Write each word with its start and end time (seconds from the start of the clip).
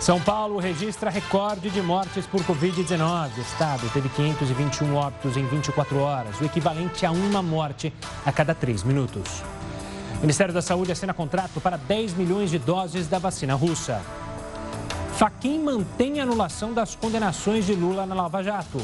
São 0.00 0.18
Paulo 0.18 0.58
registra 0.58 1.10
recorde 1.10 1.68
de 1.68 1.82
mortes 1.82 2.26
por 2.26 2.40
Covid-19. 2.42 3.36
O 3.36 3.40
estado 3.42 3.86
teve 3.92 4.08
521 4.08 4.94
óbitos 4.94 5.36
em 5.36 5.44
24 5.44 5.98
horas, 5.98 6.40
o 6.40 6.44
equivalente 6.46 7.04
a 7.04 7.10
uma 7.10 7.42
morte 7.42 7.92
a 8.24 8.32
cada 8.32 8.54
três 8.54 8.82
minutos. 8.82 9.42
O 10.16 10.22
Ministério 10.22 10.54
da 10.54 10.62
Saúde 10.62 10.90
assina 10.90 11.12
contrato 11.12 11.60
para 11.60 11.76
10 11.76 12.14
milhões 12.14 12.50
de 12.50 12.58
doses 12.58 13.08
da 13.08 13.18
vacina 13.18 13.54
russa. 13.54 14.00
Faquim 15.18 15.62
mantém 15.62 16.18
a 16.18 16.22
anulação 16.22 16.72
das 16.72 16.94
condenações 16.94 17.66
de 17.66 17.74
Lula 17.74 18.06
na 18.06 18.14
Lava 18.14 18.42
Jato. 18.42 18.80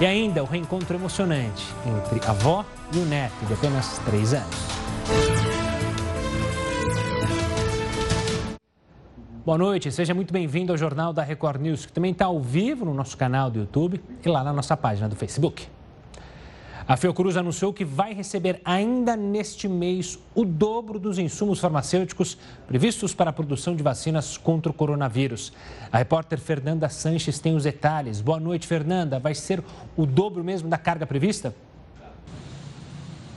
E 0.00 0.04
ainda 0.04 0.42
o 0.42 0.46
reencontro 0.46 0.96
emocionante 0.96 1.64
entre 1.86 2.26
a 2.26 2.32
avó 2.32 2.64
e 2.92 2.98
o 2.98 3.06
neto 3.06 3.46
de 3.46 3.54
apenas 3.54 4.00
três 4.04 4.34
anos. 4.34 4.75
Boa 9.46 9.56
noite, 9.56 9.92
seja 9.92 10.12
muito 10.12 10.32
bem-vindo 10.32 10.72
ao 10.72 10.76
Jornal 10.76 11.12
da 11.12 11.22
Record 11.22 11.60
News, 11.60 11.86
que 11.86 11.92
também 11.92 12.10
está 12.10 12.24
ao 12.24 12.40
vivo 12.40 12.84
no 12.84 12.92
nosso 12.92 13.16
canal 13.16 13.48
do 13.48 13.60
YouTube 13.60 14.02
e 14.24 14.28
lá 14.28 14.42
na 14.42 14.52
nossa 14.52 14.76
página 14.76 15.08
do 15.08 15.14
Facebook. 15.14 15.68
A 16.88 16.96
Fiocruz 16.96 17.36
anunciou 17.36 17.72
que 17.72 17.84
vai 17.84 18.12
receber 18.12 18.60
ainda 18.64 19.14
neste 19.16 19.68
mês 19.68 20.18
o 20.34 20.44
dobro 20.44 20.98
dos 20.98 21.16
insumos 21.16 21.60
farmacêuticos 21.60 22.36
previstos 22.66 23.14
para 23.14 23.30
a 23.30 23.32
produção 23.32 23.76
de 23.76 23.84
vacinas 23.84 24.36
contra 24.36 24.72
o 24.72 24.74
coronavírus. 24.74 25.52
A 25.92 25.98
repórter 25.98 26.40
Fernanda 26.40 26.88
Sanches 26.88 27.38
tem 27.38 27.54
os 27.54 27.62
detalhes. 27.62 28.20
Boa 28.20 28.40
noite, 28.40 28.66
Fernanda. 28.66 29.20
Vai 29.20 29.36
ser 29.36 29.62
o 29.96 30.04
dobro 30.04 30.42
mesmo 30.42 30.68
da 30.68 30.76
carga 30.76 31.06
prevista? 31.06 31.54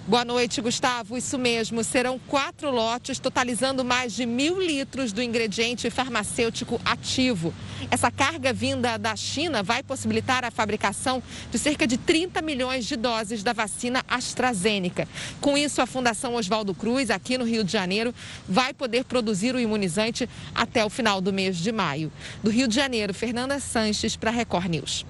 Boa 0.09 0.25
noite, 0.25 0.59
Gustavo. 0.59 1.15
Isso 1.15 1.37
mesmo, 1.37 1.83
serão 1.83 2.17
quatro 2.17 2.71
lotes, 2.71 3.19
totalizando 3.19 3.85
mais 3.85 4.11
de 4.11 4.25
mil 4.25 4.59
litros 4.59 5.13
do 5.13 5.21
ingrediente 5.21 5.87
farmacêutico 5.91 6.81
ativo. 6.83 7.53
Essa 7.91 8.09
carga 8.09 8.51
vinda 8.51 8.97
da 8.97 9.15
China 9.15 9.61
vai 9.61 9.83
possibilitar 9.83 10.43
a 10.43 10.49
fabricação 10.49 11.21
de 11.51 11.59
cerca 11.59 11.85
de 11.85 11.95
30 11.95 12.41
milhões 12.41 12.87
de 12.87 12.95
doses 12.95 13.43
da 13.43 13.53
vacina 13.53 14.03
AstraZeneca. 14.07 15.07
Com 15.39 15.55
isso, 15.55 15.79
a 15.79 15.85
Fundação 15.85 16.33
Oswaldo 16.33 16.73
Cruz, 16.73 17.11
aqui 17.11 17.37
no 17.37 17.45
Rio 17.45 17.63
de 17.63 17.71
Janeiro, 17.71 18.11
vai 18.47 18.73
poder 18.73 19.03
produzir 19.03 19.53
o 19.53 19.59
imunizante 19.59 20.27
até 20.55 20.83
o 20.83 20.89
final 20.89 21.21
do 21.21 21.31
mês 21.31 21.55
de 21.55 21.71
maio. 21.71 22.11
Do 22.41 22.49
Rio 22.49 22.67
de 22.67 22.73
Janeiro, 22.73 23.13
Fernanda 23.13 23.59
Sanches, 23.59 24.15
para 24.15 24.31
Record 24.31 24.69
News. 24.69 25.05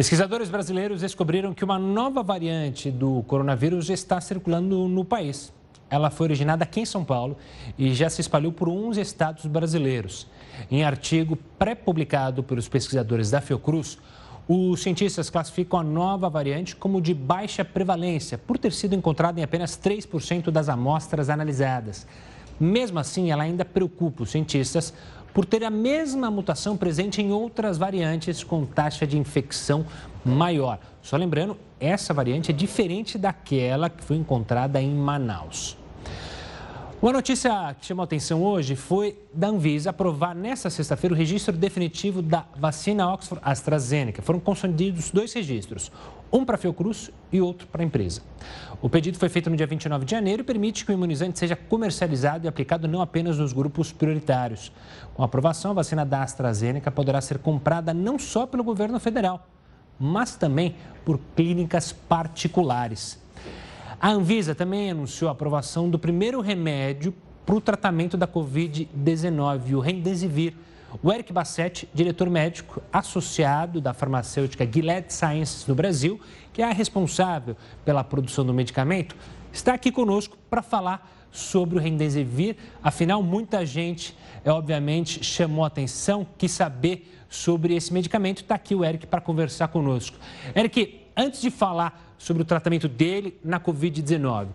Pesquisadores 0.00 0.48
brasileiros 0.48 1.02
descobriram 1.02 1.52
que 1.52 1.62
uma 1.62 1.78
nova 1.78 2.22
variante 2.22 2.90
do 2.90 3.22
coronavírus 3.24 3.90
está 3.90 4.18
circulando 4.18 4.88
no 4.88 5.04
país. 5.04 5.52
Ela 5.90 6.08
foi 6.08 6.28
originada 6.28 6.64
aqui 6.64 6.80
em 6.80 6.86
São 6.86 7.04
Paulo 7.04 7.36
e 7.76 7.92
já 7.92 8.08
se 8.08 8.22
espalhou 8.22 8.50
por 8.50 8.66
11 8.66 8.98
estados 8.98 9.44
brasileiros. 9.44 10.26
Em 10.70 10.82
artigo 10.82 11.36
pré-publicado 11.58 12.42
pelos 12.42 12.66
pesquisadores 12.66 13.30
da 13.30 13.42
Fiocruz, 13.42 13.98
os 14.48 14.80
cientistas 14.80 15.28
classificam 15.28 15.78
a 15.78 15.84
nova 15.84 16.30
variante 16.30 16.74
como 16.74 16.98
de 16.98 17.12
baixa 17.12 17.62
prevalência, 17.62 18.38
por 18.38 18.56
ter 18.56 18.72
sido 18.72 18.94
encontrada 18.94 19.38
em 19.38 19.42
apenas 19.42 19.78
3% 19.78 20.50
das 20.50 20.70
amostras 20.70 21.28
analisadas. 21.28 22.06
Mesmo 22.58 22.98
assim, 22.98 23.30
ela 23.30 23.42
ainda 23.42 23.66
preocupa 23.66 24.22
os 24.22 24.30
cientistas 24.30 24.94
por 25.32 25.44
ter 25.44 25.64
a 25.64 25.70
mesma 25.70 26.30
mutação 26.30 26.76
presente 26.76 27.20
em 27.22 27.32
outras 27.32 27.78
variantes 27.78 28.42
com 28.44 28.64
taxa 28.64 29.06
de 29.06 29.18
infecção 29.18 29.86
maior. 30.24 30.78
Só 31.02 31.16
lembrando, 31.16 31.56
essa 31.78 32.12
variante 32.12 32.50
é 32.50 32.54
diferente 32.54 33.16
daquela 33.16 33.88
que 33.88 34.04
foi 34.04 34.16
encontrada 34.16 34.80
em 34.80 34.94
Manaus. 34.94 35.79
Uma 37.02 37.14
notícia 37.14 37.74
que 37.80 37.86
chamou 37.86 38.04
atenção 38.04 38.42
hoje 38.42 38.76
foi 38.76 39.18
da 39.32 39.48
Anvisa 39.48 39.88
aprovar 39.88 40.34
nesta 40.34 40.68
sexta-feira 40.68 41.14
o 41.14 41.16
registro 41.16 41.56
definitivo 41.56 42.20
da 42.20 42.44
vacina 42.58 43.10
Oxford 43.10 43.42
AstraZeneca. 43.42 44.20
Foram 44.20 44.38
concedidos 44.38 45.10
dois 45.10 45.32
registros, 45.32 45.90
um 46.30 46.44
para 46.44 46.56
a 46.56 46.58
Fiocruz 46.58 47.10
e 47.32 47.40
outro 47.40 47.66
para 47.68 47.80
a 47.80 47.86
empresa. 47.86 48.20
O 48.82 48.90
pedido 48.90 49.18
foi 49.18 49.30
feito 49.30 49.48
no 49.48 49.56
dia 49.56 49.66
29 49.66 50.04
de 50.04 50.10
janeiro 50.10 50.42
e 50.42 50.44
permite 50.44 50.84
que 50.84 50.92
o 50.92 50.94
imunizante 50.94 51.38
seja 51.38 51.56
comercializado 51.56 52.44
e 52.44 52.48
aplicado 52.48 52.86
não 52.86 53.00
apenas 53.00 53.38
nos 53.38 53.54
grupos 53.54 53.90
prioritários. 53.90 54.70
Com 55.14 55.22
a 55.22 55.24
aprovação, 55.24 55.70
a 55.70 55.74
vacina 55.74 56.04
da 56.04 56.22
AstraZeneca 56.22 56.90
poderá 56.90 57.22
ser 57.22 57.38
comprada 57.38 57.94
não 57.94 58.18
só 58.18 58.46
pelo 58.46 58.62
governo 58.62 59.00
federal, 59.00 59.48
mas 59.98 60.36
também 60.36 60.76
por 61.02 61.18
clínicas 61.34 61.92
particulares. 61.92 63.18
A 64.00 64.12
Anvisa 64.12 64.54
também 64.54 64.90
anunciou 64.90 65.28
a 65.28 65.32
aprovação 65.32 65.90
do 65.90 65.98
primeiro 65.98 66.40
remédio 66.40 67.12
para 67.44 67.54
o 67.54 67.60
tratamento 67.60 68.16
da 68.16 68.26
Covid-19, 68.26 69.74
o 69.74 69.80
Remdesivir. 69.80 70.54
O 71.02 71.12
Eric 71.12 71.30
Bassetti, 71.34 71.86
diretor 71.92 72.30
médico 72.30 72.82
associado 72.90 73.78
da 73.78 73.92
farmacêutica 73.92 74.66
Gilead 74.66 75.12
Sciences 75.12 75.66
no 75.66 75.74
Brasil, 75.74 76.18
que 76.50 76.62
é 76.62 76.70
a 76.70 76.72
responsável 76.72 77.54
pela 77.84 78.02
produção 78.02 78.42
do 78.42 78.54
medicamento, 78.54 79.14
está 79.52 79.74
aqui 79.74 79.92
conosco 79.92 80.34
para 80.48 80.62
falar 80.62 81.06
sobre 81.30 81.76
o 81.76 81.80
Remdesivir. 81.80 82.56
Afinal, 82.82 83.22
muita 83.22 83.66
gente, 83.66 84.16
é, 84.42 84.50
obviamente, 84.50 85.22
chamou 85.22 85.62
atenção, 85.62 86.26
quis 86.38 86.52
saber 86.52 87.06
sobre 87.28 87.76
esse 87.76 87.92
medicamento. 87.92 88.40
Está 88.40 88.54
aqui 88.54 88.74
o 88.74 88.82
Eric 88.82 89.06
para 89.06 89.20
conversar 89.20 89.68
conosco. 89.68 90.16
Eric, 90.56 91.00
antes 91.16 91.40
de 91.40 91.50
falar 91.50 92.14
sobre 92.18 92.42
o 92.42 92.44
tratamento 92.44 92.88
dele 92.88 93.38
na 93.44 93.58
Covid-19. 93.58 94.48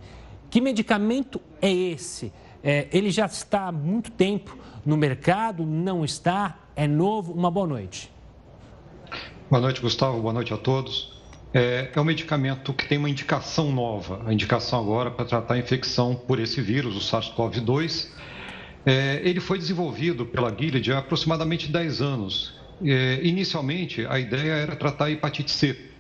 Que 0.50 0.62
medicamento 0.62 1.42
é 1.62 1.72
esse? 1.72 2.32
É, 2.64 2.88
ele 2.92 3.12
já 3.12 3.26
está 3.26 3.68
há 3.68 3.72
muito 3.72 4.12
tempo 4.12 4.58
no 4.86 4.98
mercado? 4.98 5.66
Não 5.66 6.06
está? 6.06 6.58
É 6.76 6.88
novo? 6.88 7.34
Uma 7.34 7.52
boa 7.52 7.68
noite. 7.68 8.12
Boa 9.50 9.62
noite, 9.62 9.82
Gustavo. 9.82 10.22
Boa 10.22 10.34
noite 10.34 10.54
a 10.54 10.58
todos. 10.58 11.14
É, 11.54 11.92
é 11.96 12.02
um 12.02 12.04
medicamento 12.04 12.74
que 12.74 12.88
tem 12.88 12.98
uma 12.98 13.10
indicação 13.10 13.72
nova. 13.72 14.24
A 14.26 14.34
indicação 14.34 14.80
agora 14.80 15.10
para 15.10 15.26
tratar 15.26 15.54
a 15.54 15.58
infecção 15.58 16.16
por 16.16 16.40
esse 16.40 16.60
vírus, 16.62 16.96
o 16.96 17.00
SARS-CoV-2. 17.00 18.10
É, 18.86 19.22
ele 19.24 19.40
foi 19.40 19.58
desenvolvido 19.58 20.26
pela 20.26 20.54
Gilead 20.54 20.92
há 20.92 21.00
aproximadamente 21.00 21.72
10 21.72 22.02
anos. 22.02 22.54
É, 22.84 23.20
inicialmente, 23.24 24.06
a 24.06 24.20
ideia 24.20 24.52
era 24.52 24.76
tratar 24.76 25.06
a 25.06 25.12
hepatite 25.12 25.50
C, 25.50 25.92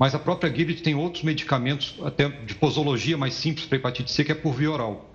mas 0.00 0.14
a 0.14 0.18
própria 0.18 0.50
Gilead 0.50 0.82
tem 0.82 0.94
outros 0.94 1.22
medicamentos, 1.22 1.94
até 2.02 2.26
de 2.26 2.54
posologia 2.54 3.18
mais 3.18 3.34
simples 3.34 3.66
para 3.66 3.76
hepatite 3.76 4.10
C, 4.10 4.24
que 4.24 4.32
é 4.32 4.34
por 4.34 4.54
via 4.54 4.70
oral. 4.70 5.10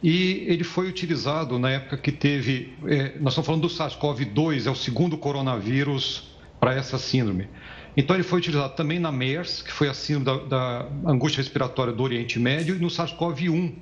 E 0.00 0.44
ele 0.46 0.62
foi 0.62 0.88
utilizado 0.88 1.58
na 1.58 1.68
época 1.72 1.96
que 1.96 2.12
teve. 2.12 2.72
É, 2.86 3.18
nós 3.18 3.32
estamos 3.32 3.44
falando 3.44 3.62
do 3.62 3.68
SARS-CoV-2, 3.68 4.68
é 4.68 4.70
o 4.70 4.74
segundo 4.76 5.18
coronavírus 5.18 6.30
para 6.60 6.72
essa 6.72 6.96
síndrome. 6.96 7.48
Então, 7.96 8.14
ele 8.14 8.22
foi 8.22 8.38
utilizado 8.38 8.72
também 8.76 9.00
na 9.00 9.10
MERS, 9.10 9.62
que 9.62 9.72
foi 9.72 9.88
a 9.88 9.94
síndrome 9.94 10.48
da, 10.48 10.84
da 10.84 11.10
angústia 11.10 11.42
respiratória 11.42 11.92
do 11.92 12.00
Oriente 12.00 12.38
Médio, 12.38 12.76
e 12.76 12.78
no 12.78 12.86
SARS-CoV-1, 12.86 13.74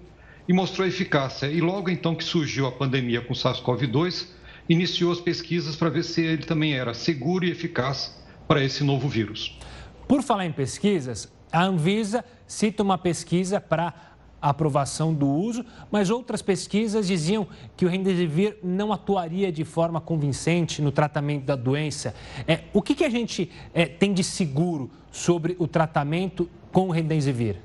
e 0.49 0.53
mostrou 0.55 0.89
eficácia. 0.89 1.47
E 1.49 1.61
logo 1.61 1.91
então 1.91 2.15
que 2.15 2.25
surgiu 2.25 2.67
a 2.67 2.73
pandemia 2.73 3.21
com 3.21 3.35
SARS-CoV-2, 3.35 4.29
iniciou 4.67 5.13
as 5.13 5.21
pesquisas 5.21 5.77
para 5.77 5.91
ver 5.91 6.05
se 6.05 6.23
ele 6.23 6.45
também 6.45 6.73
era 6.73 6.95
seguro 6.95 7.45
e 7.45 7.51
eficaz 7.51 8.19
para 8.49 8.65
esse 8.65 8.83
novo 8.83 9.07
vírus. 9.11 9.59
Por 10.09 10.23
falar 10.23 10.47
em 10.47 10.53
pesquisas, 10.53 11.31
a 11.53 11.63
Anvisa 11.63 12.25
cita 12.47 12.83
uma 12.83 12.97
pesquisa 12.97 13.61
para 13.61 13.93
aprovação 14.41 15.13
do 15.13 15.29
uso, 15.29 15.65
mas 15.91 16.09
outras 16.09 16.41
pesquisas 16.41 17.07
diziam 17.07 17.47
que 17.77 17.85
o 17.85 17.89
Remdesivir 17.89 18.57
não 18.63 18.91
atuaria 18.91 19.53
de 19.53 19.65
forma 19.65 20.01
convincente 20.01 20.81
no 20.81 20.91
tratamento 20.91 21.45
da 21.45 21.57
doença. 21.57 22.15
É, 22.47 22.61
o 22.73 22.81
que, 22.81 22.95
que 22.95 23.05
a 23.05 23.11
gente 23.11 23.51
é, 23.75 23.85
tem 23.85 24.15
de 24.15 24.25
seguro 24.25 24.91
sobre 25.13 25.55
o 25.59 25.67
tratamento 25.67 26.49
com 26.73 26.89
o 26.89 26.91
Remdesivir? 26.91 27.57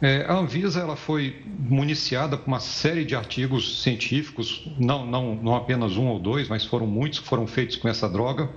É, 0.00 0.24
a 0.26 0.34
Anvisa 0.34 0.80
ela 0.80 0.96
foi 0.96 1.42
municiada 1.58 2.36
com 2.38 2.46
uma 2.46 2.60
série 2.60 3.04
de 3.04 3.14
artigos 3.14 3.82
científicos, 3.82 4.70
não, 4.78 5.04
não, 5.04 5.34
não 5.34 5.54
apenas 5.54 5.98
um 5.98 6.06
ou 6.06 6.18
dois, 6.18 6.48
mas 6.48 6.64
foram 6.64 6.86
muitos 6.86 7.18
que 7.18 7.26
foram 7.26 7.46
feitos 7.46 7.76
com 7.76 7.88
essa 7.88 8.08
droga 8.08 8.48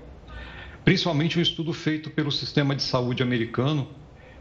principalmente 0.89 1.37
um 1.37 1.41
estudo 1.43 1.71
feito 1.71 2.09
pelo 2.09 2.31
sistema 2.31 2.75
de 2.75 2.81
saúde 2.81 3.21
americano, 3.21 3.87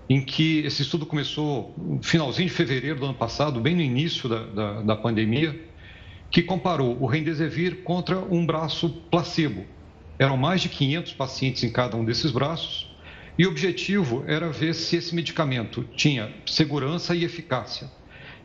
em 0.09 0.19
que 0.19 0.61
esse 0.61 0.81
estudo 0.81 1.05
começou 1.05 1.75
no 1.77 2.03
finalzinho 2.03 2.49
de 2.49 2.55
fevereiro 2.55 2.99
do 2.99 3.05
ano 3.05 3.13
passado, 3.13 3.61
bem 3.61 3.75
no 3.75 3.83
início 3.83 4.31
da, 4.31 4.45
da, 4.45 4.81
da 4.81 4.97
pandemia, 4.97 5.61
que 6.31 6.41
comparou 6.41 6.97
o 7.03 7.07
Remdesivir 7.07 7.83
contra 7.83 8.19
um 8.19 8.47
braço 8.47 8.89
placebo. 9.11 9.67
Eram 10.19 10.39
mais 10.39 10.63
de 10.63 10.71
500 10.71 11.13
pacientes 11.13 11.65
em 11.65 11.71
cada 11.71 11.99
um 11.99 12.03
desses 12.03 12.31
braços, 12.31 12.91
e 13.37 13.45
o 13.45 13.51
objetivo 13.51 14.25
era 14.27 14.49
ver 14.49 14.75
se 14.75 14.97
esse 14.97 15.15
medicamento 15.15 15.85
tinha 15.95 16.33
segurança 16.47 17.15
e 17.15 17.25
eficácia. 17.25 17.91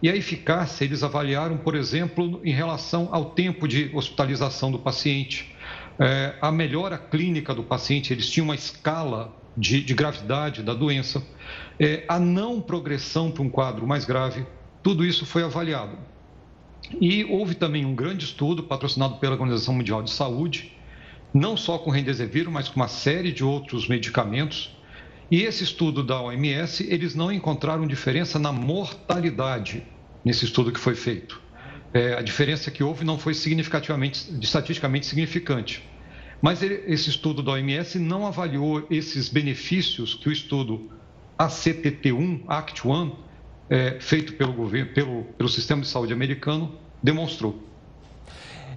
E 0.02 0.10
a 0.10 0.16
eficácia 0.18 0.84
eles 0.84 1.04
avaliaram, 1.04 1.56
por 1.56 1.74
exemplo, 1.74 2.42
em 2.44 2.52
relação 2.52 3.08
ao 3.14 3.32
tempo 3.32 3.66
de 3.66 3.90
hospitalização 3.94 4.74
do 4.74 4.80
paciente, 4.80 5.56
é, 6.00 6.36
a 6.42 6.52
melhora 6.52 6.98
clínica 6.98 7.54
do 7.54 7.64
paciente, 7.64 8.12
eles 8.12 8.30
tinham 8.30 8.46
uma 8.46 8.56
escala 8.56 9.34
de, 9.56 9.82
de 9.84 9.94
gravidade 9.94 10.64
da 10.64 10.74
doença, 10.74 11.24
é, 11.80 12.04
a 12.08 12.20
não 12.20 12.60
progressão 12.60 13.32
para 13.32 13.44
um 13.44 13.50
quadro 13.50 13.86
mais 13.86 14.06
grave, 14.06 14.46
tudo 14.82 15.06
isso 15.06 15.26
foi 15.26 15.44
avaliado. 15.44 15.98
E 17.00 17.24
houve 17.26 17.56
também 17.56 17.86
um 17.86 17.96
grande 17.96 18.26
estudo 18.26 18.64
patrocinado 18.64 19.18
pela 19.18 19.34
Organização 19.34 19.74
Mundial 19.74 20.02
de 20.04 20.12
Saúde, 20.12 20.76
não 21.34 21.56
só 21.58 21.78
com 21.78 21.90
Remdesivir, 21.90 22.50
mas 22.50 22.68
com 22.68 22.76
uma 22.76 22.88
série 22.88 23.32
de 23.32 23.44
outros 23.44 23.88
medicamentos. 23.88 24.76
E 25.32 25.42
esse 25.42 25.64
estudo 25.64 26.04
da 26.04 26.22
OMS, 26.22 26.86
eles 26.88 27.16
não 27.16 27.32
encontraram 27.32 27.88
diferença 27.88 28.38
na 28.38 28.52
mortalidade 28.52 29.84
nesse 30.24 30.46
estudo 30.46 30.72
que 30.72 30.80
foi 30.80 30.96
feito. 30.96 31.42
É, 31.94 32.16
a 32.16 32.22
diferença 32.22 32.72
que 32.72 32.84
houve 32.84 33.06
não 33.06 33.20
foi 33.20 33.34
significativamente, 33.34 34.34
estatisticamente 34.42 35.06
significante. 35.06 35.88
Mas 36.42 36.62
ele, 36.62 36.84
esse 36.88 37.10
estudo 37.10 37.44
da 37.44 37.52
OMS 37.54 38.00
não 38.00 38.26
avaliou 38.26 38.86
esses 38.90 39.30
benefícios 39.30 40.16
que 40.16 40.28
o 40.28 40.32
estudo 40.32 40.90
ACTT1, 41.38 42.46
ACT1, 42.46 43.16
é, 43.70 43.98
feito 44.00 44.34
pelo, 44.34 44.52
governo, 44.54 44.92
pelo, 44.92 45.24
pelo 45.38 45.48
sistema 45.48 45.82
de 45.82 45.88
saúde 45.88 46.12
americano, 46.12 46.76
demonstrou. 47.02 47.62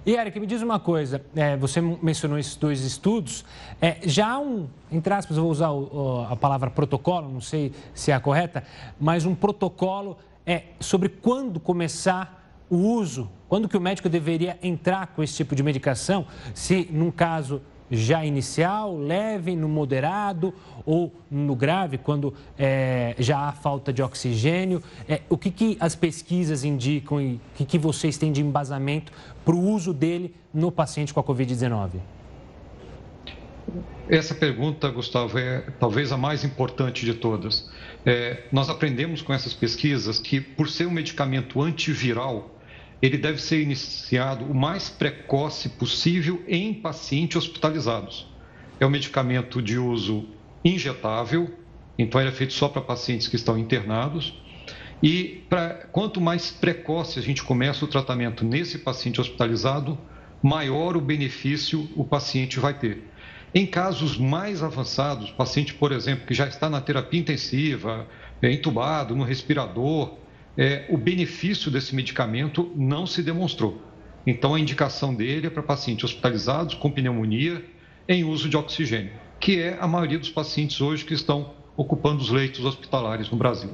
E, 0.05 0.15
Eric, 0.15 0.39
me 0.39 0.47
diz 0.47 0.61
uma 0.61 0.79
coisa, 0.79 1.21
é, 1.35 1.57
você 1.57 1.81
mencionou 1.81 2.37
esses 2.37 2.55
dois 2.55 2.79
estudos, 2.85 3.43
é, 3.81 3.97
já 4.05 4.29
há 4.31 4.39
um, 4.39 4.69
entre 4.89 5.13
aspas, 5.13 5.35
vou 5.35 5.51
usar 5.51 5.71
o, 5.71 6.25
a 6.29 6.35
palavra 6.37 6.69
protocolo, 6.69 7.29
não 7.29 7.41
sei 7.41 7.73
se 7.93 8.11
é 8.11 8.13
a 8.13 8.19
correta, 8.19 8.63
mas 8.97 9.25
um 9.25 9.35
protocolo 9.35 10.17
é, 10.45 10.63
sobre 10.79 11.09
quando 11.09 11.59
começar 11.59 12.36
o 12.69 12.75
uso, 12.75 13.29
quando 13.47 13.69
que 13.69 13.77
o 13.77 13.81
médico 13.81 14.09
deveria 14.09 14.57
entrar 14.61 15.07
com 15.07 15.23
esse 15.23 15.35
tipo 15.35 15.55
de 15.55 15.63
medicação, 15.63 16.25
se 16.53 16.87
num 16.91 17.11
caso 17.11 17.61
já 17.89 18.25
inicial, 18.25 18.97
leve, 18.97 19.55
no 19.55 19.69
moderado 19.69 20.53
ou 20.85 21.13
no 21.31 21.55
grave, 21.55 21.97
quando 21.97 22.33
é, 22.57 23.15
já 23.17 23.39
há 23.39 23.51
falta 23.53 23.93
de 23.93 24.01
oxigênio? 24.01 24.83
É, 25.07 25.21
o 25.29 25.37
que, 25.37 25.49
que 25.49 25.77
as 25.79 25.95
pesquisas 25.95 26.63
indicam 26.63 27.21
e 27.21 27.35
o 27.35 27.41
que, 27.55 27.65
que 27.65 27.77
vocês 27.77 28.17
têm 28.17 28.31
de 28.31 28.41
embasamento 28.41 29.11
para 29.45 29.55
o 29.55 29.59
uso 29.59 29.93
dele 29.93 30.35
no 30.53 30.71
paciente 30.71 31.13
com 31.13 31.19
a 31.19 31.23
Covid-19? 31.23 31.91
Essa 34.09 34.33
pergunta, 34.33 34.89
Gustavo, 34.89 35.37
é 35.37 35.65
talvez 35.79 36.11
a 36.13 36.17
mais 36.17 36.43
importante 36.45 37.05
de 37.05 37.13
todas. 37.13 37.69
É, 38.05 38.43
nós 38.53 38.69
aprendemos 38.69 39.21
com 39.21 39.33
essas 39.33 39.53
pesquisas 39.53 40.19
que, 40.19 40.39
por 40.39 40.69
ser 40.69 40.87
um 40.87 40.91
medicamento 40.91 41.61
antiviral, 41.61 42.56
ele 43.01 43.17
deve 43.17 43.41
ser 43.41 43.61
iniciado 43.61 44.45
o 44.45 44.55
mais 44.55 44.89
precoce 44.89 45.69
possível 45.69 46.43
em 46.47 46.73
pacientes 46.73 47.37
hospitalizados. 47.37 48.27
É 48.79 48.85
um 48.85 48.89
medicamento 48.89 49.61
de 49.61 49.77
uso 49.77 50.25
injetável, 50.63 51.51
então 51.97 52.19
ele 52.19 52.29
é 52.29 52.33
feito 52.33 52.53
só 52.53 52.67
para 52.67 52.81
pacientes 52.81 53.27
que 53.27 53.35
estão 53.35 53.57
internados. 53.57 54.33
E 55.01 55.43
pra, 55.47 55.69
quanto 55.91 56.19
mais 56.19 56.49
precoce 56.49 57.19
a 57.19 57.21
gente 57.21 57.43
começa 57.43 57.85
o 57.85 57.87
tratamento 57.87 58.43
nesse 58.43 58.79
paciente 58.79 59.21
hospitalizado, 59.21 59.97
maior 60.41 60.97
o 60.97 61.01
benefício 61.01 61.87
o 61.95 62.03
paciente 62.03 62.59
vai 62.59 62.73
ter. 62.73 63.03
Em 63.53 63.65
casos 63.65 64.17
mais 64.17 64.61
avançados, 64.61 65.31
paciente, 65.31 65.73
por 65.73 65.91
exemplo, 65.91 66.25
que 66.27 66.33
já 66.33 66.47
está 66.47 66.69
na 66.69 66.81
terapia 66.81 67.19
intensiva, 67.19 68.07
é 68.41 68.51
entubado, 68.51 69.15
no 69.15 69.23
respirador, 69.23 70.15
é, 70.57 70.85
o 70.89 70.97
benefício 70.97 71.69
desse 71.69 71.95
medicamento 71.95 72.71
não 72.75 73.05
se 73.05 73.21
demonstrou. 73.21 73.81
Então, 74.25 74.55
a 74.55 74.59
indicação 74.59 75.13
dele 75.13 75.47
é 75.47 75.49
para 75.49 75.63
pacientes 75.63 76.03
hospitalizados 76.03 76.75
com 76.75 76.91
pneumonia 76.91 77.63
em 78.07 78.23
uso 78.23 78.49
de 78.49 78.57
oxigênio, 78.57 79.11
que 79.39 79.61
é 79.61 79.77
a 79.79 79.87
maioria 79.87 80.17
dos 80.17 80.29
pacientes 80.29 80.81
hoje 80.81 81.05
que 81.05 81.13
estão 81.13 81.53
ocupando 81.77 82.21
os 82.21 82.29
leitos 82.29 82.65
hospitalares 82.65 83.29
no 83.29 83.37
Brasil. 83.37 83.69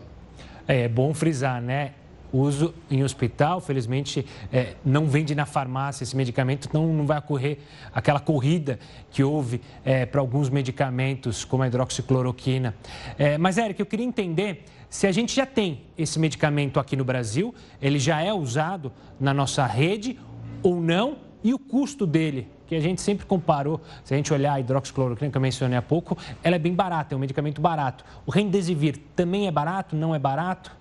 É, 0.68 0.82
é 0.82 0.88
bom 0.88 1.14
frisar, 1.14 1.62
né? 1.62 1.94
uso 2.34 2.74
em 2.90 3.04
hospital, 3.04 3.62
felizmente 3.62 4.26
é, 4.52 4.74
não 4.84 5.06
vende 5.06 5.36
na 5.36 5.46
farmácia 5.46 6.04
esse 6.04 6.18
medicamento, 6.18 6.68
então 6.68 6.92
não 6.92 7.06
vai 7.06 7.20
ocorrer 7.20 7.60
aquela 7.94 8.20
corrida 8.20 8.80
que 9.12 9.24
houve 9.24 9.62
é, 9.86 10.06
para 10.06 10.20
alguns 10.20 10.50
medicamentos, 10.50 11.46
como 11.46 11.62
a 11.62 11.68
hidroxicloroquina. 11.68 12.76
É, 13.20 13.38
mas, 13.38 13.60
Eric, 13.60 13.80
eu 13.80 13.86
queria 13.86 14.06
entender 14.06 14.66
se 14.94 15.08
a 15.08 15.12
gente 15.12 15.36
já 15.36 15.44
tem 15.44 15.82
esse 15.98 16.20
medicamento 16.20 16.80
aqui 16.80 16.96
no 16.96 17.04
Brasil, 17.04 17.52
ele 17.82 17.98
já 17.98 18.22
é 18.22 18.32
usado 18.32 18.92
na 19.20 19.34
nossa 19.34 19.66
rede 19.66 20.20
ou 20.62 20.80
não, 20.80 21.18
e 21.44 21.52
o 21.52 21.58
custo 21.58 22.06
dele, 22.06 22.48
que 22.68 22.76
a 22.76 22.80
gente 22.80 23.02
sempre 23.02 23.26
comparou, 23.26 23.82
se 24.04 24.14
a 24.14 24.18
gente 24.18 24.32
olhar 24.32 24.54
a 24.54 24.60
hidroxicloroquina 24.60 25.32
que 25.32 25.36
eu 25.36 25.42
mencionei 25.42 25.76
há 25.76 25.82
pouco, 25.82 26.16
ela 26.44 26.58
é 26.58 26.60
bem 26.60 26.76
barata, 26.76 27.16
é 27.16 27.18
um 27.18 27.20
medicamento 27.20 27.60
barato. 27.60 28.06
O 28.24 28.30
Remdesivir 28.30 29.00
também 29.16 29.48
é 29.48 29.52
barato, 29.52 29.96
não 29.96 30.14
é 30.14 30.20
barato? 30.20 30.72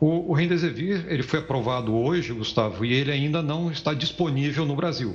O, 0.00 0.32
o 0.32 0.32
Remdesivir 0.32 1.06
ele 1.06 1.22
foi 1.22 1.38
aprovado 1.38 1.94
hoje, 1.94 2.32
Gustavo, 2.32 2.84
e 2.84 2.92
ele 2.92 3.12
ainda 3.12 3.40
não 3.40 3.70
está 3.70 3.94
disponível 3.94 4.66
no 4.66 4.74
Brasil. 4.74 5.14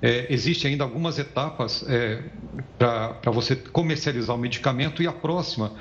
É, 0.00 0.32
Existem 0.32 0.70
ainda 0.70 0.84
algumas 0.84 1.18
etapas 1.18 1.84
é, 1.86 2.22
para 2.78 3.30
você 3.30 3.54
comercializar 3.54 4.34
o 4.34 4.38
medicamento 4.38 5.02
e 5.02 5.06
a 5.06 5.12
próxima 5.12 5.72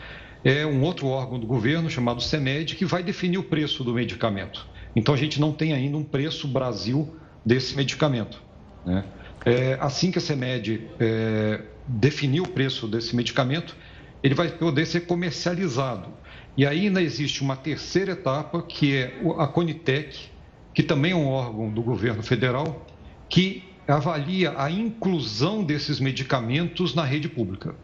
é 0.44 0.66
um 0.66 0.82
outro 0.84 1.08
órgão 1.08 1.40
do 1.40 1.46
governo 1.46 1.90
chamado 1.90 2.22
CEMED 2.22 2.76
que 2.76 2.86
vai 2.86 3.04
definir 3.04 3.38
o 3.38 3.44
preço 3.44 3.84
do 3.84 3.94
medicamento. 3.94 4.66
Então 4.96 5.14
a 5.14 5.18
gente 5.18 5.40
não 5.40 5.52
tem 5.52 5.74
ainda 5.74 5.98
um 5.98 6.04
preço 6.04 6.48
Brasil 6.48 7.16
desse 7.46 7.76
medicamento. 7.76 8.42
Né? 8.86 9.04
É, 9.46 9.78
assim 9.80 10.12
que 10.12 10.18
a 10.18 10.22
CEMED 10.22 10.88
é, 11.00 11.62
definir 11.88 12.42
o 12.42 12.48
preço 12.48 12.88
desse 12.88 13.16
medicamento, 13.16 13.76
ele 14.24 14.36
vai 14.36 14.50
poder 14.50 14.86
ser 14.86 15.02
comercializado. 15.02 16.10
E 16.58 16.66
ainda 16.66 17.02
existe 17.02 17.42
uma 17.42 17.56
terceira 17.56 18.14
etapa, 18.14 18.62
que 18.62 18.96
é 18.96 19.14
a 19.38 19.48
Conitec, 19.48 20.30
que 20.74 20.84
também 20.84 21.12
é 21.12 21.16
um 21.16 21.28
órgão 21.28 21.70
do 21.70 21.82
governo 21.82 22.22
federal, 22.22 22.86
que 23.30 23.64
avalia 23.88 24.54
a 24.58 24.70
inclusão 24.70 25.64
desses 25.64 26.00
medicamentos 26.00 26.94
na 26.94 27.04
rede 27.04 27.30
pública. 27.30 27.76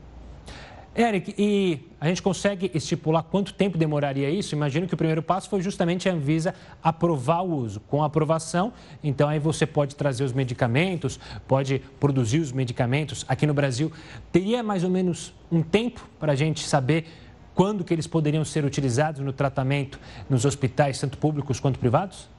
Eric, 0.97 1.35
e 1.37 1.79
a 1.99 2.07
gente 2.07 2.21
consegue 2.21 2.71
estipular 2.73 3.21
quanto 3.21 3.53
tempo 3.53 3.77
demoraria 3.77 4.29
isso? 4.29 4.55
Imagino 4.55 4.87
que 4.87 4.93
o 4.93 4.97
primeiro 4.97 5.21
passo 5.21 5.49
foi 5.49 5.61
justamente 5.61 6.07
a 6.07 6.13
Anvisa 6.13 6.55
aprovar 6.81 7.41
o 7.41 7.53
uso. 7.53 7.81
Com 7.81 8.01
a 8.01 8.05
aprovação, 8.05 8.71
então 9.03 9.27
aí 9.27 9.37
você 9.37 9.65
pode 9.65 9.93
trazer 9.95 10.23
os 10.23 10.31
medicamentos, 10.31 11.19
pode 11.45 11.79
produzir 11.99 12.39
os 12.39 12.53
medicamentos. 12.53 13.25
Aqui 13.27 13.45
no 13.45 13.53
Brasil, 13.53 13.91
teria 14.31 14.63
mais 14.63 14.85
ou 14.85 14.89
menos 14.89 15.33
um 15.51 15.61
tempo 15.61 16.07
para 16.17 16.31
a 16.31 16.35
gente 16.35 16.65
saber 16.65 17.05
quando 17.53 17.83
que 17.83 17.93
eles 17.93 18.07
poderiam 18.07 18.45
ser 18.45 18.63
utilizados 18.63 19.19
no 19.19 19.33
tratamento 19.33 19.99
nos 20.29 20.45
hospitais, 20.45 20.97
tanto 20.97 21.17
públicos 21.17 21.59
quanto 21.59 21.77
privados? 21.77 22.29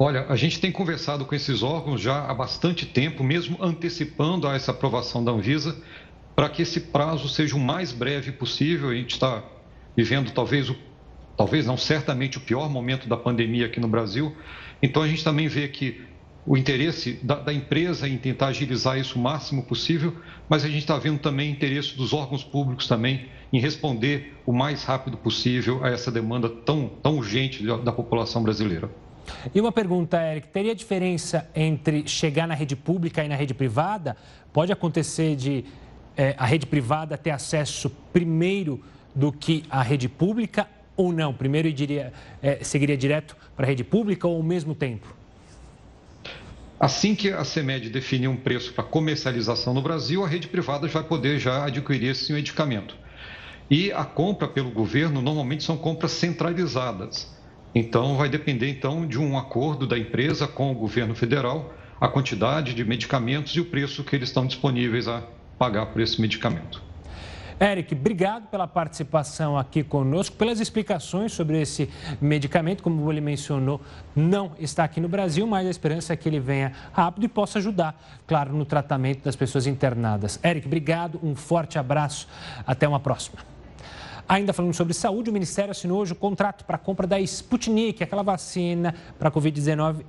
Olha, 0.00 0.26
a 0.28 0.36
gente 0.36 0.60
tem 0.60 0.70
conversado 0.70 1.24
com 1.24 1.34
esses 1.34 1.60
órgãos 1.60 2.00
já 2.00 2.24
há 2.24 2.32
bastante 2.32 2.86
tempo, 2.86 3.24
mesmo 3.24 3.58
antecipando 3.60 4.46
a 4.46 4.54
essa 4.54 4.70
aprovação 4.70 5.24
da 5.24 5.32
Anvisa, 5.32 5.76
para 6.38 6.48
que 6.48 6.62
esse 6.62 6.78
prazo 6.78 7.28
seja 7.28 7.56
o 7.56 7.58
mais 7.58 7.90
breve 7.90 8.30
possível. 8.30 8.90
A 8.90 8.94
gente 8.94 9.14
está 9.14 9.42
vivendo 9.96 10.30
talvez 10.30 10.70
o, 10.70 10.76
talvez 11.36 11.66
não 11.66 11.76
certamente 11.76 12.38
o 12.38 12.40
pior 12.40 12.70
momento 12.70 13.08
da 13.08 13.16
pandemia 13.16 13.66
aqui 13.66 13.80
no 13.80 13.88
Brasil. 13.88 14.36
Então 14.80 15.02
a 15.02 15.08
gente 15.08 15.24
também 15.24 15.48
vê 15.48 15.66
que 15.66 16.00
o 16.46 16.56
interesse 16.56 17.18
da, 17.24 17.34
da 17.34 17.52
empresa 17.52 18.08
em 18.08 18.16
tentar 18.16 18.46
agilizar 18.46 18.96
isso 18.96 19.18
o 19.18 19.20
máximo 19.20 19.64
possível, 19.64 20.14
mas 20.48 20.64
a 20.64 20.68
gente 20.68 20.82
está 20.82 20.96
vendo 20.96 21.18
também 21.18 21.50
interesse 21.50 21.96
dos 21.96 22.12
órgãos 22.12 22.44
públicos 22.44 22.86
também 22.86 23.26
em 23.52 23.58
responder 23.58 24.36
o 24.46 24.52
mais 24.52 24.84
rápido 24.84 25.16
possível 25.16 25.84
a 25.84 25.88
essa 25.88 26.12
demanda 26.12 26.48
tão, 26.48 26.88
tão 27.02 27.16
urgente 27.16 27.66
da, 27.66 27.78
da 27.78 27.90
população 27.90 28.44
brasileira. 28.44 28.88
E 29.52 29.60
uma 29.60 29.72
pergunta, 29.72 30.22
Eric: 30.22 30.46
teria 30.48 30.72
diferença 30.72 31.50
entre 31.52 32.06
chegar 32.06 32.46
na 32.46 32.54
rede 32.54 32.76
pública 32.76 33.24
e 33.24 33.28
na 33.28 33.34
rede 33.34 33.54
privada? 33.54 34.16
Pode 34.52 34.70
acontecer 34.72 35.34
de 35.34 35.64
é, 36.18 36.34
a 36.36 36.44
rede 36.44 36.66
privada 36.66 37.16
ter 37.16 37.30
acesso 37.30 37.88
primeiro 38.12 38.82
do 39.14 39.30
que 39.30 39.62
a 39.70 39.80
rede 39.82 40.08
pública 40.08 40.66
ou 40.96 41.12
não? 41.12 41.32
Primeiro 41.32 41.68
iria, 41.68 42.12
é, 42.42 42.58
seguiria 42.64 42.96
direto 42.96 43.36
para 43.56 43.64
a 43.64 43.68
rede 43.68 43.84
pública 43.84 44.26
ou 44.26 44.36
ao 44.36 44.42
mesmo 44.42 44.74
tempo? 44.74 45.14
Assim 46.80 47.14
que 47.14 47.30
a 47.30 47.44
CEMED 47.44 47.88
definir 47.90 48.26
um 48.26 48.36
preço 48.36 48.72
para 48.72 48.82
comercialização 48.82 49.72
no 49.72 49.80
Brasil, 49.80 50.24
a 50.24 50.28
rede 50.28 50.48
privada 50.48 50.88
vai 50.88 51.04
poder 51.04 51.38
já 51.38 51.64
adquirir 51.64 52.10
esse 52.10 52.32
medicamento. 52.32 52.96
E 53.70 53.92
a 53.92 54.04
compra 54.04 54.48
pelo 54.48 54.70
governo 54.70 55.22
normalmente 55.22 55.62
são 55.62 55.76
compras 55.76 56.12
centralizadas. 56.12 57.32
Então 57.74 58.16
vai 58.16 58.28
depender 58.28 58.68
então 58.70 59.06
de 59.06 59.20
um 59.20 59.36
acordo 59.38 59.86
da 59.86 59.98
empresa 59.98 60.48
com 60.48 60.72
o 60.72 60.74
governo 60.74 61.14
federal, 61.14 61.74
a 62.00 62.08
quantidade 62.08 62.74
de 62.74 62.84
medicamentos 62.84 63.52
e 63.54 63.60
o 63.60 63.64
preço 63.64 64.02
que 64.02 64.16
eles 64.16 64.28
estão 64.28 64.46
disponíveis 64.46 65.06
a 65.06 65.22
pagar 65.58 65.86
por 65.86 66.00
esse 66.00 66.20
medicamento. 66.20 66.88
Eric, 67.60 67.92
obrigado 67.92 68.46
pela 68.46 68.68
participação 68.68 69.58
aqui 69.58 69.82
conosco, 69.82 70.36
pelas 70.36 70.60
explicações 70.60 71.32
sobre 71.32 71.60
esse 71.60 71.90
medicamento. 72.20 72.84
Como 72.84 73.10
ele 73.10 73.20
mencionou, 73.20 73.80
não 74.14 74.52
está 74.60 74.84
aqui 74.84 75.00
no 75.00 75.08
Brasil, 75.08 75.44
mas 75.44 75.66
a 75.66 75.70
esperança 75.70 76.12
é 76.12 76.16
que 76.16 76.28
ele 76.28 76.38
venha 76.38 76.72
rápido 76.92 77.24
e 77.24 77.28
possa 77.28 77.58
ajudar, 77.58 78.00
claro, 78.28 78.52
no 78.52 78.64
tratamento 78.64 79.24
das 79.24 79.34
pessoas 79.34 79.66
internadas. 79.66 80.38
Eric, 80.44 80.66
obrigado, 80.68 81.18
um 81.20 81.34
forte 81.34 81.80
abraço, 81.80 82.28
até 82.64 82.86
uma 82.86 83.00
próxima. 83.00 83.57
Ainda 84.28 84.52
falando 84.52 84.74
sobre 84.74 84.92
saúde, 84.92 85.30
o 85.30 85.32
Ministério 85.32 85.70
assinou 85.70 86.00
hoje 86.02 86.12
o 86.12 86.14
contrato 86.14 86.62
para 86.66 86.76
a 86.76 86.78
compra 86.78 87.06
da 87.06 87.18
Sputnik, 87.18 88.02
aquela 88.02 88.22
vacina 88.22 88.94
para 89.18 89.30
a 89.30 89.32
Covid-19 89.32 90.04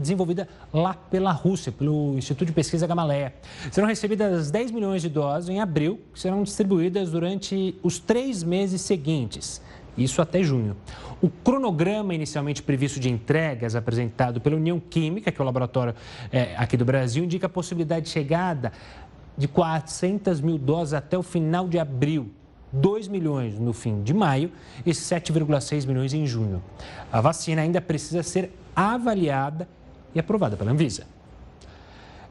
desenvolvida 0.00 0.48
lá 0.72 0.94
pela 0.94 1.30
Rússia, 1.30 1.70
pelo 1.70 2.18
Instituto 2.18 2.48
de 2.48 2.52
Pesquisa 2.52 2.88
Gamaleia. 2.88 3.32
Serão 3.70 3.86
recebidas 3.86 4.50
10 4.50 4.72
milhões 4.72 5.00
de 5.00 5.08
doses 5.08 5.48
em 5.48 5.60
abril, 5.60 6.00
que 6.12 6.18
serão 6.18 6.42
distribuídas 6.42 7.12
durante 7.12 7.78
os 7.84 8.00
três 8.00 8.42
meses 8.42 8.80
seguintes, 8.80 9.62
isso 9.96 10.20
até 10.20 10.42
junho. 10.42 10.76
O 11.20 11.30
cronograma 11.30 12.12
inicialmente 12.12 12.64
previsto 12.64 12.98
de 12.98 13.08
entregas 13.08 13.76
apresentado 13.76 14.40
pela 14.40 14.56
União 14.56 14.80
Química, 14.80 15.30
que 15.30 15.40
é 15.40 15.42
o 15.42 15.46
laboratório 15.46 15.94
é, 16.32 16.56
aqui 16.56 16.76
do 16.76 16.84
Brasil, 16.84 17.22
indica 17.22 17.46
a 17.46 17.50
possibilidade 17.50 18.06
de 18.06 18.10
chegada 18.10 18.72
de 19.38 19.46
400 19.46 20.40
mil 20.40 20.58
doses 20.58 20.94
até 20.94 21.16
o 21.16 21.22
final 21.22 21.68
de 21.68 21.78
abril. 21.78 22.28
2 22.72 23.08
milhões 23.08 23.58
no 23.58 23.72
fim 23.72 24.02
de 24.02 24.14
maio 24.14 24.50
e 24.84 24.90
7,6 24.90 25.86
milhões 25.86 26.14
em 26.14 26.26
junho. 26.26 26.62
A 27.12 27.20
vacina 27.20 27.62
ainda 27.62 27.80
precisa 27.80 28.22
ser 28.22 28.50
avaliada 28.74 29.68
e 30.14 30.18
aprovada 30.18 30.56
pela 30.56 30.70
Anvisa. 30.70 31.06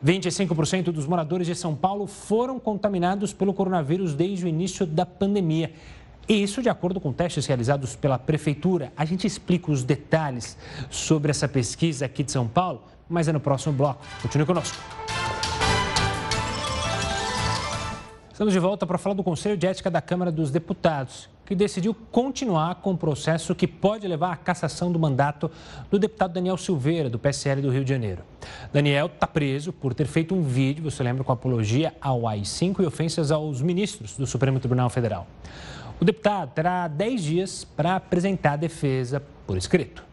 25% 0.03 0.85
dos 0.85 1.05
moradores 1.05 1.45
de 1.45 1.53
São 1.53 1.75
Paulo 1.75 2.07
foram 2.07 2.59
contaminados 2.59 3.33
pelo 3.33 3.53
coronavírus 3.53 4.15
desde 4.15 4.45
o 4.45 4.47
início 4.47 4.85
da 4.85 5.05
pandemia. 5.05 5.71
E 6.27 6.41
isso 6.41 6.61
de 6.61 6.69
acordo 6.69 6.99
com 6.99 7.13
testes 7.13 7.45
realizados 7.45 7.95
pela 7.95 8.17
Prefeitura. 8.17 8.91
A 8.97 9.05
gente 9.05 9.27
explica 9.27 9.71
os 9.71 9.83
detalhes 9.83 10.57
sobre 10.89 11.29
essa 11.29 11.47
pesquisa 11.47 12.05
aqui 12.05 12.23
de 12.23 12.31
São 12.31 12.47
Paulo, 12.47 12.83
mas 13.07 13.27
é 13.27 13.31
no 13.31 13.39
próximo 13.39 13.73
bloco. 13.73 14.03
Continue 14.21 14.47
conosco. 14.47 15.00
Estamos 18.41 18.55
de 18.55 18.59
volta 18.59 18.87
para 18.87 18.97
falar 18.97 19.13
do 19.13 19.23
Conselho 19.23 19.55
de 19.55 19.67
Ética 19.67 19.91
da 19.91 20.01
Câmara 20.01 20.31
dos 20.31 20.49
Deputados, 20.49 21.29
que 21.45 21.53
decidiu 21.53 21.93
continuar 22.11 22.73
com 22.81 22.93
o 22.93 22.97
processo 22.97 23.53
que 23.53 23.67
pode 23.67 24.07
levar 24.07 24.33
à 24.33 24.35
cassação 24.35 24.91
do 24.91 24.97
mandato 24.97 25.51
do 25.91 25.99
deputado 25.99 26.33
Daniel 26.33 26.57
Silveira, 26.57 27.07
do 27.07 27.19
PSL 27.19 27.61
do 27.61 27.69
Rio 27.69 27.83
de 27.83 27.91
Janeiro. 27.91 28.23
Daniel 28.73 29.05
está 29.05 29.27
preso 29.27 29.71
por 29.71 29.93
ter 29.93 30.07
feito 30.07 30.33
um 30.33 30.41
vídeo, 30.41 30.89
você 30.89 31.03
lembra, 31.03 31.23
com 31.23 31.31
apologia 31.31 31.93
ao 32.01 32.27
AI-5 32.27 32.81
e 32.81 32.85
ofensas 32.87 33.31
aos 33.31 33.61
ministros 33.61 34.17
do 34.17 34.25
Supremo 34.25 34.59
Tribunal 34.59 34.89
Federal. 34.89 35.27
O 35.99 36.03
deputado 36.03 36.49
terá 36.49 36.87
10 36.87 37.23
dias 37.23 37.63
para 37.63 37.97
apresentar 37.97 38.53
a 38.53 38.57
defesa 38.57 39.21
por 39.45 39.55
escrito. 39.55 40.03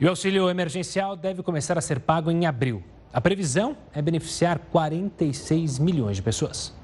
E 0.00 0.04
o 0.04 0.08
auxílio 0.08 0.50
emergencial 0.50 1.14
deve 1.14 1.44
começar 1.44 1.78
a 1.78 1.80
ser 1.80 2.00
pago 2.00 2.28
em 2.28 2.44
abril. 2.44 2.82
A 3.12 3.20
previsão 3.20 3.76
é 3.94 4.02
beneficiar 4.02 4.58
46 4.58 5.78
milhões 5.78 6.16
de 6.16 6.22
pessoas. 6.22 6.75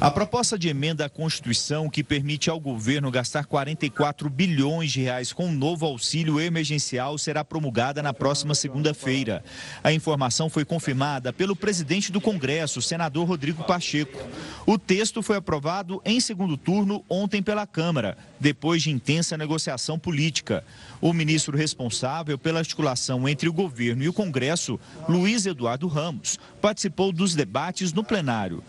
A 0.00 0.10
proposta 0.10 0.58
de 0.58 0.68
emenda 0.68 1.06
à 1.06 1.08
Constituição 1.08 1.88
que 1.88 2.04
permite 2.04 2.50
ao 2.50 2.60
governo 2.60 3.10
gastar 3.10 3.46
44 3.46 4.28
bilhões 4.28 4.92
de 4.92 5.00
reais 5.00 5.32
com 5.32 5.46
um 5.46 5.52
novo 5.52 5.86
auxílio 5.86 6.38
emergencial 6.40 7.16
será 7.16 7.44
promulgada 7.44 8.02
na 8.02 8.12
próxima 8.12 8.54
segunda-feira. 8.54 9.42
A 9.82 9.92
informação 9.92 10.50
foi 10.50 10.64
confirmada 10.64 11.32
pelo 11.32 11.56
presidente 11.56 12.12
do 12.12 12.20
Congresso, 12.20 12.82
senador 12.82 13.26
Rodrigo 13.26 13.64
Pacheco. 13.64 14.18
O 14.66 14.76
texto 14.76 15.22
foi 15.22 15.36
aprovado 15.36 16.02
em 16.04 16.20
segundo 16.20 16.56
turno 16.56 17.02
ontem 17.08 17.42
pela 17.42 17.66
Câmara, 17.66 18.18
depois 18.38 18.82
de 18.82 18.90
intensa 18.90 19.38
negociação 19.38 19.98
política. 19.98 20.64
O 21.00 21.12
ministro 21.12 21.56
responsável 21.56 22.36
pela 22.36 22.58
articulação 22.58 23.26
entre 23.28 23.48
o 23.48 23.52
governo 23.52 24.02
e 24.02 24.08
o 24.08 24.12
Congresso, 24.12 24.78
Luiz 25.08 25.46
Eduardo 25.46 25.86
Ramos, 25.86 26.38
participou 26.60 27.12
dos 27.12 27.34
debates 27.34 27.92
no 27.92 28.04
plenário. 28.04 28.62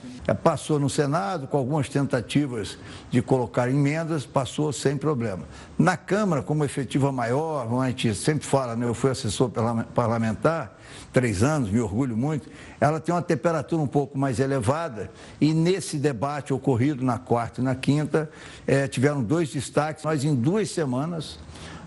Passou 0.44 0.80
no 0.80 0.90
Senado 0.90 1.15
Senado, 1.16 1.48
com 1.48 1.58
algumas 1.58 1.88
tentativas 1.88 2.78
de 3.10 3.22
colocar 3.22 3.70
emendas, 3.70 4.26
passou 4.26 4.74
sem 4.74 4.98
problema. 4.98 5.44
Na 5.80 5.96
Câmara, 5.96 6.44
como 6.44 6.66
efetiva 6.66 7.10
maior, 7.10 7.66
a 7.82 7.88
gente 7.88 8.14
sempre 8.14 8.46
fala, 8.46 8.76
né, 8.76 8.86
eu 8.86 8.94
fui 8.94 9.12
assessor 9.12 9.50
parlamentar, 9.94 10.78
três 11.14 11.42
anos, 11.42 11.70
me 11.70 11.80
orgulho 11.80 12.18
muito, 12.18 12.50
ela 12.82 13.00
tem 13.00 13.16
uma 13.16 13.22
temperatura 13.22 13.82
um 13.82 13.88
pouco 13.88 14.18
mais 14.18 14.42
elevada 14.42 15.10
e 15.40 15.54
nesse 15.54 15.98
debate 15.98 16.54
ocorrido 16.54 17.02
na 17.02 17.18
quarta 17.18 17.62
e 17.62 17.64
na 17.64 17.76
quinta, 17.76 18.30
eh, 18.68 18.86
tiveram 18.90 19.24
dois 19.24 19.50
destaques. 19.50 20.04
Nós, 20.04 20.26
em 20.26 20.36
duas 20.36 20.70
semanas, 20.70 21.40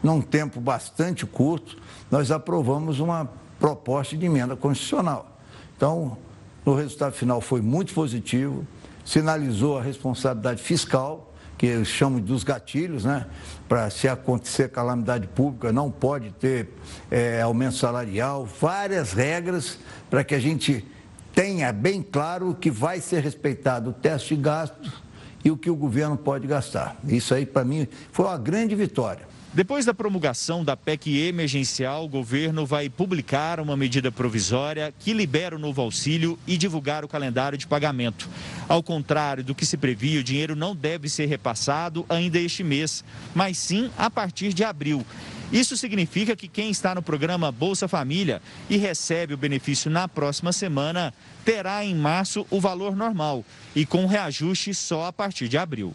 num 0.03 0.23
tempo 0.23 0.59
bastante 0.59 1.27
curto, 1.27 1.77
nós 2.11 2.31
aprovamos 2.31 2.99
uma 2.99 3.29
proposta 3.61 4.17
de 4.17 4.25
emenda 4.25 4.57
constitucional. 4.57 5.39
Então, 5.77 6.17
o 6.65 6.73
resultado 6.73 7.13
final 7.13 7.43
foi 7.43 7.61
muito 7.61 7.93
positivo 7.93 8.67
sinalizou 9.09 9.79
a 9.79 9.83
responsabilidade 9.83 10.63
fiscal, 10.63 11.33
que 11.57 11.65
eu 11.65 11.83
chamo 11.83 12.21
dos 12.21 12.45
gatilhos, 12.45 13.07
né? 13.07 13.27
Para 13.67 13.89
se 13.89 14.07
acontecer 14.07 14.69
calamidade 14.69 15.27
pública, 15.27 15.73
não 15.73 15.91
pode 15.91 16.31
ter 16.33 16.69
é, 17.11 17.41
aumento 17.41 17.77
salarial, 17.77 18.47
várias 18.61 19.15
regras 19.15 19.79
para 20.11 20.23
que 20.23 20.35
a 20.35 20.39
gente 20.39 20.87
tenha 21.35 21.73
bem 21.73 22.03
claro 22.03 22.55
que 22.55 22.71
vai 22.71 23.01
ser 23.01 23.23
respeitado 23.23 23.91
o 23.91 23.93
teste 23.95 24.37
de 24.37 24.43
gastos 24.43 25.03
e 25.43 25.51
o 25.51 25.57
que 25.57 25.71
o 25.71 25.75
governo 25.75 26.17
pode 26.19 26.47
gastar. 26.47 26.95
Isso 27.09 27.33
aí, 27.33 27.47
para 27.47 27.65
mim, 27.65 27.89
foi 28.13 28.27
uma 28.27 28.37
grande 28.37 28.75
vitória. 28.75 29.27
Depois 29.53 29.87
da 29.87 29.95
promulgação 29.95 30.63
da 30.63 30.77
PEC 30.77 31.27
emergencial, 31.27 32.05
o 32.05 32.09
governo 32.09 32.67
vai 32.67 32.91
publicar 32.91 33.59
uma 33.61 33.79
medida 33.79 34.13
provisória 34.13 34.93
que 34.99 35.15
libera 35.15 35.57
o 35.57 35.59
novo 35.59 35.81
auxílio 35.81 36.39
e 36.47 36.59
divulgar 36.59 37.03
o 37.03 37.09
calendário 37.09 37.57
de 37.57 37.67
pagamento. 37.67 38.29
Ao 38.69 38.83
contrário 38.83 39.43
do 39.43 39.55
que 39.55 39.65
se 39.65 39.79
previa, 39.79 40.21
o 40.21 40.23
dinheiro 40.23 40.55
não 40.55 40.77
deve 40.77 41.09
ser 41.09 41.27
repassado 41.27 42.05
ainda 42.11 42.39
este 42.39 42.63
mês, 42.63 43.03
mas 43.35 43.57
sim 43.57 43.91
a 43.97 44.11
partir 44.11 44.53
de 44.53 44.63
abril. 44.63 45.05
Isso 45.51 45.79
significa 45.79 46.37
que 46.37 46.47
quem 46.47 46.71
está 46.71 46.95
no 46.95 47.01
programa 47.01 47.51
Bolsa 47.51 47.89
Família 47.89 48.43
e 48.69 48.77
recebe 48.77 49.33
o 49.33 49.39
benefício 49.39 49.91
na 49.91 50.07
próxima 50.07 50.53
semana 50.53 51.15
terá 51.43 51.83
em 51.83 51.95
março 51.95 52.47
o 52.51 52.61
valor 52.61 52.95
normal 52.95 53.43
e 53.75 53.87
com 53.87 54.05
reajuste 54.05 54.75
só 54.75 55.07
a 55.07 55.13
partir 55.13 55.49
de 55.49 55.57
abril. 55.57 55.95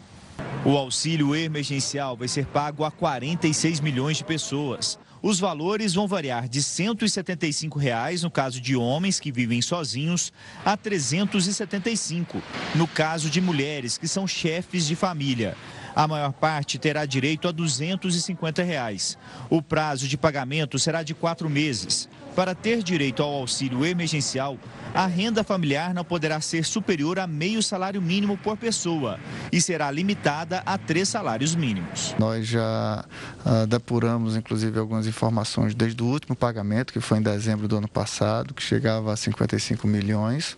O 0.64 0.76
auxílio 0.76 1.34
emergencial 1.34 2.16
vai 2.16 2.28
ser 2.28 2.46
pago 2.46 2.84
a 2.84 2.90
46 2.90 3.80
milhões 3.80 4.16
de 4.16 4.24
pessoas. 4.24 4.98
Os 5.22 5.40
valores 5.40 5.94
vão 5.94 6.06
variar 6.06 6.48
de 6.48 6.62
175 6.62 7.78
reais 7.78 8.22
no 8.22 8.30
caso 8.30 8.60
de 8.60 8.76
homens 8.76 9.18
que 9.18 9.32
vivem 9.32 9.62
sozinhos 9.62 10.30
a 10.64 10.72
R$ 10.72 10.76
375 10.76 12.42
no 12.74 12.86
caso 12.86 13.30
de 13.30 13.40
mulheres 13.40 13.96
que 13.96 14.06
são 14.06 14.26
chefes 14.26 14.86
de 14.86 14.94
família. 14.94 15.56
A 15.96 16.08
maior 16.08 16.32
parte 16.32 16.78
terá 16.78 17.06
direito 17.06 17.46
a 17.46 17.52
250 17.52 18.62
reais. 18.62 19.16
O 19.48 19.62
prazo 19.62 20.08
de 20.08 20.18
pagamento 20.18 20.78
será 20.78 21.02
de 21.02 21.14
quatro 21.14 21.48
meses. 21.48 22.08
Para 22.34 22.54
ter 22.54 22.82
direito 22.82 23.22
ao 23.22 23.32
auxílio 23.32 23.84
emergencial, 23.86 24.58
a 24.94 25.06
renda 25.06 25.42
familiar 25.42 25.92
não 25.92 26.04
poderá 26.04 26.40
ser 26.40 26.64
superior 26.64 27.18
a 27.18 27.26
meio 27.26 27.60
salário 27.60 28.00
mínimo 28.00 28.38
por 28.38 28.56
pessoa 28.56 29.18
e 29.52 29.60
será 29.60 29.90
limitada 29.90 30.62
a 30.64 30.78
três 30.78 31.08
salários 31.08 31.54
mínimos. 31.54 32.14
Nós 32.16 32.46
já 32.46 33.04
uh, 33.44 33.66
depuramos, 33.66 34.36
inclusive, 34.36 34.78
algumas 34.78 35.06
informações 35.06 35.74
desde 35.74 36.00
o 36.00 36.06
último 36.06 36.36
pagamento, 36.36 36.92
que 36.92 37.00
foi 37.00 37.18
em 37.18 37.22
dezembro 37.22 37.66
do 37.66 37.76
ano 37.76 37.88
passado, 37.88 38.54
que 38.54 38.62
chegava 38.62 39.12
a 39.12 39.16
55 39.16 39.86
milhões. 39.86 40.56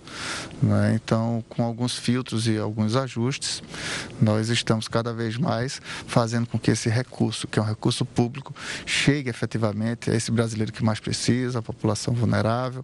Né? 0.63 0.93
Então, 0.95 1.43
com 1.49 1.63
alguns 1.63 1.97
filtros 1.97 2.47
e 2.47 2.59
alguns 2.59 2.95
ajustes, 2.95 3.63
nós 4.21 4.51
estamos 4.51 4.87
cada 4.87 5.15
vez 5.15 5.39
mais 5.39 5.81
fazendo 6.07 6.47
com 6.47 6.59
que 6.59 6.71
esse 6.71 6.89
recurso, 6.91 7.47
que 7.47 7.59
é 7.59 7.63
um 7.63 7.67
recurso 7.67 8.05
público, 8.05 8.55
chegue 8.85 9.31
efetivamente 9.31 10.11
a 10.11 10.15
esse 10.15 10.31
brasileiro 10.31 10.73
que 10.73 10.85
mais 10.85 11.01
precisa, 11.01 11.63
população 11.67 12.15
vulnerável. 12.15 12.83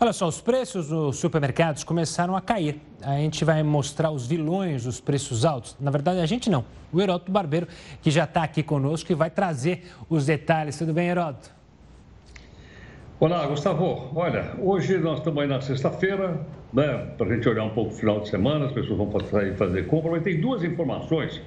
Olha 0.00 0.12
só, 0.12 0.26
os 0.26 0.40
preços 0.40 0.90
nos 0.90 1.18
supermercados 1.18 1.84
começaram 1.84 2.36
a 2.36 2.40
cair. 2.40 2.80
A 3.00 3.16
gente 3.16 3.44
vai 3.44 3.62
mostrar 3.62 4.10
os 4.10 4.26
vilões 4.26 4.84
dos 4.84 5.00
preços 5.00 5.44
altos. 5.44 5.76
Na 5.80 5.90
verdade, 5.90 6.20
a 6.20 6.26
gente 6.26 6.50
não. 6.50 6.64
O 6.92 7.00
Heródoto 7.00 7.30
Barbeiro, 7.30 7.66
que 8.02 8.10
já 8.10 8.24
está 8.24 8.42
aqui 8.42 8.62
conosco 8.62 9.10
e 9.10 9.14
vai 9.14 9.30
trazer 9.30 9.90
os 10.08 10.26
detalhes. 10.26 10.76
Tudo 10.76 10.92
bem, 10.92 11.08
Heródoto? 11.08 11.50
Olá, 13.20 13.46
Gustavo. 13.46 14.10
Olha, 14.14 14.52
hoje 14.58 14.98
nós 14.98 15.18
estamos 15.18 15.40
aí 15.40 15.48
na 15.48 15.60
sexta-feira, 15.60 16.44
né, 16.72 17.12
para 17.16 17.26
a 17.26 17.34
gente 17.34 17.48
olhar 17.48 17.64
um 17.64 17.70
pouco 17.70 17.92
o 17.92 17.94
final 17.94 18.20
de 18.20 18.28
semana, 18.28 18.66
as 18.66 18.72
pessoas 18.72 18.98
vão 18.98 19.10
sair 19.30 19.56
fazer 19.56 19.86
compra, 19.86 20.10
mas 20.10 20.22
tem 20.22 20.40
duas 20.40 20.64
informações 20.64 21.40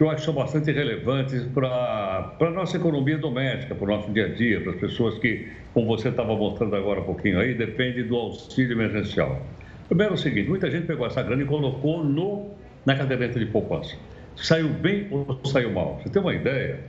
que 0.00 0.04
eu 0.04 0.08
acho 0.08 0.20
que 0.20 0.24
são 0.24 0.32
bastante 0.32 0.72
relevantes 0.72 1.42
para 1.52 2.34
a 2.40 2.50
nossa 2.50 2.78
economia 2.78 3.18
doméstica, 3.18 3.74
para 3.74 3.84
o 3.84 3.86
nosso 3.86 4.10
dia 4.10 4.24
a 4.24 4.28
dia, 4.30 4.58
para 4.58 4.72
as 4.72 4.78
pessoas 4.78 5.18
que, 5.18 5.46
como 5.74 5.88
você 5.88 6.08
estava 6.08 6.34
mostrando 6.34 6.74
agora 6.74 7.02
um 7.02 7.04
pouquinho 7.04 7.38
aí, 7.38 7.52
dependem 7.52 8.06
do 8.06 8.16
auxílio 8.16 8.72
emergencial. 8.72 9.44
Primeiro 9.88 10.14
é 10.14 10.16
o 10.16 10.18
seguinte, 10.18 10.48
muita 10.48 10.70
gente 10.70 10.86
pegou 10.86 11.06
essa 11.06 11.22
grana 11.22 11.42
e 11.42 11.44
colocou 11.44 12.02
no, 12.02 12.48
na 12.86 12.96
caderneta 12.96 13.38
de 13.38 13.44
poupança. 13.44 13.94
Saiu 14.36 14.70
bem 14.70 15.06
ou 15.10 15.38
saiu 15.44 15.70
mal? 15.70 16.00
Você 16.02 16.08
tem 16.08 16.22
uma 16.22 16.34
ideia? 16.34 16.80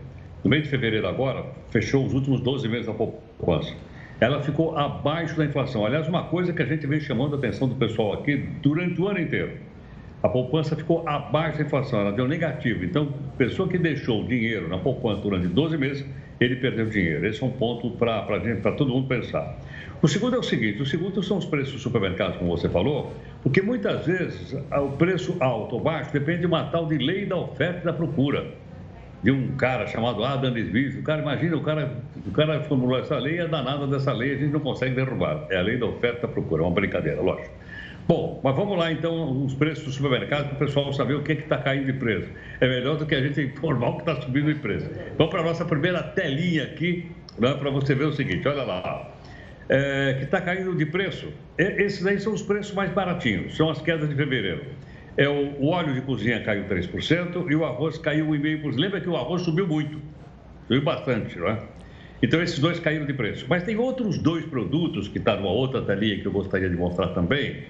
No 0.41 0.49
mês 0.49 0.63
de 0.63 0.69
fevereiro 0.69 1.05
agora, 1.05 1.43
fechou 1.69 2.05
os 2.05 2.13
últimos 2.13 2.39
12 2.39 2.69
meses 2.69 2.87
da 2.87 2.93
poupança. 2.93 3.75
Ela 4.21 4.41
ficou 4.41 4.77
abaixo 4.77 5.35
da 5.35 5.43
inflação. 5.43 5.85
Aliás, 5.85 6.07
uma 6.07 6.23
coisa 6.29 6.53
que 6.53 6.61
a 6.61 6.65
gente 6.65 6.87
vem 6.87 7.01
chamando 7.01 7.35
a 7.35 7.37
atenção 7.37 7.67
do 7.67 7.75
pessoal 7.75 8.13
aqui 8.13 8.37
durante 8.61 9.01
o 9.01 9.09
ano 9.09 9.19
inteiro 9.19 9.51
A 10.23 10.29
poupança 10.29 10.75
ficou 10.75 11.07
abaixo 11.07 11.57
da 11.57 11.63
inflação, 11.63 11.99
ela 12.01 12.11
deu 12.11 12.27
negativo. 12.27 12.85
Então, 12.85 13.11
pessoa 13.37 13.67
que 13.67 13.77
deixou 13.77 14.23
dinheiro 14.23 14.69
na 14.69 14.77
poupança 14.77 15.21
durante 15.21 15.47
12 15.47 15.77
meses, 15.77 16.05
ele 16.39 16.57
perdeu 16.57 16.85
dinheiro. 16.85 17.25
Esse 17.25 17.41
é 17.41 17.45
um 17.45 17.51
ponto 17.51 17.89
para 17.91 18.71
todo 18.77 18.91
mundo 18.91 19.07
pensar. 19.07 19.57
O 20.01 20.07
segundo 20.07 20.35
é 20.35 20.39
o 20.39 20.43
seguinte: 20.43 20.81
o 20.81 20.85
segundo 20.85 21.21
são 21.23 21.37
os 21.37 21.45
preços 21.45 21.73
dos 21.73 21.81
supermercados, 21.81 22.37
como 22.37 22.55
você 22.55 22.69
falou, 22.69 23.13
porque 23.41 23.61
muitas 23.61 24.05
vezes 24.05 24.53
o 24.71 24.89
preço 24.91 25.37
alto 25.39 25.75
ou 25.75 25.81
baixo 25.81 26.11
depende 26.13 26.41
de 26.41 26.47
uma 26.47 26.65
tal 26.65 26.85
de 26.85 26.97
lei 26.97 27.25
da 27.25 27.37
oferta 27.37 27.81
e 27.81 27.85
da 27.85 27.93
procura. 27.93 28.45
De 29.23 29.29
um 29.29 29.55
cara 29.55 29.85
chamado 29.85 30.23
Adam 30.23 30.57
Smith. 30.57 30.99
O 30.99 31.03
cara, 31.03 31.21
imagina, 31.21 31.55
o 31.55 31.61
cara, 31.61 31.95
o 32.25 32.31
cara 32.31 32.61
formulou 32.63 32.97
essa 32.97 33.19
lei, 33.19 33.39
é 33.39 33.47
danada 33.47 33.85
dessa 33.85 34.11
lei, 34.11 34.33
a 34.33 34.37
gente 34.37 34.51
não 34.51 34.59
consegue 34.59 34.95
derrubar. 34.95 35.45
É 35.51 35.57
a 35.57 35.61
lei 35.61 35.77
da 35.77 35.85
oferta 35.85 36.17
e 36.17 36.21
da 36.23 36.27
procura, 36.27 36.63
é 36.63 36.65
uma 36.65 36.73
brincadeira, 36.73 37.21
lógico. 37.21 37.53
Bom, 38.11 38.41
mas 38.43 38.53
vamos 38.57 38.77
lá 38.77 38.91
então, 38.91 39.45
os 39.45 39.53
preços 39.53 39.85
do 39.85 39.91
supermercado, 39.93 40.47
para 40.47 40.55
o 40.55 40.57
pessoal 40.57 40.91
saber 40.91 41.13
o 41.13 41.23
que 41.23 41.31
está 41.31 41.57
caindo 41.59 41.85
de 41.85 41.93
preço. 41.93 42.27
É 42.59 42.67
melhor 42.67 42.97
do 42.97 43.05
que 43.05 43.15
a 43.15 43.21
gente 43.21 43.39
informar 43.39 43.91
o 43.91 43.93
que 43.93 44.01
está 44.01 44.21
subindo 44.21 44.53
de 44.53 44.59
preço. 44.59 44.85
Vamos 45.17 45.31
para 45.31 45.39
a 45.39 45.43
nossa 45.45 45.63
primeira 45.63 46.03
telinha 46.03 46.65
aqui, 46.65 47.09
né, 47.39 47.53
para 47.53 47.69
você 47.69 47.95
ver 47.95 48.03
o 48.03 48.11
seguinte: 48.11 48.45
olha 48.45 48.63
lá 48.63 49.09
é, 49.69 50.15
que 50.17 50.25
está 50.25 50.41
caindo 50.41 50.75
de 50.75 50.85
preço. 50.87 51.31
Esses 51.57 52.05
aí 52.05 52.19
são 52.19 52.33
os 52.33 52.41
preços 52.41 52.75
mais 52.75 52.91
baratinhos, 52.91 53.55
são 53.55 53.69
as 53.69 53.81
quedas 53.81 54.09
de 54.09 54.15
fevereiro. 54.15 54.65
É, 55.15 55.29
o, 55.29 55.61
o 55.61 55.67
óleo 55.69 55.93
de 55.93 56.01
cozinha 56.01 56.43
caiu 56.43 56.65
3% 56.65 57.49
e 57.49 57.55
o 57.55 57.63
arroz 57.63 57.97
caiu 57.97 58.27
1,5%. 58.27 58.77
Lembra 58.77 58.99
que 58.99 59.07
o 59.07 59.15
arroz 59.15 59.43
subiu 59.43 59.65
muito, 59.65 60.01
subiu 60.67 60.83
bastante, 60.83 61.39
não 61.39 61.47
é? 61.47 61.59
Então, 62.21 62.43
esses 62.43 62.59
dois 62.59 62.77
caíram 62.77 63.05
de 63.05 63.13
preço. 63.13 63.45
Mas 63.49 63.63
tem 63.63 63.77
outros 63.77 64.17
dois 64.17 64.45
produtos, 64.45 65.07
que 65.07 65.17
está 65.17 65.37
numa 65.37 65.49
outra 65.49 65.81
telinha 65.81 66.19
que 66.19 66.25
eu 66.25 66.31
gostaria 66.31 66.69
de 66.69 66.75
mostrar 66.75 67.07
também, 67.09 67.63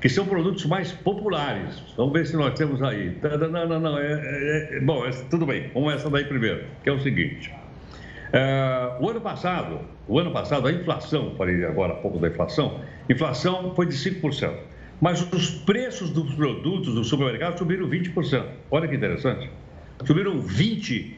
que 0.00 0.08
são 0.08 0.26
produtos 0.26 0.66
mais 0.66 0.92
populares. 0.92 1.82
Vamos 1.96 2.12
ver 2.12 2.26
se 2.26 2.36
nós 2.36 2.54
temos 2.54 2.82
aí. 2.82 3.16
Não, 3.22 3.66
não, 3.68 3.80
não. 3.80 3.98
É, 3.98 4.12
é, 4.12 4.76
é, 4.76 4.80
bom, 4.80 5.02
tudo 5.30 5.46
bem. 5.46 5.70
Vamos 5.72 5.94
essa 5.94 6.10
daí 6.10 6.24
primeiro, 6.24 6.64
que 6.82 6.88
é 6.88 6.92
o 6.92 7.00
seguinte. 7.00 7.52
É, 8.32 8.96
o 9.00 9.08
ano 9.08 9.20
passado, 9.20 9.80
o 10.08 10.18
ano 10.18 10.32
passado, 10.32 10.66
a 10.66 10.72
inflação, 10.72 11.34
falei 11.36 11.64
agora 11.64 11.92
há 11.92 11.96
pouco 11.96 12.18
da 12.18 12.28
inflação, 12.28 12.80
inflação 13.08 13.74
foi 13.74 13.86
de 13.86 13.94
5%. 13.94 14.52
Mas 15.00 15.20
os 15.32 15.50
preços 15.50 16.10
dos 16.10 16.34
produtos 16.34 16.94
do 16.94 17.04
supermercado 17.04 17.58
subiram 17.58 17.88
20%. 17.88 18.44
Olha 18.70 18.88
que 18.88 18.94
interessante. 18.94 19.50
Subiram 20.04 20.40
20% 20.40 21.14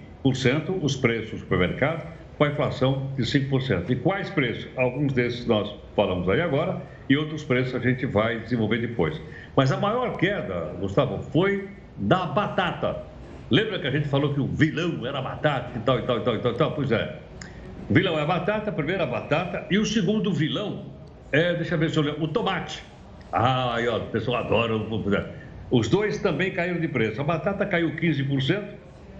os 0.82 0.96
preços 0.96 1.30
do 1.30 1.38
supermercado 1.38 2.06
com 2.36 2.44
a 2.44 2.48
inflação 2.48 3.10
de 3.16 3.22
5%. 3.22 3.90
E 3.90 3.96
quais 3.96 4.30
preços? 4.30 4.68
Alguns 4.76 5.12
desses 5.12 5.46
nós 5.46 5.74
falamos 5.94 6.28
aí 6.28 6.40
agora 6.40 6.82
e 7.08 7.16
outros 7.16 7.44
preços 7.44 7.74
a 7.74 7.78
gente 7.78 8.04
vai 8.06 8.40
desenvolver 8.40 8.78
depois. 8.78 9.20
Mas 9.56 9.72
a 9.72 9.76
maior 9.76 10.16
queda, 10.16 10.74
Gustavo, 10.80 11.22
foi 11.22 11.68
da 11.96 12.26
batata. 12.26 13.04
Lembra 13.50 13.78
que 13.78 13.86
a 13.86 13.90
gente 13.90 14.08
falou 14.08 14.34
que 14.34 14.40
o 14.40 14.46
vilão 14.46 15.06
era 15.06 15.22
batata 15.22 15.78
e 15.78 15.80
tal, 15.80 15.98
e 15.98 16.02
tal, 16.02 16.18
e 16.18 16.20
tal, 16.20 16.34
e 16.34 16.38
tal, 16.40 16.52
e 16.52 16.56
tal? 16.56 16.72
Pois 16.72 16.90
é. 16.92 17.18
O 17.88 17.94
vilão 17.94 18.18
é 18.18 18.22
a 18.22 18.26
batata, 18.26 18.70
a 18.70 18.72
primeira 18.72 19.04
a 19.04 19.06
batata, 19.06 19.64
e 19.70 19.78
o 19.78 19.86
segundo 19.86 20.32
vilão 20.32 20.96
é, 21.32 21.54
deixa 21.54 21.74
eu 21.74 21.78
ver 21.78 21.90
se 21.90 21.96
eu 21.96 22.02
lembro, 22.02 22.24
o 22.24 22.28
tomate. 22.28 22.82
Ah, 23.32 23.74
aí, 23.74 23.88
ó, 23.88 23.98
o 23.98 24.06
pessoal 24.06 24.44
adora. 24.44 24.74
Os 25.70 25.88
dois 25.88 26.18
também 26.18 26.52
caíram 26.52 26.80
de 26.80 26.88
preço. 26.88 27.20
A 27.20 27.24
batata 27.24 27.66
caiu 27.66 27.94
15% 27.96 28.64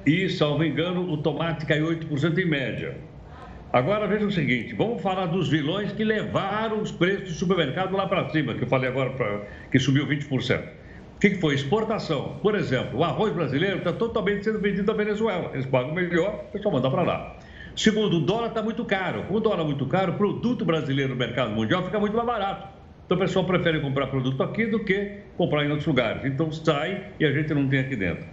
e, 0.07 0.29
salvo 0.31 0.65
engano, 0.65 1.11
o 1.13 1.17
tomate 1.17 1.67
caiu 1.67 1.89
8% 1.89 2.39
em 2.39 2.47
média. 2.47 2.97
Agora 3.77 4.07
veja 4.07 4.25
o 4.25 4.33
seguinte: 4.33 4.75
vamos 4.75 5.03
falar 5.03 5.27
dos 5.27 5.51
vilões 5.51 5.93
que 5.93 6.03
levaram 6.03 6.81
os 6.81 6.91
preços 6.91 7.29
do 7.29 7.35
supermercado 7.35 7.95
lá 7.95 8.07
para 8.07 8.27
cima, 8.31 8.55
que 8.55 8.65
eu 8.65 8.67
falei 8.67 8.89
agora 8.89 9.11
pra, 9.11 9.43
que 9.71 9.79
subiu 9.79 10.07
20%. 10.07 10.63
O 11.17 11.21
que, 11.21 11.35
foi? 11.35 11.57
Exportação. 11.57 12.39
Por 12.41 12.55
exemplo, 12.55 13.01
o 13.01 13.05
arroz 13.05 13.35
brasileiro 13.35 13.77
está 13.77 13.93
totalmente 13.93 14.45
sendo 14.45 14.61
vendido 14.61 14.91
à 14.91 14.95
Venezuela. 14.95 15.51
Eles 15.53 15.67
pagam 15.67 15.93
melhor, 15.93 16.47
o 16.49 16.53
pessoal 16.53 16.73
manda 16.73 16.91
para 16.91 17.03
lá. 17.03 17.37
Segundo, 17.77 18.17
o 18.17 18.21
dólar 18.21 18.49
está 18.49 18.63
muito 18.63 18.83
caro. 18.87 19.25
Com 19.25 19.35
o 19.35 19.41
dólar 19.41 19.65
muito 19.65 19.85
caro, 19.85 20.13
o 20.13 20.17
produto 20.17 20.65
brasileiro 20.65 21.11
no 21.11 21.17
mercado 21.17 21.51
mundial 21.51 21.85
fica 21.85 22.01
muito 22.01 22.17
mais 22.17 22.27
barato. 22.27 22.69
Então 23.05 23.19
o 23.19 23.21
pessoal 23.21 23.45
prefere 23.45 23.81
comprar 23.81 24.07
produto 24.07 24.43
aqui 24.43 24.65
do 24.65 24.83
que 24.85 25.19
comprar 25.37 25.67
em 25.67 25.69
outros 25.69 25.87
lugares. 25.87 26.25
Então 26.25 26.51
sai 26.51 27.09
e 27.21 27.27
a 27.27 27.31
gente 27.31 27.53
não 27.53 27.69
tem 27.69 27.81
aqui 27.81 27.95
dentro. 27.95 28.25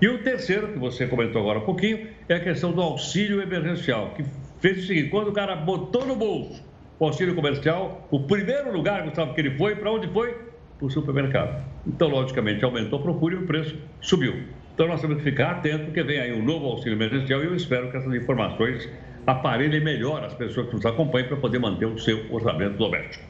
E 0.00 0.06
o 0.06 0.22
terceiro, 0.22 0.68
que 0.68 0.78
você 0.78 1.08
comentou 1.08 1.42
agora 1.42 1.58
um 1.58 1.64
pouquinho, 1.64 2.06
é 2.28 2.34
a 2.34 2.40
questão 2.40 2.70
do 2.70 2.80
auxílio 2.80 3.42
emergencial, 3.42 4.14
que 4.16 4.24
fez 4.62 4.82
o 4.82 4.86
seguinte: 4.86 5.10
quando 5.10 5.28
o 5.28 5.32
cara 5.32 5.54
botou 5.54 6.06
no 6.06 6.16
bolso 6.16 6.64
o 6.98 7.04
auxílio 7.04 7.34
comercial, 7.34 8.06
o 8.10 8.20
primeiro 8.20 8.72
lugar, 8.72 9.02
Gustavo, 9.02 9.34
que 9.34 9.40
ele 9.40 9.58
foi, 9.58 9.74
para 9.76 9.90
onde 9.90 10.06
foi? 10.08 10.52
para 10.82 10.86
o 10.86 10.90
supermercado. 10.90 11.64
Então, 11.86 12.08
logicamente, 12.08 12.64
aumentou 12.64 12.98
a 12.98 13.02
procura 13.02 13.36
e 13.36 13.38
o 13.38 13.46
preço 13.46 13.76
subiu. 14.00 14.42
Então, 14.74 14.88
nós 14.88 15.00
temos 15.00 15.18
que 15.18 15.22
ficar 15.22 15.52
atentos, 15.52 15.86
porque 15.86 16.02
vem 16.02 16.18
aí 16.18 16.32
um 16.32 16.44
novo 16.44 16.66
auxílio 16.66 16.96
emergencial 16.96 17.42
e 17.42 17.46
eu 17.46 17.54
espero 17.54 17.90
que 17.90 17.96
essas 17.96 18.12
informações 18.14 18.88
aparelhem 19.26 19.80
melhor 19.80 20.24
as 20.24 20.34
pessoas 20.34 20.66
que 20.68 20.74
nos 20.74 20.84
acompanham 20.84 21.28
para 21.28 21.36
poder 21.36 21.58
manter 21.60 21.86
o 21.86 21.98
seu 21.98 22.26
orçamento 22.32 22.76
doméstico. 22.76 23.24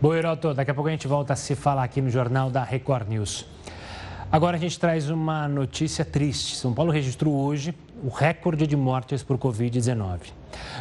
Boa, 0.00 0.16
Heroto. 0.16 0.54
Daqui 0.54 0.70
a 0.70 0.74
pouco 0.74 0.88
a 0.88 0.92
gente 0.92 1.06
volta 1.06 1.34
a 1.34 1.36
se 1.36 1.54
falar 1.54 1.84
aqui 1.84 2.00
no 2.00 2.08
Jornal 2.08 2.50
da 2.50 2.64
Record 2.64 3.08
News. 3.08 3.46
Agora 4.32 4.56
a 4.56 4.60
gente 4.60 4.78
traz 4.80 5.10
uma 5.10 5.46
notícia 5.46 6.04
triste. 6.04 6.56
São 6.56 6.72
Paulo 6.72 6.90
registrou 6.90 7.34
hoje 7.34 7.74
o 8.04 8.08
recorde 8.08 8.66
de 8.66 8.76
mortes 8.76 9.22
por 9.22 9.38
Covid-19. 9.38 10.20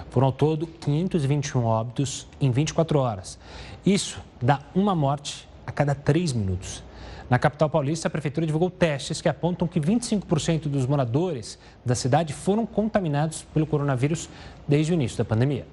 Foram 0.09 0.27
ao 0.27 0.33
todo 0.33 0.67
521 0.67 1.63
óbitos 1.63 2.27
em 2.41 2.51
24 2.51 2.99
horas. 2.99 3.39
Isso 3.85 4.19
dá 4.41 4.59
uma 4.75 4.93
morte 4.93 5.47
a 5.65 5.71
cada 5.71 5.95
três 5.95 6.33
minutos. 6.33 6.83
Na 7.29 7.39
capital 7.39 7.69
paulista, 7.69 8.09
a 8.09 8.11
prefeitura 8.11 8.45
divulgou 8.45 8.69
testes 8.69 9.21
que 9.21 9.29
apontam 9.29 9.65
que 9.67 9.79
25% 9.79 10.63
dos 10.63 10.85
moradores 10.85 11.57
da 11.85 11.95
cidade 11.95 12.33
foram 12.33 12.65
contaminados 12.65 13.43
pelo 13.53 13.65
coronavírus 13.65 14.29
desde 14.67 14.91
o 14.91 14.95
início 14.95 15.17
da 15.17 15.23
pandemia. 15.23 15.65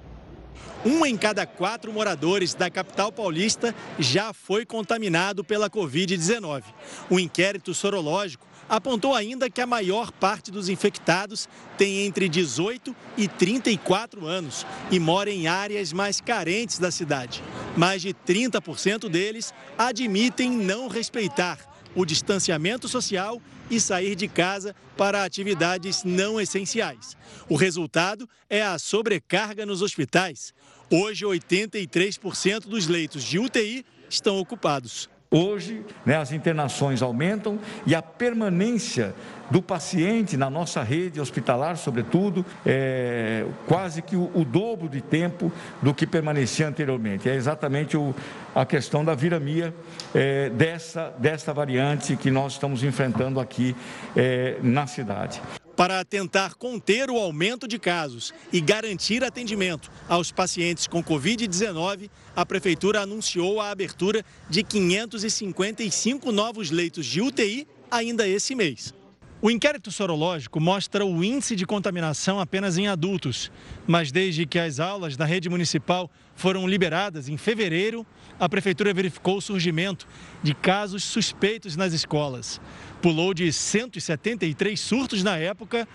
Um 0.83 1.05
em 1.05 1.15
cada 1.15 1.45
quatro 1.45 1.93
moradores 1.93 2.55
da 2.55 2.69
capital 2.69 3.11
paulista 3.11 3.75
já 3.99 4.33
foi 4.33 4.65
contaminado 4.65 5.43
pela 5.43 5.69
Covid-19. 5.69 6.63
O 7.09 7.19
inquérito 7.19 7.73
sorológico 7.73 8.47
apontou 8.71 9.13
ainda 9.13 9.49
que 9.49 9.59
a 9.59 9.67
maior 9.67 10.13
parte 10.13 10.49
dos 10.49 10.69
infectados 10.69 11.49
tem 11.77 12.05
entre 12.05 12.29
18 12.29 12.95
e 13.17 13.27
34 13.27 14.25
anos 14.25 14.65
e 14.89 14.97
mora 14.97 15.29
em 15.29 15.45
áreas 15.45 15.91
mais 15.91 16.21
carentes 16.21 16.79
da 16.79 16.89
cidade. 16.89 17.43
Mais 17.75 18.01
de 18.01 18.13
30% 18.13 19.09
deles 19.09 19.53
admitem 19.77 20.49
não 20.49 20.87
respeitar 20.87 21.59
o 21.93 22.05
distanciamento 22.05 22.87
social 22.87 23.41
e 23.69 23.77
sair 23.77 24.15
de 24.15 24.29
casa 24.29 24.73
para 24.95 25.25
atividades 25.25 26.05
não 26.05 26.39
essenciais. 26.39 27.17
O 27.49 27.57
resultado 27.57 28.27
é 28.49 28.63
a 28.63 28.79
sobrecarga 28.79 29.65
nos 29.65 29.81
hospitais. 29.81 30.53
Hoje, 30.89 31.25
83% 31.25 32.61
dos 32.61 32.87
leitos 32.87 33.21
de 33.21 33.37
UTI 33.37 33.85
estão 34.09 34.37
ocupados. 34.39 35.09
Hoje, 35.33 35.85
né, 36.05 36.17
as 36.17 36.33
internações 36.33 37.01
aumentam 37.01 37.57
e 37.85 37.95
a 37.95 38.01
permanência 38.01 39.15
do 39.49 39.61
paciente 39.61 40.35
na 40.35 40.49
nossa 40.49 40.83
rede 40.83 41.21
hospitalar, 41.21 41.77
sobretudo, 41.77 42.45
é 42.65 43.45
quase 43.65 44.01
que 44.01 44.17
o, 44.17 44.29
o 44.33 44.43
dobro 44.43 44.89
de 44.89 44.99
tempo 44.99 45.49
do 45.81 45.93
que 45.93 46.05
permanecia 46.05 46.67
anteriormente. 46.67 47.29
É 47.29 47.35
exatamente 47.35 47.95
o, 47.95 48.13
a 48.53 48.65
questão 48.65 49.05
da 49.05 49.15
viramia 49.15 49.73
é, 50.13 50.49
dessa, 50.49 51.13
dessa 51.17 51.53
variante 51.53 52.17
que 52.17 52.29
nós 52.29 52.51
estamos 52.51 52.83
enfrentando 52.83 53.39
aqui 53.39 53.73
é, 54.17 54.57
na 54.61 54.85
cidade. 54.85 55.41
Para 55.81 56.05
tentar 56.05 56.53
conter 56.53 57.09
o 57.09 57.17
aumento 57.17 57.67
de 57.67 57.79
casos 57.79 58.31
e 58.53 58.61
garantir 58.61 59.23
atendimento 59.23 59.89
aos 60.07 60.31
pacientes 60.31 60.85
com 60.85 61.03
Covid-19, 61.03 62.07
a 62.35 62.45
Prefeitura 62.45 63.01
anunciou 63.01 63.59
a 63.59 63.71
abertura 63.71 64.23
de 64.47 64.61
555 64.61 66.31
novos 66.31 66.69
leitos 66.69 67.03
de 67.03 67.19
UTI 67.19 67.67
ainda 67.89 68.27
esse 68.27 68.53
mês. 68.53 68.93
O 69.41 69.49
inquérito 69.49 69.91
sorológico 69.91 70.59
mostra 70.59 71.03
o 71.03 71.23
índice 71.23 71.55
de 71.55 71.65
contaminação 71.65 72.39
apenas 72.39 72.77
em 72.77 72.87
adultos, 72.87 73.51
mas 73.87 74.11
desde 74.11 74.45
que 74.45 74.59
as 74.59 74.79
aulas 74.79 75.17
da 75.17 75.25
rede 75.25 75.49
municipal 75.49 76.11
foram 76.35 76.67
liberadas 76.67 77.27
em 77.27 77.37
fevereiro, 77.37 78.05
a 78.39 78.47
Prefeitura 78.47 78.93
verificou 78.93 79.37
o 79.37 79.41
surgimento 79.41 80.07
de 80.43 80.53
casos 80.53 81.03
suspeitos 81.03 81.75
nas 81.75 81.91
escolas 81.91 82.61
pulou 83.01 83.33
de 83.33 83.51
173 83.51 84.79
surtos 84.79 85.23
na 85.23 85.37
época 85.37 85.87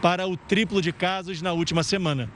para 0.00 0.26
o 0.26 0.36
triplo 0.36 0.80
de 0.80 0.92
casos 0.92 1.42
na 1.42 1.52
última 1.52 1.82
semana. 1.82 2.30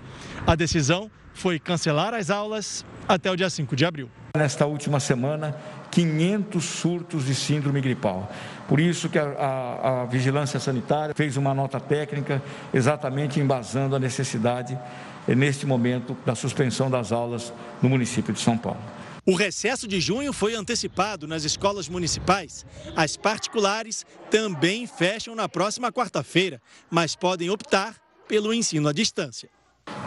A 0.46 0.54
decisão 0.54 1.10
foi 1.32 1.58
cancelar 1.58 2.14
as 2.14 2.30
aulas 2.30 2.84
até 3.08 3.30
o 3.30 3.36
dia 3.36 3.48
5 3.48 3.74
de 3.74 3.84
abril. 3.84 4.10
Nesta 4.36 4.66
última 4.66 5.00
semana, 5.00 5.56
500 5.90 6.64
surtos 6.64 7.24
de 7.24 7.34
síndrome 7.34 7.80
gripal. 7.80 8.30
Por 8.68 8.78
isso 8.78 9.08
que 9.08 9.18
a, 9.18 9.24
a, 9.24 10.02
a, 10.02 10.04
Vigilância 10.04 10.60
Sanitária 10.60 11.14
fez 11.14 11.38
uma 11.38 11.54
nota 11.54 11.80
técnica 11.80 12.42
exatamente 12.72 13.40
embasando 13.40 13.96
a 13.96 13.98
necessidade, 13.98 14.78
neste 15.26 15.64
momento, 15.64 16.14
da 16.26 16.34
suspensão 16.34 16.90
das 16.90 17.10
aulas 17.10 17.50
no 17.80 17.88
município 17.88 18.34
de 18.34 18.40
São 18.40 18.58
Paulo. 18.58 18.78
O 19.24 19.34
recesso 19.34 19.88
de 19.88 20.00
junho 20.00 20.34
foi 20.34 20.54
antecipado 20.54 21.26
nas 21.26 21.44
escolas 21.44 21.88
municipais. 21.88 22.66
As 22.94 23.16
particulares 23.16 24.04
também 24.30 24.86
fecham 24.86 25.34
na 25.34 25.48
próxima 25.48 25.90
quarta-feira, 25.90 26.60
mas 26.90 27.16
podem 27.16 27.48
optar 27.48 27.96
pelo 28.28 28.52
ensino 28.52 28.88
à 28.88 28.92
distância. 28.92 29.48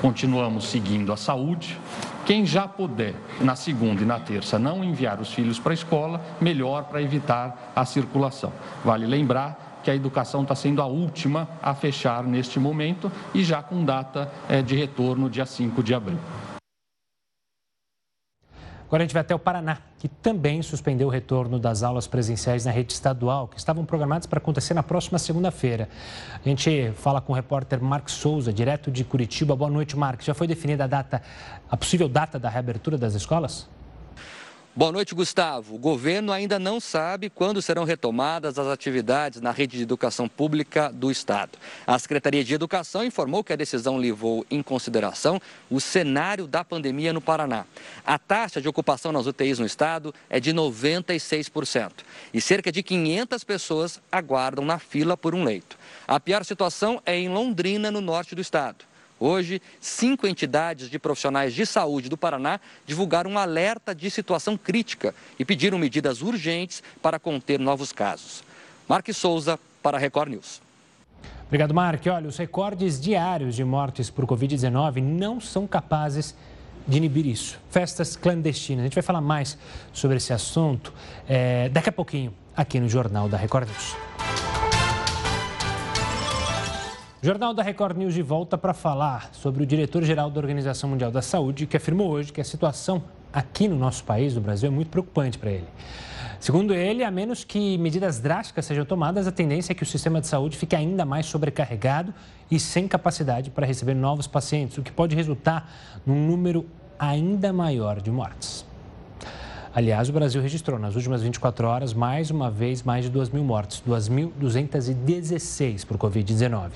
Continuamos 0.02 0.70
seguindo 0.70 1.12
a 1.12 1.18
saúde. 1.18 1.78
Quem 2.26 2.46
já 2.46 2.68
puder, 2.68 3.16
na 3.40 3.56
segunda 3.56 4.02
e 4.02 4.06
na 4.06 4.20
terça, 4.20 4.60
não 4.60 4.84
enviar 4.84 5.20
os 5.20 5.34
filhos 5.34 5.60
para 5.60 5.72
a 5.72 5.74
escola, 5.74 6.22
melhor 6.40 6.84
para 6.84 7.02
evitar 7.02 7.72
a 7.76 7.84
circulação. 7.84 8.54
Vale 8.86 9.08
lembrar 9.08 9.80
que 9.84 9.90
a 9.90 9.96
educação 9.96 10.44
está 10.44 10.54
sendo 10.54 10.82
a 10.82 10.86
última 10.86 11.50
a 11.62 11.74
fechar 11.74 12.24
neste 12.24 12.60
momento 12.60 13.12
e 13.34 13.44
já 13.44 13.64
com 13.64 13.84
data 13.84 14.32
eh, 14.48 14.62
de 14.62 14.76
retorno 14.76 15.30
dia 15.30 15.46
5 15.46 15.82
de 15.82 15.94
abril. 15.94 16.20
Agora 18.92 19.04
a 19.04 19.06
gente 19.06 19.14
vai 19.14 19.22
até 19.22 19.34
o 19.34 19.40
Paraná, 19.40 19.78
que 19.98 20.10
também 20.10 20.62
suspendeu 20.62 21.08
o 21.08 21.10
retorno 21.10 21.58
das 21.58 21.82
aulas 21.82 22.08
presenciais 22.08 22.66
na 22.66 22.72
rede 22.72 22.92
estadual, 22.92 23.48
que 23.48 23.58
estavam 23.58 23.86
programadas 23.86 24.28
para 24.28 24.38
acontecer 24.38 24.74
na 24.74 24.84
próxima 24.84 25.18
segunda-feira. 25.18 25.88
A 26.46 26.50
gente 26.50 26.92
fala 26.98 27.22
com 27.22 27.32
o 27.32 27.36
repórter 27.36 27.82
Marcos 27.82 28.16
Souza, 28.16 28.52
direto 28.52 28.92
de 28.92 29.06
Curitiba. 29.06 29.56
Boa 29.56 29.72
noite, 29.72 29.96
Marcos. 29.96 30.26
Já 30.26 30.34
foi 30.34 30.46
definida 30.46 30.84
a 30.84 30.88
data, 30.88 31.22
a 31.70 31.78
possível 31.78 32.10
data 32.10 32.38
da 32.38 32.50
reabertura 32.50 32.98
das 32.98 33.14
escolas? 33.14 33.70
Boa 34.74 34.90
noite, 34.90 35.14
Gustavo. 35.14 35.76
O 35.76 35.78
governo 35.78 36.32
ainda 36.32 36.58
não 36.58 36.80
sabe 36.80 37.30
quando 37.30 37.62
serão 37.62 37.84
retomadas 37.84 38.58
as 38.58 38.68
atividades 38.68 39.42
na 39.42 39.52
rede 39.52 39.76
de 39.76 39.84
educação 39.84 40.30
pública 40.30 40.90
do 40.90 41.12
Estado. 41.12 41.60
A 41.86 42.00
Secretaria 42.00 42.42
de 42.42 42.54
Educação 42.54 43.04
informou 43.04 43.44
que 43.44 43.52
a 43.52 43.58
decisão 43.58 43.98
levou 43.98 44.46
em 44.50 44.64
consideração 44.64 45.42
o 45.70 45.82
cenário 45.82 46.48
da 46.48 46.64
pandemia 46.64 47.12
no 47.12 47.20
Paraná. 47.20 47.66
A 48.06 48.18
taxa 48.18 48.62
de 48.62 48.70
ocupação 48.70 49.12
nas 49.12 49.26
UTIs 49.26 49.60
no 49.60 49.66
Estado 49.66 50.16
é 50.30 50.40
de 50.40 50.54
96% 50.54 51.92
e 52.34 52.40
cerca 52.40 52.72
de 52.72 52.82
500 52.82 53.44
pessoas 53.44 54.02
aguardam 54.10 54.64
na 54.64 54.80
fila 54.80 55.18
por 55.18 55.36
um 55.36 55.44
leito. 55.44 55.78
A 56.08 56.18
pior 56.18 56.46
situação 56.46 57.02
é 57.06 57.18
em 57.18 57.28
Londrina, 57.28 57.92
no 57.92 58.00
norte 58.00 58.34
do 58.34 58.40
Estado. 58.40 58.86
Hoje, 59.24 59.62
cinco 59.80 60.26
entidades 60.26 60.90
de 60.90 60.98
profissionais 60.98 61.54
de 61.54 61.64
saúde 61.64 62.10
do 62.10 62.18
Paraná 62.18 62.60
divulgaram 62.88 63.30
um 63.30 63.38
alerta 63.38 63.94
de 63.94 64.10
situação 64.10 64.58
crítica 64.58 65.14
e 65.38 65.46
pediram 65.46 65.78
medidas 65.78 66.24
urgentes 66.24 66.82
para 67.04 67.20
conter 67.20 67.60
novos 67.60 67.94
casos. 67.94 68.44
Marque 68.90 69.14
Souza, 69.14 69.60
para 69.84 69.96
a 69.96 70.00
Record 70.00 70.32
News. 70.32 70.60
Obrigado, 71.46 71.72
Mark. 71.72 72.02
Olha, 72.08 72.28
os 72.28 72.38
recordes 72.38 73.00
diários 73.00 73.56
de 73.56 73.64
mortes 73.64 74.10
por 74.10 74.26
Covid-19 74.26 75.04
não 75.04 75.40
são 75.40 75.68
capazes 75.68 76.34
de 76.88 76.98
inibir 76.98 77.28
isso. 77.28 77.60
Festas 77.70 78.16
clandestinas. 78.16 78.82
A 78.82 78.86
gente 78.86 78.96
vai 78.96 79.04
falar 79.04 79.22
mais 79.22 79.56
sobre 79.94 80.18
esse 80.18 80.34
assunto 80.34 80.92
é, 81.30 81.70
daqui 81.70 81.90
a 81.90 81.94
pouquinho 81.94 82.34
aqui 82.58 82.80
no 82.80 82.90
Jornal 82.90 83.30
da 83.30 83.38
Record 83.38 83.68
News. 83.70 84.71
O 87.24 87.26
Jornal 87.28 87.54
da 87.54 87.62
Record 87.62 87.98
News 87.98 88.16
de 88.16 88.24
volta 88.24 88.58
para 88.58 88.74
falar 88.74 89.30
sobre 89.32 89.62
o 89.62 89.66
diretor-geral 89.66 90.32
da 90.32 90.40
Organização 90.40 90.90
Mundial 90.90 91.12
da 91.12 91.22
Saúde, 91.22 91.68
que 91.68 91.78
afirmou 91.78 92.10
hoje 92.10 92.34
que 92.34 92.42
a 92.42 92.44
situação 92.44 93.04
aqui 93.32 93.68
no 93.68 93.76
nosso 93.76 94.04
país, 94.04 94.34
no 94.34 94.42
Brasil, 94.42 94.68
é 94.68 94.72
muito 94.72 94.90
preocupante 94.90 95.38
para 95.38 95.52
ele. 95.52 95.68
Segundo 96.40 96.74
ele, 96.74 97.04
a 97.04 97.12
menos 97.12 97.44
que 97.44 97.78
medidas 97.78 98.20
drásticas 98.20 98.66
sejam 98.66 98.86
tomadas, 98.86 99.28
a 99.28 99.32
tendência 99.32 99.72
é 99.72 99.76
que 99.76 99.84
o 99.84 99.86
sistema 99.86 100.20
de 100.20 100.26
saúde 100.26 100.58
fique 100.58 100.76
ainda 100.76 101.06
mais 101.06 101.28
sobrecarregado 101.28 102.12
e 102.50 102.60
sem 102.60 102.88
capacidade 102.88 103.52
para 103.52 103.68
receber 103.68 103.94
novos 103.94 104.26
pacientes, 104.26 104.80
o 104.80 104.82
que 104.82 104.92
pode 104.92 105.16
resultar 105.16 105.72
num 106.04 106.26
número 106.26 106.66
ainda 106.98 107.54
maior 107.54 108.02
de 108.02 108.10
mortes. 108.10 108.66
Aliás, 109.74 110.10
o 110.10 110.12
Brasil 110.12 110.42
registrou 110.42 110.78
nas 110.78 110.98
últimas 110.98 111.24
24 111.24 111.66
horas 111.66 111.94
mais 111.94 112.30
uma 112.30 112.52
vez 112.52 112.84
mais 112.84 113.06
de 113.06 113.12
2 113.12 113.30
mil 113.30 113.46
mortes, 113.46 113.82
2.216 113.88 115.86
por 115.86 115.98
Covid-19. 115.98 116.72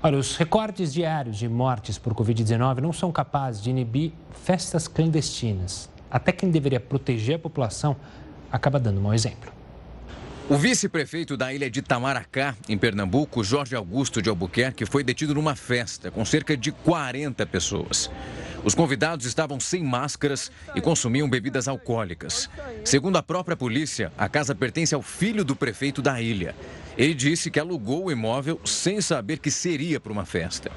Olha, 0.03 0.17
os 0.17 0.35
recortes 0.35 0.91
diários 0.91 1.37
de 1.37 1.47
mortes 1.47 1.99
por 1.99 2.13
Covid-19 2.15 2.79
não 2.79 2.91
são 2.91 3.11
capazes 3.11 3.61
de 3.61 3.69
inibir 3.69 4.11
festas 4.33 4.87
clandestinas. 4.87 5.89
Até 6.09 6.31
quem 6.31 6.49
deveria 6.49 6.79
proteger 6.79 7.35
a 7.35 7.39
população 7.39 7.95
acaba 8.51 8.79
dando 8.79 8.99
um 8.99 9.03
mau 9.03 9.13
exemplo. 9.13 9.60
O 10.51 10.57
vice-prefeito 10.57 11.37
da 11.37 11.53
ilha 11.53 11.71
de 11.71 11.81
Tamaracá, 11.81 12.57
em 12.67 12.77
Pernambuco, 12.77 13.41
Jorge 13.41 13.73
Augusto 13.73 14.21
de 14.21 14.27
Albuquerque, 14.27 14.85
foi 14.85 15.01
detido 15.01 15.33
numa 15.33 15.55
festa 15.55 16.11
com 16.11 16.25
cerca 16.25 16.57
de 16.57 16.73
40 16.73 17.45
pessoas. 17.45 18.11
Os 18.61 18.75
convidados 18.75 19.25
estavam 19.25 19.61
sem 19.61 19.81
máscaras 19.81 20.51
e 20.75 20.81
consumiam 20.81 21.29
bebidas 21.29 21.69
alcoólicas. 21.69 22.49
Segundo 22.83 23.15
a 23.15 23.23
própria 23.23 23.55
polícia, 23.55 24.11
a 24.17 24.27
casa 24.27 24.53
pertence 24.53 24.93
ao 24.93 25.01
filho 25.01 25.45
do 25.45 25.55
prefeito 25.55 26.01
da 26.01 26.21
ilha. 26.21 26.53
Ele 26.97 27.13
disse 27.13 27.49
que 27.49 27.57
alugou 27.57 28.07
o 28.07 28.11
imóvel 28.11 28.59
sem 28.65 28.99
saber 28.99 29.39
que 29.39 29.49
seria 29.49 30.01
para 30.01 30.11
uma 30.11 30.25
festa. 30.25 30.69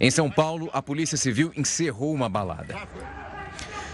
Em 0.00 0.10
São 0.10 0.28
Paulo, 0.28 0.70
a 0.72 0.82
Polícia 0.82 1.16
Civil 1.16 1.52
encerrou 1.56 2.12
uma 2.12 2.28
balada. 2.28 2.74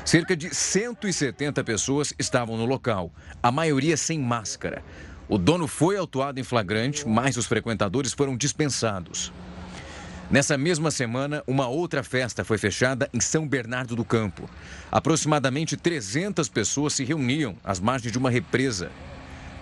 Cerca 0.05 0.37
de 0.37 0.55
170 0.55 1.64
pessoas 1.64 2.12
estavam 2.19 2.59
no 2.59 2.67
local, 2.67 3.11
a 3.43 3.51
maioria 3.51 3.97
sem 3.97 4.21
máscara. 4.21 4.85
O 5.27 5.38
dono 5.38 5.67
foi 5.67 5.97
autuado 5.97 6.38
em 6.38 6.43
flagrante, 6.43 7.09
mas 7.09 7.38
os 7.38 7.47
frequentadores 7.47 8.12
foram 8.12 8.37
dispensados. 8.37 9.33
Nessa 10.31 10.59
mesma 10.59 10.90
semana, 10.90 11.43
uma 11.47 11.69
outra 11.69 12.03
festa 12.03 12.45
foi 12.45 12.59
fechada 12.59 13.09
em 13.14 13.21
São 13.21 13.49
Bernardo 13.49 13.97
do 13.97 14.05
Campo. 14.05 14.49
Aproximadamente 14.93 15.75
300 15.75 16.51
pessoas 16.51 16.93
se 16.93 17.03
reuniam 17.03 17.57
às 17.64 17.81
margens 17.81 18.12
de 18.12 18.19
uma 18.19 18.31
represa. 18.31 18.90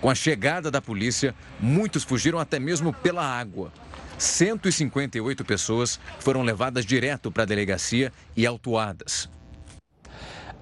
Com 0.01 0.11
a 0.11 0.15
chegada 0.15 0.73
da 0.73 0.83
polícia, 0.83 1.37
muitos 1.61 2.03
fugiram 2.03 2.41
até 2.41 2.59
mesmo 2.59 2.93
pela 2.93 3.25
água. 3.25 3.73
158 4.19 5.45
pessoas 5.45 6.01
foram 6.19 6.43
levadas 6.43 6.85
direto 6.85 7.31
para 7.31 7.45
a 7.45 7.47
delegacia 7.47 8.13
e 8.37 8.45
autuadas. 8.45 9.31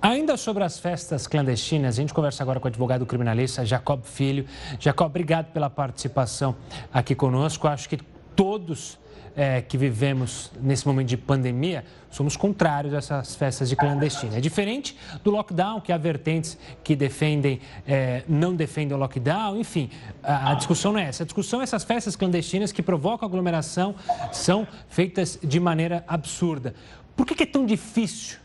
Ainda 0.02 0.38
sobre 0.38 0.64
as 0.64 0.78
festas 0.78 1.26
clandestinas, 1.26 1.98
a 1.98 2.00
gente 2.00 2.14
conversa 2.14 2.42
agora 2.42 2.58
com 2.58 2.66
o 2.66 2.68
advogado 2.68 3.04
criminalista 3.04 3.66
Jacob 3.66 4.02
Filho. 4.02 4.46
Jacob, 4.78 5.06
obrigado 5.06 5.52
pela 5.52 5.68
participação 5.68 6.56
aqui 6.90 7.14
conosco. 7.14 7.68
Acho 7.68 7.86
que 7.86 7.98
todos 8.34 8.98
é, 9.36 9.60
que 9.60 9.76
vivemos 9.76 10.50
nesse 10.58 10.86
momento 10.86 11.08
de 11.08 11.18
pandemia, 11.18 11.84
somos 12.10 12.34
contrários 12.34 12.94
a 12.94 12.96
essas 12.96 13.34
festas 13.34 13.68
de 13.68 13.76
clandestina. 13.76 14.38
É 14.38 14.40
diferente 14.40 14.96
do 15.22 15.30
lockdown, 15.30 15.82
que 15.82 15.92
há 15.92 15.98
vertentes 15.98 16.56
que 16.82 16.96
defendem, 16.96 17.60
é, 17.86 18.22
não 18.26 18.56
defendem 18.56 18.96
o 18.96 18.98
lockdown, 18.98 19.58
enfim, 19.58 19.90
a, 20.22 20.52
a, 20.52 20.54
discussão 20.54 20.92
não 20.92 21.00
é 21.00 21.04
essa. 21.04 21.24
A 21.24 21.26
discussão 21.26 21.60
é 21.60 21.64
essas 21.64 21.84
festas 21.84 22.16
clandestinas 22.16 22.72
que 22.72 22.82
provocam 22.82 23.28
aglomeração, 23.28 23.94
são 24.32 24.66
feitas 24.88 25.38
de 25.42 25.60
maneira 25.60 26.02
absurda. 26.08 26.74
Por 27.14 27.26
que, 27.26 27.34
que 27.34 27.42
é 27.42 27.46
tão 27.46 27.66
difícil 27.66 28.39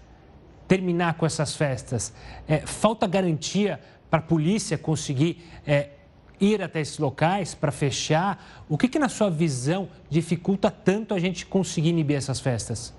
terminar 0.68 1.16
com 1.16 1.26
essas 1.26 1.56
festas? 1.56 2.14
É, 2.48 2.60
falta 2.66 3.08
garantia 3.08 3.80
para 4.10 4.20
a 4.20 4.22
polícia 4.22 4.78
conseguir 4.78 5.44
é, 5.66 5.90
ir 6.40 6.62
até 6.62 6.82
esses 6.82 6.98
locais 6.98 7.54
para 7.54 7.72
fechar? 7.72 8.64
O 8.70 8.78
que, 8.78 8.88
que, 8.88 9.00
na 9.00 9.10
sua 9.10 9.30
visão, 9.30 9.90
dificulta 10.10 10.70
tanto 10.70 11.14
a 11.14 11.20
gente 11.20 11.46
conseguir 11.46 11.90
inibir 11.90 12.18
essas 12.18 12.40
festas? 12.40 12.94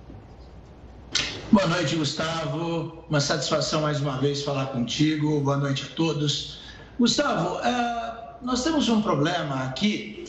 Boa 1.51 1.67
noite, 1.69 1.97
Gustavo. 1.97 3.05
Uma 3.09 3.21
satisfação 3.21 3.83
mais 3.83 4.01
uma 4.01 4.19
vez 4.19 4.43
falar 4.43 4.67
contigo. 4.67 5.41
Boa 5.41 5.57
noite 5.57 5.89
a 5.91 5.95
todos. 5.95 6.61
Gustavo, 6.99 7.59
uh, 7.59 8.27
nós 8.43 8.65
temos 8.65 8.89
um 8.89 9.01
problema 9.01 9.65
aqui 9.65 10.25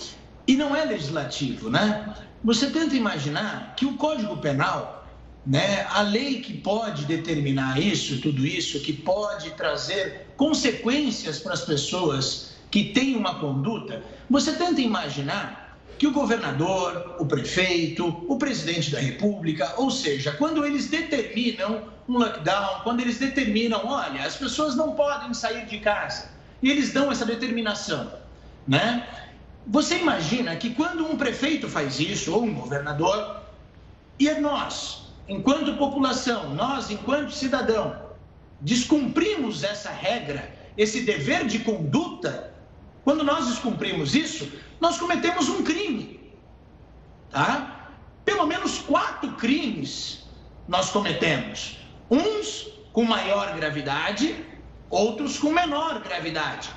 e 0.45 0.55
não 0.55 0.75
é 0.75 0.85
legislativo, 0.85 1.69
né? 1.69 2.13
Você 2.43 2.69
tenta 2.69 2.95
imaginar 2.95 3.73
que 3.75 3.85
o 3.85 3.97
Código 3.97 4.37
Penal, 4.37 4.96
né, 5.47 5.87
a 5.89 6.01
lei 6.01 6.41
que 6.41 6.53
pode 6.53 7.05
determinar 7.05 7.81
isso, 7.81 8.19
tudo 8.19 8.45
isso, 8.45 8.81
que 8.81 8.91
pode 8.91 9.51
trazer 9.51 10.27
consequências 10.35 11.39
para 11.39 11.53
as 11.53 11.61
pessoas 11.61 12.51
que 12.69 12.83
tem 12.85 13.15
uma 13.15 13.39
conduta, 13.39 14.03
você 14.29 14.51
tenta 14.51 14.81
imaginar 14.81 15.79
que 15.97 16.05
o 16.05 16.11
governador, 16.11 17.15
o 17.17 17.25
prefeito, 17.25 18.05
o 18.27 18.37
presidente 18.37 18.91
da 18.91 18.99
república, 18.99 19.73
ou 19.77 19.89
seja, 19.89 20.33
quando 20.33 20.65
eles 20.65 20.89
determinam 20.89 21.83
um 22.09 22.17
lockdown, 22.17 22.81
quando 22.83 22.99
eles 22.99 23.17
determinam, 23.17 23.81
olha, 23.85 24.23
as 24.23 24.35
pessoas 24.35 24.75
não 24.75 24.91
podem 24.91 25.33
sair 25.33 25.65
de 25.65 25.79
casa, 25.79 26.29
e 26.61 26.69
eles 26.69 26.91
dão 26.91 27.09
essa 27.09 27.25
determinação, 27.25 28.11
né? 28.67 29.07
Você 29.65 29.97
imagina 29.97 30.55
que 30.57 30.71
quando 30.71 31.05
um 31.09 31.17
prefeito 31.17 31.69
faz 31.69 31.99
isso, 31.99 32.33
ou 32.33 32.43
um 32.43 32.53
governador, 32.53 33.41
e 34.19 34.29
é 34.29 34.39
nós, 34.39 35.06
enquanto 35.27 35.77
população, 35.77 36.53
nós, 36.53 36.89
enquanto 36.89 37.31
cidadão, 37.31 38.07
descumprimos 38.61 39.63
essa 39.63 39.89
regra, 39.89 40.53
esse 40.77 41.01
dever 41.01 41.45
de 41.45 41.59
conduta, 41.59 42.53
quando 43.03 43.23
nós 43.23 43.47
descumprimos 43.47 44.15
isso, 44.15 44.51
nós 44.79 44.97
cometemos 44.97 45.49
um 45.49 45.63
crime. 45.63 46.19
Tá? 47.29 47.91
Pelo 48.25 48.45
menos 48.45 48.79
quatro 48.79 49.31
crimes 49.33 50.25
nós 50.67 50.89
cometemos. 50.89 51.77
Uns 52.09 52.67
com 52.91 53.03
maior 53.03 53.55
gravidade, 53.55 54.43
outros 54.89 55.37
com 55.37 55.51
menor 55.51 56.01
gravidade. 56.01 56.69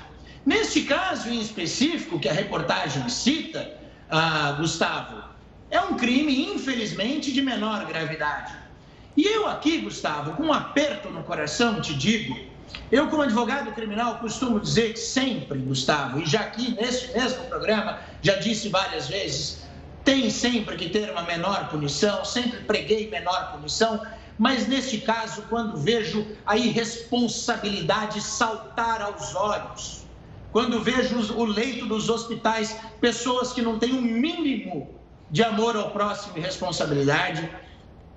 Neste 0.45 0.83
caso 0.83 1.29
em 1.29 1.39
específico, 1.39 2.19
que 2.19 2.29
a 2.29 2.33
reportagem 2.33 3.07
cita, 3.09 3.77
ah, 4.09 4.53
Gustavo, 4.53 5.30
é 5.71 5.79
um 5.79 5.95
crime, 5.95 6.53
infelizmente, 6.53 7.31
de 7.31 7.41
menor 7.41 7.85
gravidade. 7.85 8.53
E 9.15 9.25
eu 9.25 9.47
aqui, 9.47 9.79
Gustavo, 9.79 10.33
com 10.33 10.43
um 10.43 10.53
aperto 10.53 11.09
no 11.09 11.23
coração, 11.23 11.81
te 11.81 11.93
digo, 11.93 12.37
eu, 12.91 13.07
como 13.07 13.23
advogado 13.23 13.71
criminal, 13.71 14.19
costumo 14.19 14.59
dizer 14.59 14.93
que 14.93 14.99
sempre, 14.99 15.59
Gustavo, 15.59 16.19
e 16.19 16.25
já 16.25 16.41
aqui 16.41 16.75
nesse 16.75 17.11
mesmo 17.17 17.45
programa, 17.45 17.99
já 18.21 18.35
disse 18.35 18.67
várias 18.67 19.07
vezes, 19.07 19.61
tem 20.03 20.29
sempre 20.29 20.75
que 20.75 20.89
ter 20.89 21.09
uma 21.09 21.23
menor 21.23 21.69
punição, 21.69 22.25
sempre 22.25 22.59
preguei 22.59 23.09
menor 23.09 23.53
punição, 23.53 24.05
mas 24.37 24.67
neste 24.67 24.97
caso, 24.97 25.43
quando 25.43 25.77
vejo 25.77 26.27
a 26.45 26.57
irresponsabilidade 26.57 28.19
saltar 28.19 29.01
aos 29.01 29.35
olhos, 29.35 30.05
quando 30.51 30.81
vejo 30.81 31.33
o 31.33 31.45
leito 31.45 31.85
dos 31.85 32.09
hospitais, 32.09 32.77
pessoas 32.99 33.53
que 33.53 33.61
não 33.61 33.79
têm 33.79 33.93
um 33.93 34.01
mínimo 34.01 35.00
de 35.31 35.43
amor 35.43 35.77
ao 35.77 35.91
próximo 35.91 36.37
e 36.37 36.41
responsabilidade, 36.41 37.49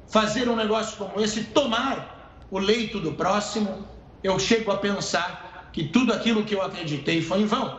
fazer 0.09 0.49
um 0.49 0.57
negócio 0.57 0.97
como 0.99 1.21
esse, 1.21 1.45
tomar 1.45 2.45
o 2.51 2.59
leito 2.59 3.01
do 3.01 3.13
próximo, 3.13 3.87
eu 4.23 4.39
chego 4.39 4.73
a 4.73 4.79
pensar 4.79 5.71
que 5.73 5.85
tudo 5.85 6.13
aquilo 6.13 6.45
que 6.45 6.55
eu 6.55 6.63
acreditei 6.63 7.23
foi 7.23 7.43
em 7.43 7.47
vão. 7.47 7.79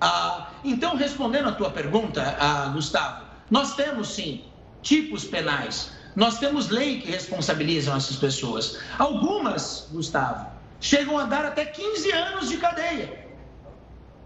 Ah, 0.00 0.50
então, 0.64 0.96
respondendo 0.96 1.48
à 1.48 1.52
tua 1.52 1.70
pergunta, 1.70 2.36
ah, 2.38 2.68
Gustavo, 2.68 3.24
nós 3.50 3.74
temos 3.74 4.08
sim 4.08 4.44
tipos 4.82 5.24
penais, 5.24 5.92
nós 6.16 6.38
temos 6.38 6.68
lei 6.68 7.00
que 7.00 7.10
responsabilizam 7.10 7.96
essas 7.96 8.16
pessoas. 8.16 8.78
Algumas, 8.98 9.88
Gustavo, 9.90 10.46
chegam 10.80 11.18
a 11.18 11.24
dar 11.24 11.44
até 11.44 11.64
15 11.64 12.12
anos 12.12 12.48
de 12.48 12.56
cadeia, 12.56 13.26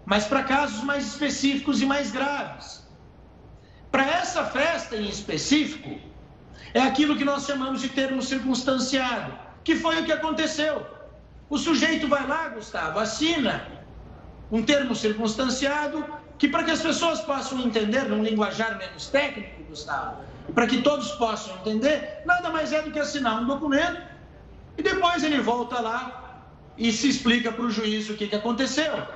mas 0.05 0.25
para 0.25 0.43
casos 0.43 0.83
mais 0.83 1.05
específicos 1.07 1.81
e 1.81 1.85
mais 1.85 2.11
graves. 2.11 2.84
Para 3.95 4.11
essa 4.11 4.43
festa 4.43 4.97
em 4.97 5.07
específico, 5.07 5.97
é 6.73 6.81
aquilo 6.81 7.15
que 7.15 7.23
nós 7.23 7.45
chamamos 7.45 7.79
de 7.81 7.87
termo 7.87 8.21
circunstanciado, 8.21 9.33
que 9.63 9.73
foi 9.77 10.01
o 10.01 10.03
que 10.03 10.11
aconteceu. 10.11 10.85
O 11.49 11.57
sujeito 11.57 12.05
vai 12.05 12.27
lá, 12.27 12.49
Gustavo, 12.49 12.99
assina 12.99 13.65
um 14.51 14.61
termo 14.61 14.93
circunstanciado 14.93 16.03
que, 16.37 16.49
para 16.49 16.65
que 16.65 16.71
as 16.71 16.81
pessoas 16.81 17.21
possam 17.21 17.61
entender 17.61 18.03
num 18.09 18.21
linguajar 18.21 18.77
menos 18.77 19.07
técnico, 19.07 19.63
Gustavo, 19.69 20.25
para 20.53 20.67
que 20.67 20.81
todos 20.81 21.11
possam 21.13 21.55
entender, 21.59 22.21
nada 22.25 22.49
mais 22.49 22.73
é 22.73 22.81
do 22.81 22.91
que 22.91 22.99
assinar 22.99 23.41
um 23.41 23.45
documento 23.45 24.01
e 24.77 24.83
depois 24.83 25.23
ele 25.23 25.39
volta 25.39 25.79
lá 25.79 26.43
e 26.77 26.91
se 26.91 27.07
explica 27.07 27.49
para 27.49 27.63
o 27.63 27.71
juiz 27.71 28.09
o 28.09 28.15
que, 28.15 28.27
que 28.27 28.35
aconteceu. 28.35 29.07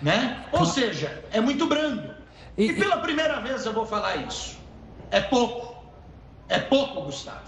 Né? 0.00 0.46
Ou 0.52 0.64
seja, 0.64 1.24
é 1.32 1.40
muito 1.40 1.66
brando. 1.66 2.19
E, 2.56 2.66
e 2.66 2.74
pela 2.74 2.98
primeira 2.98 3.40
vez 3.40 3.64
eu 3.64 3.72
vou 3.72 3.86
falar 3.86 4.16
isso. 4.16 4.58
É 5.10 5.20
pouco. 5.20 5.74
É 6.48 6.58
pouco, 6.58 7.02
Gustavo. 7.02 7.40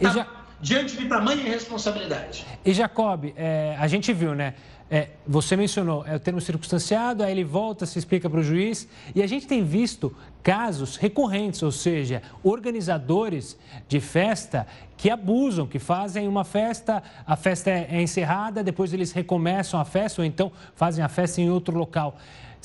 Tá 0.00 0.10
já... 0.10 0.26
Diante 0.60 0.96
de 0.96 1.06
tamanha 1.06 1.42
irresponsabilidade. 1.42 2.46
E 2.64 2.72
Jacob, 2.72 3.32
é, 3.36 3.76
a 3.78 3.86
gente 3.86 4.12
viu, 4.12 4.34
né? 4.34 4.54
É, 4.88 5.08
você 5.26 5.56
mencionou, 5.56 6.04
é 6.06 6.14
o 6.14 6.20
termo 6.20 6.40
circunstanciado, 6.40 7.24
aí 7.24 7.32
ele 7.32 7.42
volta, 7.42 7.84
se 7.84 7.98
explica 7.98 8.30
para 8.30 8.38
o 8.38 8.42
juiz, 8.42 8.88
e 9.16 9.22
a 9.22 9.26
gente 9.26 9.44
tem 9.44 9.64
visto 9.64 10.16
casos 10.44 10.96
recorrentes, 10.96 11.60
ou 11.62 11.72
seja, 11.72 12.22
organizadores 12.42 13.58
de 13.88 13.98
festa 13.98 14.64
que 14.96 15.10
abusam, 15.10 15.66
que 15.66 15.80
fazem 15.80 16.28
uma 16.28 16.44
festa, 16.44 17.02
a 17.26 17.34
festa 17.34 17.68
é, 17.68 17.88
é 17.90 18.00
encerrada, 18.00 18.62
depois 18.62 18.92
eles 18.92 19.10
recomeçam 19.10 19.80
a 19.80 19.84
festa, 19.84 20.22
ou 20.22 20.26
então 20.26 20.52
fazem 20.76 21.04
a 21.04 21.08
festa 21.08 21.40
em 21.40 21.50
outro 21.50 21.76
local. 21.76 22.16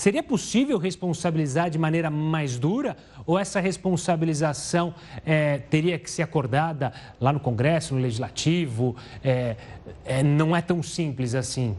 Seria 0.02 0.24
possível 0.24 0.80
responsabilizar 0.80 1.70
de 1.70 1.78
maneira 1.78 2.10
mais 2.10 2.58
dura 2.58 2.98
ou 3.24 3.38
essa 3.38 3.60
responsabilização 3.60 4.96
é, 5.24 5.60
teria 5.60 6.00
que 6.00 6.10
ser 6.10 6.24
acordada 6.24 6.92
lá 7.20 7.32
no 7.32 7.40
Congresso, 7.40 7.94
no 7.94 8.02
Legislativo? 8.02 8.96
É, 9.24 9.56
é, 10.04 10.24
não 10.24 10.56
é 10.56 10.62
tão 10.64 10.82
simples 10.82 11.36
assim. 11.36 11.78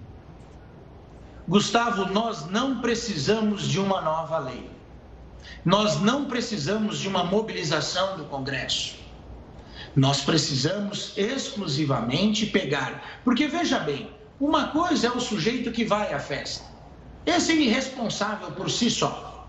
Gustavo, 1.49 2.13
nós 2.13 2.49
não 2.49 2.81
precisamos 2.81 3.67
de 3.67 3.81
uma 3.81 4.01
nova 4.01 4.39
lei. 4.39 4.71
Nós 5.65 6.01
não 6.01 6.27
precisamos 6.27 7.01
de 7.01 7.09
uma 7.09 7.25
mobilização 7.25 8.17
do 8.17 8.27
Congresso. 8.27 9.01
Nós 9.97 10.21
precisamos 10.21 11.13
exclusivamente 11.17 12.47
pegar. 12.47 13.21
Porque 13.25 13.49
veja 13.49 13.81
bem, 13.81 14.13
uma 14.39 14.69
coisa 14.69 15.09
é 15.09 15.11
o 15.11 15.19
sujeito 15.19 15.73
que 15.73 15.85
vai 15.85 16.15
à 16.15 16.21
festa. 16.21 16.72
Esse 17.25 17.53
é 17.53 17.57
irresponsável 17.57 18.51
por 18.53 18.71
si 18.71 18.91
só. 18.91 19.49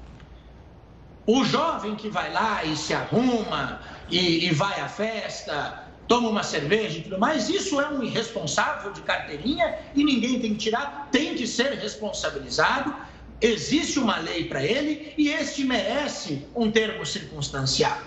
O 1.25 1.43
jovem 1.43 1.95
que 1.95 2.09
vai 2.09 2.31
lá 2.31 2.63
e 2.63 2.75
se 2.75 2.93
arruma 2.93 3.81
e, 4.09 4.45
e 4.45 4.53
vai 4.53 4.79
à 4.79 4.87
festa, 4.87 5.87
toma 6.07 6.29
uma 6.29 6.43
cerveja 6.43 6.99
e 6.99 7.01
tudo 7.01 7.17
mais, 7.17 7.49
isso 7.49 7.79
é 7.79 7.87
um 7.87 8.03
irresponsável 8.03 8.91
de 8.91 9.01
carteirinha 9.01 9.75
e 9.95 10.03
ninguém 10.03 10.39
tem 10.39 10.51
que 10.51 10.59
tirar, 10.59 11.07
tem 11.11 11.35
que 11.35 11.47
ser 11.47 11.73
responsabilizado. 11.73 12.93
Existe 13.41 13.99
uma 13.99 14.17
lei 14.17 14.45
para 14.45 14.63
ele 14.63 15.13
e 15.17 15.29
este 15.29 15.63
merece 15.63 16.45
um 16.55 16.69
termo 16.69 17.05
circunstanciado. 17.05 18.03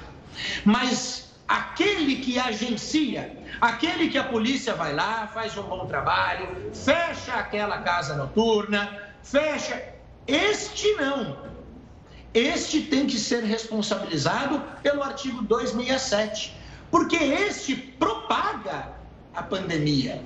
Mas 0.64 1.34
aquele 1.48 2.16
que 2.16 2.38
agencia, 2.38 3.36
aquele 3.60 4.08
que 4.08 4.18
a 4.18 4.24
polícia 4.24 4.74
vai 4.74 4.94
lá, 4.94 5.26
faz 5.26 5.56
um 5.56 5.62
bom 5.62 5.86
trabalho, 5.86 6.70
fecha 6.74 7.34
aquela 7.34 7.78
casa 7.78 8.14
noturna, 8.14 9.05
fecha. 9.30 9.82
Este 10.26 10.92
não. 10.94 11.36
Este 12.32 12.82
tem 12.82 13.06
que 13.06 13.18
ser 13.18 13.42
responsabilizado 13.44 14.62
pelo 14.82 15.02
artigo 15.02 15.42
267, 15.42 16.54
porque 16.90 17.16
este 17.16 17.74
propaga 17.76 18.92
a 19.34 19.42
pandemia. 19.42 20.22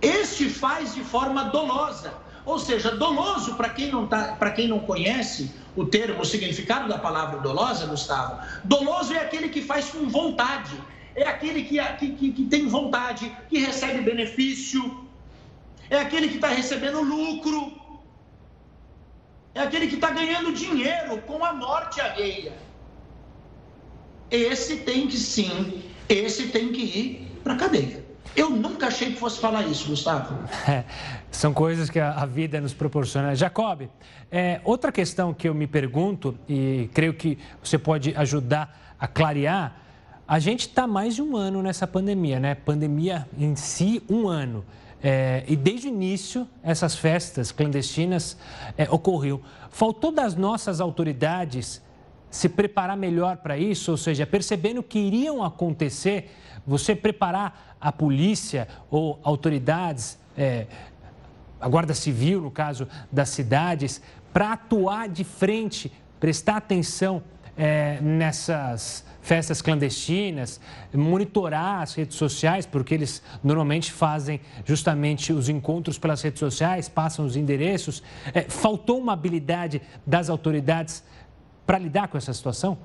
Este 0.00 0.48
faz 0.48 0.94
de 0.94 1.04
forma 1.04 1.44
dolosa, 1.44 2.12
ou 2.44 2.58
seja, 2.58 2.90
doloso 2.96 3.54
para 3.54 3.68
quem 3.68 3.92
não 3.92 4.06
tá, 4.06 4.34
para 4.36 4.50
quem 4.50 4.66
não 4.66 4.80
conhece 4.80 5.52
o 5.76 5.84
termo, 5.84 6.22
o 6.22 6.24
significado 6.24 6.88
da 6.88 6.98
palavra 6.98 7.38
dolosa, 7.38 7.86
Gustavo. 7.86 8.44
Doloso 8.64 9.14
é 9.14 9.18
aquele 9.18 9.48
que 9.48 9.62
faz 9.62 9.90
com 9.90 10.08
vontade, 10.08 10.72
é 11.14 11.24
aquele 11.24 11.62
que, 11.62 11.78
que, 11.98 12.32
que 12.32 12.44
tem 12.46 12.66
vontade, 12.66 13.30
que 13.48 13.58
recebe 13.58 14.00
benefício, 14.00 15.06
é 15.88 16.00
aquele 16.00 16.28
que 16.28 16.36
está 16.36 16.48
recebendo 16.48 17.00
lucro 17.00 17.81
é 19.54 19.60
aquele 19.60 19.86
que 19.86 19.96
está 19.96 20.10
ganhando 20.10 20.52
dinheiro 20.52 21.18
com 21.22 21.44
a 21.44 21.52
morte 21.52 22.00
alheia. 22.00 22.52
Esse 24.30 24.78
tem 24.78 25.06
que 25.06 25.16
sim, 25.16 25.82
esse 26.08 26.48
tem 26.48 26.72
que 26.72 26.82
ir 26.82 27.40
para 27.44 27.54
a 27.54 27.56
cadeia. 27.56 28.02
Eu 28.34 28.48
nunca 28.48 28.86
achei 28.86 29.12
que 29.12 29.18
fosse 29.18 29.38
falar 29.38 29.66
isso, 29.66 29.88
Gustavo. 29.88 30.34
É, 30.66 30.84
são 31.30 31.52
coisas 31.52 31.90
que 31.90 32.00
a, 32.00 32.24
vida 32.24 32.60
nos 32.60 32.72
proporciona. 32.72 33.34
Jacob, 33.34 33.82
é, 34.30 34.60
outra 34.64 34.90
questão 34.90 35.34
que 35.34 35.46
eu 35.46 35.54
me 35.54 35.66
pergunto, 35.66 36.38
e 36.48 36.88
creio 36.94 37.12
que 37.12 37.38
você 37.62 37.76
pode 37.76 38.14
ajudar 38.16 38.94
a 38.98 39.06
clarear, 39.06 39.76
a 40.26 40.38
gente 40.38 40.60
está 40.60 40.86
mais 40.86 41.14
de 41.14 41.20
um 41.20 41.36
ano 41.36 41.62
nessa 41.62 41.86
pandemia, 41.86 42.40
né? 42.40 42.54
Pandemia 42.54 43.28
em 43.36 43.54
si, 43.54 44.02
um 44.08 44.28
ano. 44.28 44.64
É, 45.02 45.42
e 45.48 45.56
desde 45.56 45.88
o 45.88 45.90
início, 45.90 46.48
essas 46.62 46.94
festas 46.94 47.50
clandestinas 47.50 48.36
é. 48.78 48.86
Faltou 49.70 50.12
das 50.12 50.36
nossas 50.36 50.80
autoridades 50.80 51.82
se 52.30 52.48
preparar 52.48 52.96
melhor 52.96 53.38
para 53.38 53.58
isso, 53.58 53.90
ou 53.90 53.96
seja, 53.96 54.26
percebendo 54.26 54.82
que 54.82 54.98
iriam 54.98 55.42
acontecer, 55.42 56.30
você 56.66 56.94
preparar 56.94 57.76
a 57.80 57.90
polícia 57.90 58.68
ou 58.90 59.18
autoridades, 59.22 60.18
é, 60.36 60.66
a 61.60 61.68
Guarda 61.68 61.94
Civil, 61.94 62.40
no 62.40 62.50
caso 62.50 62.88
das 63.10 63.28
cidades, 63.28 64.00
para 64.32 64.52
atuar 64.52 65.08
de 65.08 65.24
frente, 65.24 65.92
prestar 66.20 66.56
atenção 66.56 67.22
é, 67.56 68.00
nessas 68.00 69.04
festas 69.22 69.62
clandestinas, 69.62 70.60
monitorar 70.92 71.80
as 71.80 71.94
redes 71.94 72.16
sociais, 72.16 72.66
porque 72.66 72.92
eles 72.92 73.22
normalmente 73.42 73.92
fazem 73.92 74.40
justamente 74.64 75.32
os 75.32 75.48
encontros 75.48 75.96
pelas 75.96 76.20
redes 76.20 76.40
sociais, 76.40 76.88
passam 76.88 77.24
os 77.24 77.36
endereços. 77.36 78.02
É, 78.34 78.42
faltou 78.42 78.98
uma 78.98 79.12
habilidade 79.12 79.80
das 80.04 80.28
autoridades 80.28 81.04
para 81.64 81.78
lidar 81.78 82.08
com 82.08 82.18
essa 82.18 82.34
situação? 82.34 82.76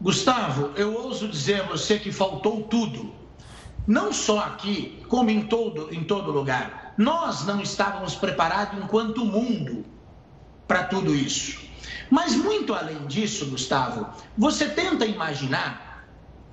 Gustavo, 0.00 0.72
eu 0.76 0.94
ouso 0.94 1.26
dizer 1.26 1.62
a 1.62 1.64
você 1.64 1.98
que 1.98 2.12
faltou 2.12 2.62
tudo. 2.62 3.12
Não 3.86 4.12
só 4.12 4.40
aqui, 4.40 5.02
como 5.08 5.30
em 5.30 5.46
todo, 5.46 5.92
em 5.92 6.04
todo 6.04 6.30
lugar. 6.30 6.94
Nós 6.98 7.46
não 7.46 7.60
estávamos 7.62 8.14
preparados 8.14 8.78
enquanto 8.78 9.24
mundo 9.24 9.84
para 10.68 10.84
tudo 10.84 11.14
isso. 11.14 11.66
Mas 12.10 12.34
muito 12.34 12.74
além 12.74 13.06
disso, 13.06 13.46
Gustavo, 13.46 14.06
você 14.36 14.66
tenta 14.68 15.04
imaginar 15.04 16.06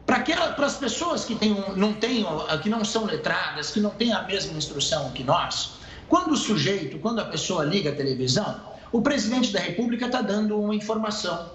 para 0.06 0.66
as 0.66 0.78
pessoas 0.78 1.26
que 1.26 1.36
tem, 1.36 1.56
não 1.76 1.94
têm, 1.94 2.26
que 2.62 2.70
não 2.70 2.86
são 2.86 3.06
letradas, 3.06 3.72
que 3.72 3.80
não 3.80 3.90
têm 3.92 4.14
a 4.14 4.22
mesma 4.24 4.58
instrução 4.58 5.12
que 5.12 5.24
nós, 5.24 5.76
quando 6.08 6.32
o 6.32 6.38
sujeito, 6.38 7.00
quando 7.00 7.20
a 7.20 7.26
pessoa 7.26 7.66
liga 7.66 7.90
a 7.90 7.96
televisão, 7.96 8.62
o 8.92 9.02
presidente 9.02 9.52
da 9.52 9.60
República 9.60 10.06
está 10.06 10.22
dando 10.22 10.60
uma 10.60 10.76
informação 10.76 11.52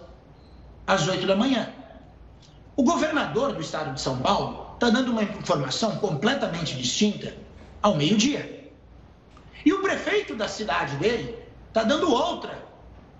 às 0.86 1.06
8 1.06 1.26
da 1.26 1.36
manhã. 1.36 1.72
O 2.76 2.82
governador 2.82 3.52
do 3.52 3.60
estado 3.60 3.94
de 3.94 4.00
São 4.00 4.18
Paulo 4.18 4.74
está 4.74 4.90
dando 4.90 5.12
uma 5.12 5.22
informação 5.22 5.96
completamente 5.96 6.74
distinta 6.76 7.34
ao 7.80 7.94
meio-dia. 7.94 8.70
E 9.64 9.72
o 9.72 9.82
prefeito 9.82 10.34
da 10.34 10.48
cidade 10.48 10.96
dele 10.96 11.38
está 11.68 11.84
dando 11.84 12.10
outra 12.10 12.69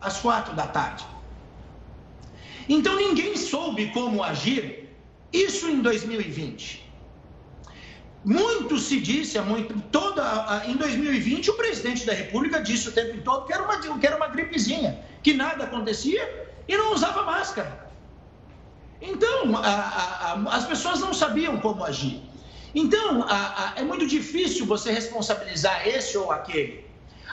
às 0.00 0.18
quatro 0.18 0.54
da 0.54 0.66
tarde. 0.66 1.04
Então 2.68 2.94
ninguém 2.96 3.36
soube 3.36 3.90
como 3.92 4.22
agir, 4.22 4.88
isso 5.32 5.68
em 5.68 5.80
2020. 5.80 6.88
Muito 8.24 8.78
se 8.78 9.00
disse, 9.00 9.40
muito, 9.40 9.80
toda, 9.90 10.62
em 10.66 10.76
2020 10.76 11.50
o 11.50 11.54
presidente 11.54 12.04
da 12.04 12.12
República 12.12 12.60
disse 12.60 12.88
o 12.88 12.92
tempo 12.92 13.20
todo 13.22 13.46
que 13.46 13.52
era, 13.52 13.62
uma, 13.62 13.98
que 13.98 14.06
era 14.06 14.16
uma 14.16 14.28
gripezinha, 14.28 15.02
que 15.22 15.32
nada 15.32 15.64
acontecia 15.64 16.48
e 16.68 16.76
não 16.76 16.92
usava 16.92 17.22
máscara. 17.24 17.90
Então, 19.00 19.56
a, 19.56 19.66
a, 19.66 20.32
a, 20.32 20.56
as 20.56 20.66
pessoas 20.66 21.00
não 21.00 21.14
sabiam 21.14 21.58
como 21.58 21.82
agir. 21.82 22.22
Então, 22.74 23.26
é 23.74 23.82
muito 23.82 24.06
difícil 24.06 24.66
você 24.66 24.92
responsabilizar 24.92 25.88
esse 25.88 26.16
ou 26.16 26.30
aquele. 26.30 26.84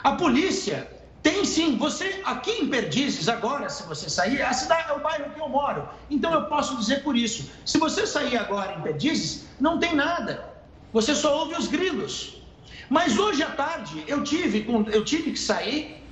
A 0.02 0.12
polícia 0.12 0.90
tem 1.22 1.44
sim, 1.44 1.76
você 1.76 2.22
aqui 2.24 2.50
em 2.52 2.68
Perdizes, 2.68 3.28
agora, 3.28 3.68
se 3.68 3.82
você 3.84 4.08
sair, 4.08 4.40
a 4.40 4.52
cidade 4.52 4.90
é 4.90 4.92
o 4.92 5.00
bairro 5.00 5.30
que 5.30 5.40
eu 5.40 5.48
moro, 5.48 5.88
então 6.08 6.32
eu 6.32 6.44
posso 6.44 6.76
dizer 6.76 7.02
por 7.02 7.16
isso. 7.16 7.50
Se 7.64 7.78
você 7.78 8.06
sair 8.06 8.36
agora 8.36 8.74
em 8.74 8.82
Perdizes, 8.82 9.48
não 9.60 9.78
tem 9.78 9.94
nada, 9.94 10.52
você 10.92 11.14
só 11.14 11.40
ouve 11.40 11.54
os 11.54 11.66
grilos. 11.66 12.42
Mas 12.88 13.18
hoje 13.18 13.42
à 13.42 13.50
tarde 13.50 14.04
eu 14.06 14.22
tive, 14.22 14.66
eu 14.92 15.04
tive 15.04 15.32
que 15.32 15.38
sair, 15.38 16.08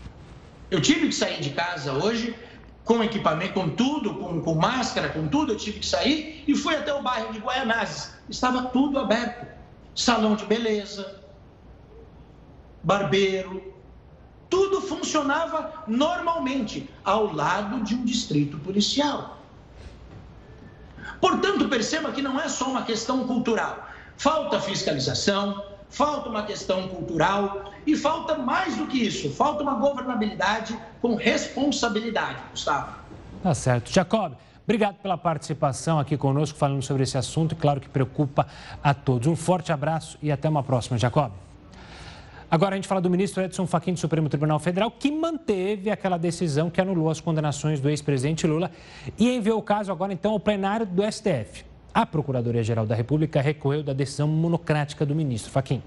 eu 0.70 0.80
tive 0.80 1.08
que 1.08 1.14
sair 1.14 1.40
de 1.40 1.50
casa 1.50 1.92
hoje, 1.92 2.36
com 2.84 3.02
equipamento, 3.02 3.54
com 3.54 3.68
tudo, 3.70 4.14
com, 4.14 4.40
com 4.40 4.54
máscara, 4.54 5.08
com 5.08 5.26
tudo, 5.28 5.52
eu 5.52 5.56
tive 5.56 5.80
que 5.80 5.86
sair 5.86 6.44
e 6.46 6.54
fui 6.54 6.74
até 6.74 6.92
o 6.92 7.02
bairro 7.02 7.32
de 7.32 7.38
Guaianazes. 7.38 8.12
Estava 8.28 8.64
tudo 8.68 8.98
aberto. 8.98 9.46
Salão 9.94 10.36
de 10.36 10.44
beleza, 10.44 11.22
barbeiro, 12.82 13.75
tudo 14.56 14.80
funcionava 14.80 15.84
normalmente 15.86 16.88
ao 17.04 17.30
lado 17.30 17.84
de 17.84 17.94
um 17.94 18.02
distrito 18.02 18.56
policial. 18.56 19.36
Portanto, 21.20 21.68
perceba 21.68 22.10
que 22.10 22.22
não 22.22 22.40
é 22.40 22.48
só 22.48 22.70
uma 22.70 22.82
questão 22.82 23.26
cultural. 23.26 23.86
Falta 24.16 24.58
fiscalização, 24.58 25.62
falta 25.90 26.30
uma 26.30 26.42
questão 26.44 26.88
cultural 26.88 27.70
e 27.86 27.94
falta 27.94 28.38
mais 28.38 28.76
do 28.76 28.86
que 28.86 28.96
isso, 28.96 29.28
falta 29.30 29.62
uma 29.62 29.74
governabilidade 29.74 30.74
com 31.02 31.16
responsabilidade, 31.16 32.38
Gustavo. 32.50 32.96
Tá 33.42 33.52
certo. 33.52 33.92
Jacob, 33.92 34.32
obrigado 34.64 34.96
pela 35.02 35.18
participação 35.18 35.98
aqui 35.98 36.16
conosco, 36.16 36.58
falando 36.58 36.82
sobre 36.82 37.02
esse 37.02 37.18
assunto, 37.18 37.54
claro 37.54 37.78
que 37.78 37.90
preocupa 37.90 38.46
a 38.82 38.94
todos. 38.94 39.28
Um 39.28 39.36
forte 39.36 39.70
abraço 39.70 40.16
e 40.22 40.32
até 40.32 40.48
uma 40.48 40.62
próxima, 40.62 40.96
Jacob. 40.96 41.30
Agora 42.48 42.74
a 42.74 42.76
gente 42.76 42.86
fala 42.86 43.00
do 43.00 43.10
ministro 43.10 43.42
Edson 43.42 43.66
Fachin 43.66 43.94
do 43.94 43.98
Supremo 43.98 44.28
Tribunal 44.28 44.60
Federal, 44.60 44.88
que 44.88 45.10
manteve 45.10 45.90
aquela 45.90 46.16
decisão 46.16 46.70
que 46.70 46.80
anulou 46.80 47.10
as 47.10 47.20
condenações 47.20 47.80
do 47.80 47.90
ex-presidente 47.90 48.46
Lula 48.46 48.70
e 49.18 49.34
enviou 49.34 49.58
o 49.58 49.62
caso 49.62 49.90
agora 49.90 50.12
então 50.12 50.32
ao 50.32 50.38
plenário 50.38 50.86
do 50.86 51.02
STF. 51.10 51.64
A 51.92 52.06
Procuradoria-Geral 52.06 52.86
da 52.86 52.94
República 52.94 53.40
recorreu 53.40 53.82
da 53.82 53.92
decisão 53.92 54.28
monocrática 54.28 55.04
do 55.04 55.14
ministro 55.14 55.50
Fachin. 55.50 55.82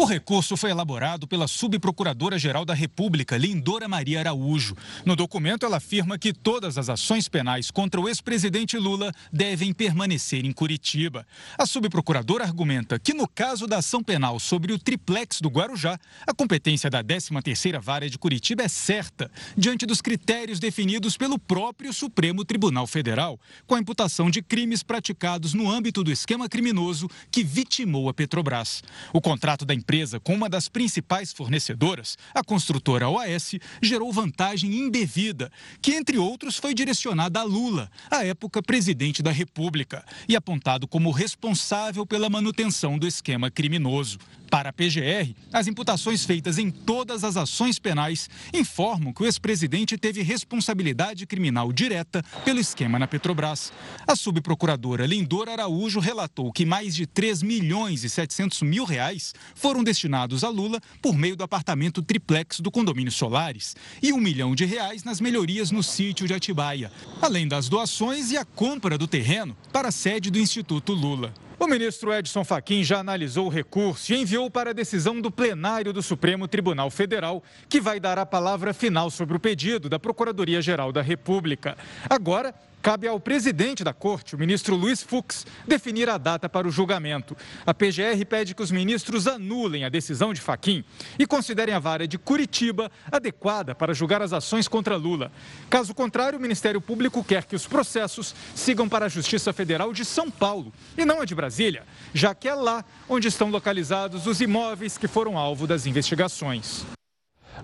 O 0.00 0.04
recurso 0.04 0.56
foi 0.56 0.70
elaborado 0.70 1.26
pela 1.26 1.48
subprocuradora-geral 1.48 2.64
da 2.64 2.72
República, 2.72 3.36
Lindora 3.36 3.88
Maria 3.88 4.20
Araújo. 4.20 4.76
No 5.04 5.16
documento, 5.16 5.66
ela 5.66 5.78
afirma 5.78 6.16
que 6.16 6.32
todas 6.32 6.78
as 6.78 6.88
ações 6.88 7.28
penais 7.28 7.68
contra 7.68 8.00
o 8.00 8.08
ex-presidente 8.08 8.78
Lula 8.78 9.12
devem 9.32 9.72
permanecer 9.72 10.44
em 10.44 10.52
Curitiba. 10.52 11.26
A 11.58 11.66
subprocuradora 11.66 12.44
argumenta 12.44 12.96
que, 12.96 13.12
no 13.12 13.26
caso 13.26 13.66
da 13.66 13.78
ação 13.78 14.00
penal 14.00 14.38
sobre 14.38 14.72
o 14.72 14.78
triplex 14.78 15.40
do 15.40 15.48
Guarujá, 15.48 15.98
a 16.24 16.32
competência 16.32 16.88
da 16.88 17.02
13ª 17.02 17.80
Vara 17.80 18.08
de 18.08 18.18
Curitiba 18.18 18.62
é 18.62 18.68
certa, 18.68 19.28
diante 19.56 19.84
dos 19.84 20.00
critérios 20.00 20.60
definidos 20.60 21.16
pelo 21.16 21.40
próprio 21.40 21.92
Supremo 21.92 22.44
Tribunal 22.44 22.86
Federal, 22.86 23.36
com 23.66 23.74
a 23.74 23.80
imputação 23.80 24.30
de 24.30 24.42
crimes 24.42 24.84
praticados 24.84 25.54
no 25.54 25.68
âmbito 25.68 26.04
do 26.04 26.12
esquema 26.12 26.48
criminoso 26.48 27.10
que 27.32 27.42
vitimou 27.42 28.08
a 28.08 28.14
Petrobras. 28.14 28.84
O 29.12 29.20
contrato 29.20 29.66
da 29.66 29.74
com 30.22 30.34
uma 30.34 30.50
das 30.50 30.68
principais 30.68 31.32
fornecedoras, 31.32 32.18
a 32.34 32.44
construtora 32.44 33.08
OAS, 33.08 33.54
gerou 33.82 34.12
vantagem 34.12 34.70
indevida, 34.70 35.50
que, 35.80 35.94
entre 35.94 36.18
outros, 36.18 36.58
foi 36.58 36.74
direcionada 36.74 37.40
a 37.40 37.42
Lula, 37.42 37.90
à 38.10 38.22
época 38.22 38.62
presidente 38.62 39.22
da 39.22 39.30
República, 39.30 40.04
e 40.28 40.36
apontado 40.36 40.86
como 40.86 41.10
responsável 41.10 42.04
pela 42.04 42.28
manutenção 42.28 42.98
do 42.98 43.06
esquema 43.06 43.50
criminoso. 43.50 44.18
Para 44.50 44.70
a 44.70 44.72
PGR, 44.72 45.34
as 45.52 45.66
imputações 45.66 46.24
feitas 46.24 46.56
em 46.56 46.70
todas 46.70 47.22
as 47.22 47.36
ações 47.36 47.78
penais 47.78 48.30
informam 48.52 49.12
que 49.12 49.22
o 49.22 49.26
ex-presidente 49.26 49.98
teve 49.98 50.22
responsabilidade 50.22 51.26
criminal 51.26 51.70
direta 51.72 52.24
pelo 52.44 52.58
esquema 52.58 52.98
na 52.98 53.06
Petrobras. 53.06 53.72
A 54.06 54.16
subprocuradora 54.16 55.04
Lindor 55.04 55.48
Araújo 55.48 56.00
relatou 56.00 56.50
que 56.50 56.64
mais 56.64 56.94
de 56.94 57.06
3 57.06 57.42
milhões 57.42 58.04
e 58.04 58.08
700 58.08 58.62
mil 58.62 58.84
reais 58.84 59.34
foram 59.54 59.84
destinados 59.84 60.42
a 60.42 60.48
Lula 60.48 60.80
por 61.02 61.16
meio 61.16 61.36
do 61.36 61.44
apartamento 61.44 62.02
triplex 62.02 62.60
do 62.60 62.70
condomínio 62.70 63.12
Solares 63.12 63.76
e 64.02 64.12
um 64.12 64.18
milhão 64.18 64.54
de 64.54 64.64
reais 64.64 65.04
nas 65.04 65.20
melhorias 65.20 65.70
no 65.70 65.82
sítio 65.82 66.26
de 66.26 66.32
Atibaia, 66.32 66.90
além 67.20 67.46
das 67.46 67.68
doações 67.68 68.30
e 68.30 68.36
a 68.36 68.44
compra 68.44 68.96
do 68.96 69.06
terreno 69.06 69.56
para 69.72 69.88
a 69.88 69.92
sede 69.92 70.30
do 70.30 70.38
Instituto 70.38 70.92
Lula. 70.94 71.34
O 71.60 71.66
ministro 71.66 72.14
Edson 72.14 72.44
Fachin 72.44 72.84
já 72.84 73.00
analisou 73.00 73.46
o 73.46 73.48
recurso 73.48 74.12
e 74.12 74.16
enviou 74.16 74.48
para 74.48 74.70
a 74.70 74.72
decisão 74.72 75.20
do 75.20 75.28
plenário 75.28 75.92
do 75.92 76.00
Supremo 76.00 76.46
Tribunal 76.46 76.88
Federal, 76.88 77.42
que 77.68 77.80
vai 77.80 77.98
dar 77.98 78.16
a 78.16 78.24
palavra 78.24 78.72
final 78.72 79.10
sobre 79.10 79.36
o 79.36 79.40
pedido 79.40 79.88
da 79.88 79.98
Procuradoria-Geral 79.98 80.92
da 80.92 81.02
República. 81.02 81.76
Agora, 82.08 82.54
Cabe 82.80 83.08
ao 83.08 83.18
presidente 83.18 83.82
da 83.82 83.92
corte, 83.92 84.36
o 84.36 84.38
ministro 84.38 84.76
Luiz 84.76 85.02
Fux, 85.02 85.44
definir 85.66 86.08
a 86.08 86.16
data 86.16 86.48
para 86.48 86.66
o 86.66 86.70
julgamento. 86.70 87.36
A 87.66 87.74
PGR 87.74 88.24
pede 88.28 88.54
que 88.54 88.62
os 88.62 88.70
ministros 88.70 89.26
anulem 89.26 89.84
a 89.84 89.88
decisão 89.88 90.32
de 90.32 90.40
Faquim 90.40 90.84
e 91.18 91.26
considerem 91.26 91.74
a 91.74 91.78
vara 91.80 92.06
de 92.06 92.16
Curitiba 92.16 92.90
adequada 93.10 93.74
para 93.74 93.92
julgar 93.92 94.22
as 94.22 94.32
ações 94.32 94.68
contra 94.68 94.96
Lula. 94.96 95.32
Caso 95.68 95.92
contrário, 95.92 96.38
o 96.38 96.42
Ministério 96.42 96.80
Público 96.80 97.24
quer 97.24 97.44
que 97.44 97.56
os 97.56 97.66
processos 97.66 98.34
sigam 98.54 98.88
para 98.88 99.06
a 99.06 99.08
Justiça 99.08 99.52
Federal 99.52 99.92
de 99.92 100.04
São 100.04 100.30
Paulo 100.30 100.72
e 100.96 101.04
não 101.04 101.20
a 101.20 101.24
de 101.24 101.34
Brasília, 101.34 101.82
já 102.14 102.34
que 102.34 102.48
é 102.48 102.54
lá 102.54 102.84
onde 103.08 103.26
estão 103.26 103.50
localizados 103.50 104.26
os 104.26 104.40
imóveis 104.40 104.96
que 104.96 105.08
foram 105.08 105.36
alvo 105.36 105.66
das 105.66 105.84
investigações. 105.84 106.86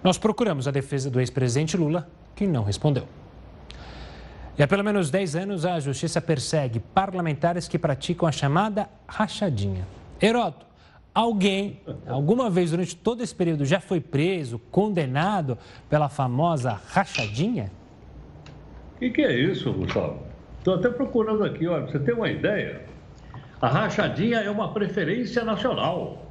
Nós 0.03 0.19
procuramos 0.19 0.67
a 0.67 0.73
defesa 0.73 1.09
do 1.09 1.21
ex-presidente 1.21 1.77
Lula, 1.77 2.11
que 2.35 2.47
não 2.47 2.65
respondeu. 2.65 3.09
E 4.57 4.63
há 4.63 4.69
pelo 4.69 4.85
menos 4.85 5.11
10 5.11 5.37
anos, 5.37 5.67
a 5.67 5.81
justiça 5.81 6.21
persegue 6.21 6.79
parlamentares 6.79 7.67
que 7.67 7.79
praticam 7.79 8.29
a 8.29 8.33
chamada 8.33 8.89
rachadinha. 9.07 9.85
Heroto, 10.23 10.65
alguém, 11.13 11.81
alguma 12.07 12.49
vez 12.49 12.71
durante 12.71 12.95
todo 12.95 13.21
esse 13.23 13.35
período, 13.35 13.65
já 13.65 13.81
foi 13.81 14.01
preso, 14.01 14.61
condenado 14.71 15.59
pela 15.91 16.09
famosa 16.09 16.81
rachadinha? 16.89 17.71
O 18.95 18.99
que, 19.01 19.11
que, 19.11 19.23
é 19.23 19.37
isso, 19.37 19.73
Gustavo? 19.73 20.23
Estou 20.59 20.77
até 20.77 20.89
procurando 20.89 21.45
aqui, 21.45 21.67
olha, 21.67 21.87
você 21.87 21.99
tem 21.99 22.15
uma 22.15 22.31
ideia? 22.31 22.83
A 23.61 23.69
rachadinha 23.69 24.39
é 24.39 24.51
uma 24.51 24.73
preferência 24.73 25.45
nacional. 25.45 26.24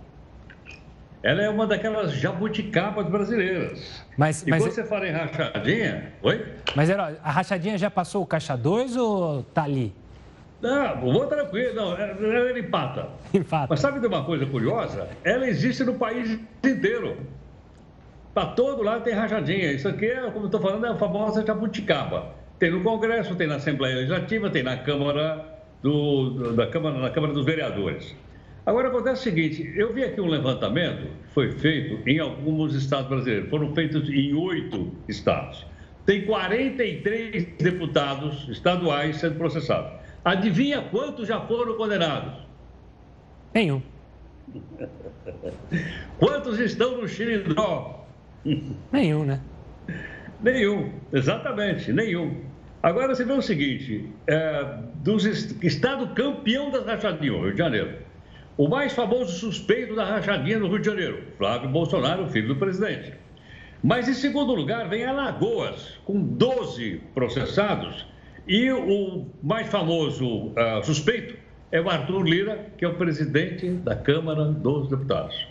Ela 1.23 1.41
é 1.41 1.49
uma 1.49 1.65
daquelas 1.65 2.11
jabuticabas 2.11 3.07
brasileiras. 3.07 4.05
Mas, 4.17 4.45
e 4.45 4.49
mas... 4.49 4.61
quando 4.61 4.73
você 4.73 4.83
fala 4.83 5.07
em 5.07 5.11
rachadinha... 5.11 6.11
Oi? 6.21 6.45
Mas, 6.75 6.89
Herói, 6.89 7.15
a 7.23 7.31
rachadinha 7.31 7.77
já 7.77 7.89
passou 7.89 8.21
o 8.21 8.25
caixa 8.25 8.57
2 8.57 8.97
ou 8.97 9.43
tá 9.43 9.63
ali? 9.63 9.95
Não, 10.61 10.99
vou 10.99 11.25
tranquilo, 11.27 11.75
não, 11.75 11.97
ela 11.97 12.59
empata. 12.59 13.07
empata. 13.33 13.67
Mas 13.69 13.79
sabe 13.79 14.01
de 14.01 14.07
uma 14.07 14.25
coisa 14.25 14.45
curiosa? 14.45 15.07
Ela 15.23 15.47
existe 15.47 15.83
no 15.85 15.93
país 15.93 16.37
inteiro. 16.63 17.17
Para 18.33 18.47
todo 18.47 18.83
lado 18.83 19.03
tem 19.03 19.13
rachadinha. 19.13 19.71
Isso 19.71 19.87
aqui, 19.87 20.05
é, 20.05 20.29
como 20.29 20.41
eu 20.41 20.45
estou 20.45 20.59
falando, 20.59 20.85
é 20.85 20.89
a 20.89 20.95
famosa 20.95 21.45
jabuticaba. 21.45 22.33
Tem 22.59 22.69
no 22.69 22.81
Congresso, 22.83 23.35
tem 23.35 23.47
na 23.47 23.55
Assembleia 23.55 23.95
Legislativa, 23.95 24.49
tem 24.49 24.63
na 24.63 24.77
Câmara, 24.77 25.45
do, 25.81 26.53
da 26.53 26.67
Câmara, 26.67 26.97
na 26.97 27.09
Câmara 27.09 27.33
dos 27.33 27.45
Vereadores. 27.45 28.15
Agora 28.65 28.87
acontece 28.87 29.21
o 29.21 29.23
seguinte: 29.23 29.73
eu 29.75 29.93
vi 29.93 30.03
aqui 30.03 30.21
um 30.21 30.27
levantamento 30.27 31.07
que 31.23 31.33
foi 31.33 31.51
feito 31.51 32.07
em 32.07 32.19
alguns 32.19 32.73
estados 32.75 33.09
brasileiros, 33.09 33.49
foram 33.49 33.73
feitos 33.75 34.09
em 34.09 34.33
oito 34.33 34.91
estados. 35.07 35.65
Tem 36.05 36.25
43 36.25 37.45
deputados 37.57 38.47
estaduais 38.49 39.17
sendo 39.17 39.35
processados. 39.35 39.91
Adivinha 40.23 40.81
quantos 40.81 41.27
já 41.27 41.39
foram 41.41 41.75
condenados? 41.75 42.33
Nenhum. 43.53 43.81
quantos 46.19 46.59
estão 46.59 47.01
no 47.01 47.07
Xirindó? 47.07 48.05
Nenhum, 48.91 49.23
né? 49.23 49.39
Nenhum, 50.41 50.91
exatamente, 51.13 51.91
nenhum. 51.93 52.41
Agora 52.81 53.15
você 53.15 53.23
vê 53.23 53.31
o 53.31 53.41
seguinte: 53.41 54.09
é, 54.27 54.77
dos 54.95 55.25
estado 55.25 56.07
campeão 56.13 56.69
das 56.69 56.85
rachadinhas, 56.85 57.41
Rio 57.41 57.51
de 57.51 57.57
Janeiro. 57.57 58.12
O 58.55 58.67
mais 58.67 58.93
famoso 58.93 59.31
suspeito 59.39 59.95
da 59.95 60.05
rachadinha 60.05 60.59
no 60.59 60.67
Rio 60.67 60.79
de 60.79 60.85
Janeiro, 60.85 61.23
Flávio 61.37 61.69
Bolsonaro, 61.69 62.27
filho 62.29 62.49
do 62.49 62.55
presidente. 62.55 63.13
Mas 63.83 64.07
em 64.07 64.13
segundo 64.13 64.53
lugar 64.53 64.87
vem 64.87 65.03
Alagoas, 65.05 65.99
com 66.05 66.21
12 66.21 67.01
processados, 67.15 68.05
e 68.47 68.71
o 68.71 69.25
mais 69.41 69.67
famoso 69.67 70.49
uh, 70.49 70.83
suspeito 70.83 71.35
é 71.71 71.81
o 71.81 71.89
Arthur 71.89 72.21
Lira, 72.21 72.67
que 72.77 72.85
é 72.85 72.87
o 72.87 72.93
presidente 72.93 73.67
da 73.69 73.95
Câmara 73.95 74.45
dos 74.45 74.87
Deputados. 74.87 75.47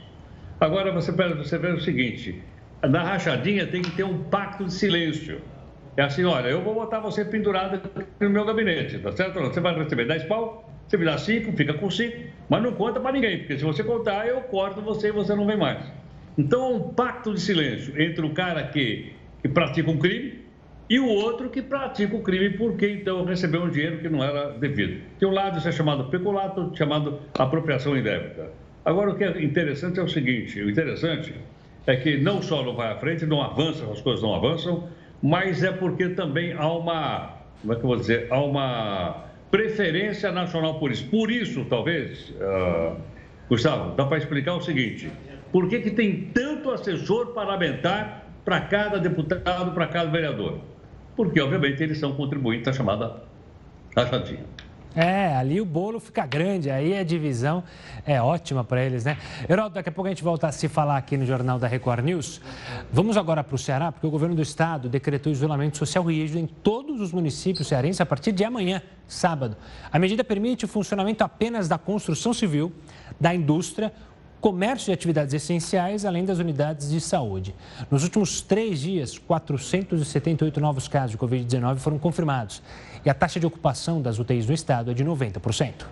Agora 0.60 0.92
você, 0.92 1.10
você 1.10 1.58
vê 1.58 1.72
o 1.72 1.80
seguinte: 1.80 2.40
na 2.80 3.02
rachadinha 3.02 3.66
tem 3.66 3.82
que 3.82 3.90
ter 3.90 4.04
um 4.04 4.22
pacto 4.24 4.64
de 4.64 4.72
silêncio. 4.72 5.40
É 5.96 6.02
assim, 6.02 6.24
olha, 6.24 6.48
eu 6.48 6.62
vou 6.62 6.74
botar 6.74 7.00
você 7.00 7.24
pendurado 7.24 7.80
no 8.20 8.30
meu 8.30 8.44
gabinete, 8.44 8.98
tá 8.98 9.10
certo? 9.12 9.40
Você 9.40 9.60
vai 9.60 9.74
receber 9.74 10.06
10 10.06 10.24
pau, 10.24 10.71
você 10.92 10.98
me 10.98 11.04
dá 11.06 11.16
5, 11.16 11.52
fica 11.52 11.72
com 11.72 11.90
5, 11.90 12.18
mas 12.50 12.62
não 12.62 12.72
conta 12.72 13.00
para 13.00 13.12
ninguém, 13.12 13.38
porque 13.38 13.56
se 13.56 13.64
você 13.64 13.82
contar, 13.82 14.26
eu 14.26 14.42
corto 14.42 14.82
você 14.82 15.08
e 15.08 15.10
você 15.10 15.34
não 15.34 15.46
vem 15.46 15.56
mais. 15.56 15.82
Então, 16.36 16.74
um 16.74 16.80
pacto 16.92 17.32
de 17.32 17.40
silêncio 17.40 18.00
entre 18.00 18.24
o 18.24 18.30
cara 18.34 18.64
que, 18.64 19.12
que 19.40 19.48
pratica 19.48 19.90
um 19.90 19.96
crime 19.96 20.42
e 20.90 21.00
o 21.00 21.06
outro 21.06 21.48
que 21.48 21.62
pratica 21.62 22.14
o 22.14 22.22
crime 22.22 22.50
porque 22.50 22.90
então 22.90 23.24
recebeu 23.24 23.62
um 23.62 23.70
dinheiro 23.70 24.00
que 24.00 24.08
não 24.10 24.22
era 24.22 24.50
devido. 24.50 25.00
De 25.18 25.24
um 25.24 25.30
lado 25.30 25.58
isso 25.58 25.68
é 25.68 25.72
chamado 25.72 26.04
peculato, 26.10 26.70
chamado 26.76 27.20
apropriação 27.38 27.96
indébita. 27.96 28.50
Agora 28.84 29.12
o 29.12 29.16
que 29.16 29.24
é 29.24 29.42
interessante 29.42 29.98
é 29.98 30.02
o 30.02 30.08
seguinte, 30.08 30.60
o 30.60 30.68
interessante 30.68 31.34
é 31.86 31.96
que 31.96 32.18
não 32.18 32.42
só 32.42 32.62
não 32.62 32.74
vai 32.74 32.92
à 32.92 32.96
frente, 32.96 33.24
não 33.24 33.40
avança, 33.40 33.90
as 33.90 34.00
coisas 34.02 34.22
não 34.22 34.34
avançam, 34.34 34.88
mas 35.22 35.62
é 35.62 35.72
porque 35.72 36.10
também 36.10 36.52
há 36.52 36.70
uma, 36.70 37.38
como 37.62 37.72
é 37.72 37.76
que 37.76 37.82
eu 37.82 37.88
vou 37.88 37.96
dizer, 37.96 38.26
há 38.30 38.38
uma 38.38 39.31
preferência 39.52 40.32
nacional 40.32 40.80
por 40.80 40.90
isso. 40.90 41.06
Por 41.08 41.30
isso, 41.30 41.64
talvez, 41.66 42.30
uh, 42.30 42.96
Gustavo, 43.48 43.94
dá 43.94 44.06
para 44.06 44.16
explicar 44.16 44.54
o 44.54 44.62
seguinte: 44.62 45.12
por 45.52 45.68
que, 45.68 45.78
que 45.80 45.90
tem 45.90 46.30
tanto 46.32 46.70
assessor 46.70 47.34
parlamentar 47.34 48.26
para 48.44 48.62
cada 48.62 48.98
deputado, 48.98 49.72
para 49.72 49.86
cada 49.86 50.10
vereador? 50.10 50.58
Porque, 51.14 51.38
obviamente, 51.38 51.82
eles 51.82 51.98
são 51.98 52.14
contribuintes 52.14 52.64
da 52.64 52.72
chamada 52.72 53.22
rachadinha. 53.94 54.44
É, 54.94 55.34
ali 55.34 55.60
o 55.60 55.64
bolo 55.64 55.98
fica 55.98 56.26
grande, 56.26 56.70
aí 56.70 56.96
a 56.96 57.02
divisão 57.02 57.64
é 58.06 58.20
ótima 58.20 58.62
para 58.62 58.84
eles, 58.84 59.04
né? 59.04 59.16
Heraldo, 59.48 59.74
daqui 59.74 59.88
a 59.88 59.92
pouco 59.92 60.06
a 60.06 60.10
gente 60.10 60.22
volta 60.22 60.46
a 60.46 60.52
se 60.52 60.68
falar 60.68 60.98
aqui 60.98 61.16
no 61.16 61.24
Jornal 61.24 61.58
da 61.58 61.66
Record 61.66 62.04
News. 62.04 62.40
Vamos 62.92 63.16
agora 63.16 63.42
para 63.42 63.54
o 63.54 63.58
Ceará, 63.58 63.90
porque 63.90 64.06
o 64.06 64.10
governo 64.10 64.34
do 64.34 64.42
estado 64.42 64.88
decretou 64.88 65.32
isolamento 65.32 65.78
social 65.78 66.04
rígido 66.04 66.38
em 66.38 66.46
todos 66.46 67.00
os 67.00 67.10
municípios 67.10 67.68
cearenses 67.68 68.00
a 68.02 68.06
partir 68.06 68.32
de 68.32 68.44
amanhã, 68.44 68.82
sábado. 69.08 69.56
A 69.90 69.98
medida 69.98 70.22
permite 70.22 70.66
o 70.66 70.68
funcionamento 70.68 71.24
apenas 71.24 71.68
da 71.68 71.78
construção 71.78 72.34
civil, 72.34 72.70
da 73.18 73.34
indústria, 73.34 73.92
comércio 74.42 74.90
e 74.90 74.92
atividades 74.92 75.32
essenciais, 75.32 76.04
além 76.04 76.24
das 76.24 76.38
unidades 76.38 76.90
de 76.90 77.00
saúde. 77.00 77.54
Nos 77.88 78.02
últimos 78.02 78.42
três 78.42 78.80
dias, 78.80 79.16
478 79.16 80.60
novos 80.60 80.88
casos 80.88 81.12
de 81.12 81.18
Covid-19 81.18 81.76
foram 81.76 81.96
confirmados 81.96 82.60
e 83.04 83.10
a 83.10 83.14
taxa 83.14 83.40
de 83.40 83.46
ocupação 83.46 84.00
das 84.00 84.18
UTIs 84.18 84.46
no 84.46 84.54
estado 84.54 84.90
é 84.90 84.94
de 84.94 85.04
90%. 85.04 85.86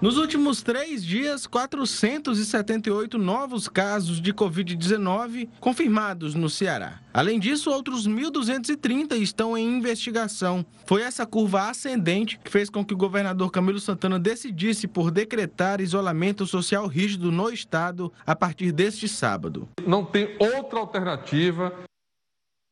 Nos 0.00 0.16
últimos 0.16 0.62
três 0.62 1.04
dias, 1.04 1.44
478 1.44 3.18
novos 3.18 3.66
casos 3.66 4.20
de 4.20 4.32
Covid-19 4.32 5.48
confirmados 5.58 6.36
no 6.36 6.48
Ceará. 6.48 7.00
Além 7.12 7.40
disso, 7.40 7.68
outros 7.68 8.06
1.230 8.06 9.16
estão 9.16 9.58
em 9.58 9.76
investigação. 9.76 10.64
Foi 10.86 11.02
essa 11.02 11.26
curva 11.26 11.68
ascendente 11.68 12.38
que 12.38 12.48
fez 12.48 12.70
com 12.70 12.84
que 12.84 12.94
o 12.94 12.96
governador 12.96 13.50
Camilo 13.50 13.80
Santana 13.80 14.20
decidisse 14.20 14.86
por 14.86 15.10
decretar 15.10 15.80
isolamento 15.80 16.46
social 16.46 16.86
rígido 16.86 17.32
no 17.32 17.50
estado 17.50 18.12
a 18.24 18.36
partir 18.36 18.70
deste 18.70 19.08
sábado. 19.08 19.68
Não 19.84 20.04
tem 20.04 20.36
outra 20.38 20.78
alternativa 20.78 21.72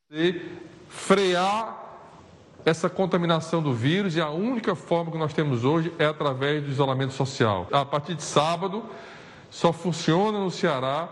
de 0.08 0.42
frear 0.88 1.85
essa 2.66 2.90
contaminação 2.90 3.62
do 3.62 3.72
vírus 3.72 4.16
e 4.16 4.20
a 4.20 4.28
única 4.28 4.74
forma 4.74 5.12
que 5.12 5.16
nós 5.16 5.32
temos 5.32 5.64
hoje 5.64 5.92
é 6.00 6.04
através 6.04 6.64
do 6.64 6.68
isolamento 6.68 7.12
social. 7.12 7.68
A 7.70 7.84
partir 7.84 8.16
de 8.16 8.24
sábado, 8.24 8.82
só 9.48 9.72
funciona 9.72 10.40
no 10.40 10.50
Ceará 10.50 11.08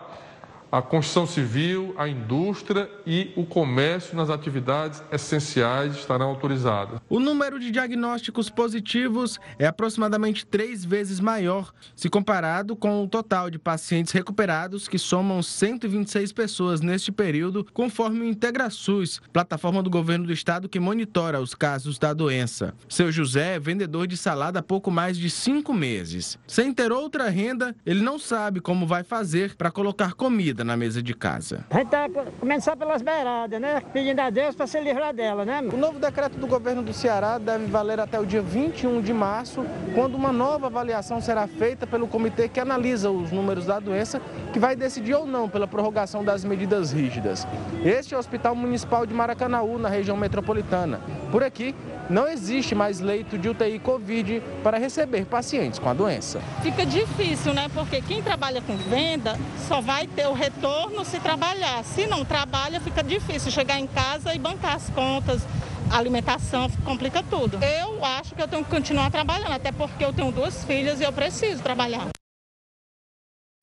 a 0.75 0.83
construção 0.83 1.25
civil, 1.25 1.95
a 1.97 2.09
indústria 2.09 2.91
e 3.07 3.33
o 3.37 3.47
comércio 3.47 4.16
nas 4.16 4.29
atividades 4.29 5.01
essenciais 5.12 5.95
estarão 5.95 6.31
autorizadas. 6.31 6.99
O 7.09 7.20
número 7.20 7.61
de 7.61 7.70
diagnósticos 7.70 8.51
positivos 8.51 9.39
é 9.57 9.68
aproximadamente 9.68 10.45
três 10.45 10.85
vezes 10.85 11.20
maior 11.20 11.72
se 11.95 12.09
comparado 12.09 12.75
com 12.75 13.05
o 13.05 13.07
total 13.07 13.51
de 13.51 13.57
pacientes 13.57 14.12
recuperados, 14.12 14.89
que 14.89 14.99
somam 14.99 15.41
126 15.45 16.33
pessoas 16.33 16.81
neste 16.81 17.12
período, 17.12 17.64
conforme 17.72 18.22
o 18.22 18.25
IntegraSUS, 18.25 19.22
plataforma 19.33 19.81
do 19.81 19.89
governo 19.89 20.27
do 20.27 20.33
estado 20.33 20.68
que 20.68 20.81
monitora 20.81 21.41
os 21.41 21.55
casos 21.55 22.01
da 22.01 22.12
doença. 22.12 22.75
Seu 22.89 23.12
José 23.12 23.55
é 23.55 23.61
vendedor 23.61 24.09
de 24.09 24.16
salada 24.16 24.59
há 24.59 24.62
pouco 24.62 24.91
mais 24.91 25.16
de 25.16 25.31
cinco 25.31 25.72
meses. 25.72 26.37
Sem 26.49 26.75
ter 26.75 26.91
outra 26.91 27.29
renda, 27.29 27.77
ele 27.87 28.03
não 28.03 28.18
sabe 28.18 28.61
como 28.61 28.89
vai 28.89 29.05
fazer 29.05 29.55
para 29.55 29.70
colocar 29.70 30.14
comida 30.14 30.64
na 30.65 30.77
mesa 30.77 31.03
de 31.03 31.15
casa. 31.15 31.65
A 31.71 31.79
gente 31.79 31.91
tá 31.91 32.09
começando 32.41 32.79
pelas 32.79 33.03
beiradas, 33.03 33.61
né? 33.61 33.83
Pedindo 33.93 34.21
a 34.21 34.31
Deus 34.31 34.55
para 34.55 34.67
se 34.67 34.81
livrar 34.81 35.15
dela, 35.15 35.45
né? 35.45 35.61
O 35.73 35.77
novo 35.77 35.99
decreto 35.99 36.39
do 36.39 36.47
governo 36.47 36.83
do 36.83 36.93
Ceará 36.93 37.39
deve 37.39 37.67
valer 37.67 38.01
até 38.01 38.19
o 38.19 38.27
dia 38.27 38.43
21 38.43 39.01
de 39.01 39.12
março, 39.12 39.65
quando 39.95 40.15
uma 40.15 40.33
nova 40.33 40.67
avaliação 40.67 41.21
será 41.21 41.47
feita 41.47 41.87
pelo 41.87 42.09
comitê 42.09 42.49
que 42.49 42.59
analisa 42.59 43.11
os 43.11 43.31
números 43.31 43.67
da 43.67 43.79
doença, 43.79 44.21
que 44.53 44.59
vai 44.59 44.75
decidir 44.75 45.15
ou 45.15 45.27
não 45.27 45.49
pela 45.49 45.67
prorrogação 45.67 46.25
das 46.25 46.45
medidas 46.45 46.93
rígidas. 46.93 47.47
Este 47.85 48.15
é 48.15 48.17
o 48.17 48.21
Hospital 48.21 48.55
Municipal 48.55 49.07
de 49.07 49.12
Maracanaú, 49.15 49.79
na 49.79 49.89
região 49.89 50.17
metropolitana. 50.17 51.01
Por 51.31 51.43
aqui, 51.43 51.75
não 52.11 52.29
existe 52.29 52.75
mais 52.75 53.01
leito 53.01 53.39
de 53.39 53.49
UTI 53.49 53.79
Covid 53.79 54.43
para 54.63 54.79
receber 54.79 55.25
pacientes 55.25 55.79
com 55.79 55.89
a 55.89 55.95
doença. 55.95 56.41
Fica 56.63 56.85
difícil, 56.85 57.55
né? 57.55 57.69
Porque 57.73 58.01
quem 58.03 58.23
trabalha 58.23 58.61
com 58.61 58.77
venda 58.77 59.39
só 59.69 59.81
vai 59.81 60.07
ter 60.07 60.27
o 60.27 60.33
retorno 60.33 61.05
se 61.05 61.19
trabalhar. 61.21 61.83
Se 61.85 62.07
não 62.07 62.25
trabalha, 62.25 62.81
fica 62.81 63.03
difícil 63.03 63.51
chegar 63.51 63.79
em 63.79 63.87
casa 63.87 64.35
e 64.35 64.39
bancar 64.39 64.77
as 64.77 64.91
contas, 64.91 65.43
a 65.91 65.99
alimentação, 65.99 66.69
complica 66.85 67.23
tudo. 67.23 67.59
Eu 67.63 68.05
acho 68.05 68.35
que 68.35 68.43
eu 68.43 68.49
tenho 68.49 68.65
que 68.65 68.71
continuar 68.71 69.11
trabalhando, 69.11 69.53
até 69.53 69.73
porque 69.73 70.05
eu 70.05 70.13
tenho 70.13 70.31
duas 70.33 70.65
filhas 70.65 71.01
e 71.01 71.05
eu 71.05 71.13
preciso 71.13 71.63
trabalhar. 71.63 72.09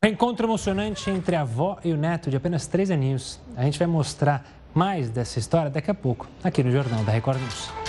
Encontro 0.04 0.48
emocionante 0.48 1.12
entre 1.12 1.36
a 1.36 1.42
avó 1.42 1.78
e 1.84 1.94
o 1.94 1.98
neto 1.98 2.32
de 2.32 2.36
apenas 2.36 2.66
três 2.66 2.90
aninhos. 2.90 3.40
A 3.56 3.64
gente 3.64 3.78
vai 3.78 3.88
mostrar 3.88 4.44
mais 4.74 5.10
dessa 5.10 5.38
história 5.38 5.70
daqui 5.70 5.92
a 5.92 5.94
pouco, 5.94 6.28
aqui 6.44 6.64
no 6.64 6.72
Jornal 6.72 7.04
da 7.04 7.12
Record 7.12 7.40
News. 7.40 7.81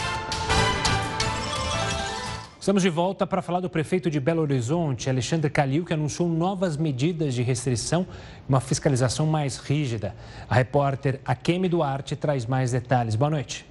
Estamos 2.62 2.80
de 2.80 2.90
volta 2.90 3.26
para 3.26 3.42
falar 3.42 3.58
do 3.58 3.68
prefeito 3.68 4.08
de 4.08 4.20
Belo 4.20 4.40
Horizonte, 4.40 5.10
Alexandre 5.10 5.50
Calil, 5.50 5.84
que 5.84 5.92
anunciou 5.92 6.28
novas 6.28 6.76
medidas 6.76 7.34
de 7.34 7.42
restrição 7.42 8.06
e 8.38 8.48
uma 8.48 8.60
fiscalização 8.60 9.26
mais 9.26 9.56
rígida. 9.56 10.14
A 10.48 10.54
repórter 10.54 11.20
Akemi 11.24 11.68
Duarte 11.68 12.14
traz 12.14 12.46
mais 12.46 12.70
detalhes. 12.70 13.16
Boa 13.16 13.32
noite. 13.32 13.66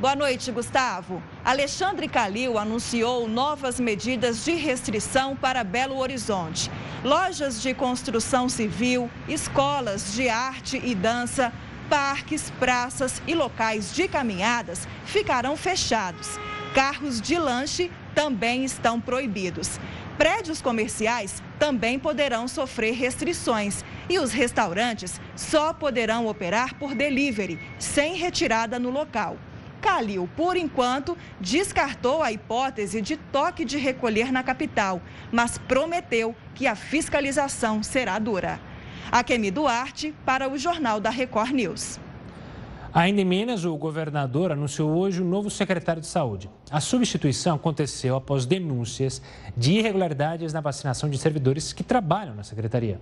Boa 0.00 0.16
noite, 0.16 0.50
Gustavo. 0.50 1.22
Alexandre 1.44 2.08
Calil 2.08 2.58
anunciou 2.58 3.28
novas 3.28 3.78
medidas 3.78 4.44
de 4.44 4.54
restrição 4.56 5.36
para 5.36 5.62
Belo 5.62 5.96
Horizonte. 5.96 6.68
Lojas 7.04 7.62
de 7.62 7.72
construção 7.72 8.48
civil, 8.48 9.08
escolas 9.28 10.12
de 10.14 10.28
arte 10.28 10.82
e 10.84 10.92
dança, 10.92 11.52
parques, 11.88 12.50
praças 12.58 13.22
e 13.28 13.34
locais 13.36 13.94
de 13.94 14.08
caminhadas 14.08 14.88
ficarão 15.04 15.56
fechados. 15.56 16.36
Carros 16.74 17.20
de 17.20 17.36
lanche 17.36 17.90
também 18.14 18.64
estão 18.64 19.00
proibidos. 19.00 19.80
Prédios 20.16 20.62
comerciais 20.62 21.42
também 21.58 21.98
poderão 21.98 22.46
sofrer 22.46 22.94
restrições 22.94 23.84
e 24.08 24.20
os 24.20 24.32
restaurantes 24.32 25.20
só 25.34 25.72
poderão 25.72 26.28
operar 26.28 26.74
por 26.76 26.94
delivery, 26.94 27.58
sem 27.76 28.14
retirada 28.14 28.78
no 28.78 28.88
local. 28.88 29.36
Calil, 29.80 30.28
por 30.36 30.56
enquanto, 30.56 31.18
descartou 31.40 32.22
a 32.22 32.30
hipótese 32.30 33.00
de 33.00 33.16
toque 33.16 33.64
de 33.64 33.76
recolher 33.76 34.30
na 34.30 34.44
capital, 34.44 35.02
mas 35.32 35.58
prometeu 35.58 36.36
que 36.54 36.68
a 36.68 36.76
fiscalização 36.76 37.82
será 37.82 38.18
dura. 38.18 38.60
Akemi 39.10 39.50
Duarte, 39.50 40.14
para 40.24 40.48
o 40.48 40.56
Jornal 40.56 41.00
da 41.00 41.10
Record 41.10 41.50
News. 41.50 41.98
Ainda 42.92 43.20
em 43.20 43.24
Minas, 43.24 43.64
o 43.64 43.76
governador 43.76 44.50
anunciou 44.50 44.90
hoje 44.90 45.22
o 45.22 45.24
novo 45.24 45.48
secretário 45.48 46.02
de 46.02 46.08
Saúde. 46.08 46.50
A 46.70 46.80
substituição 46.80 47.54
aconteceu 47.54 48.16
após 48.16 48.44
denúncias 48.44 49.22
de 49.56 49.74
irregularidades 49.74 50.52
na 50.52 50.60
vacinação 50.60 51.08
de 51.08 51.16
servidores 51.16 51.72
que 51.72 51.84
trabalham 51.84 52.34
na 52.34 52.42
secretaria. 52.42 53.00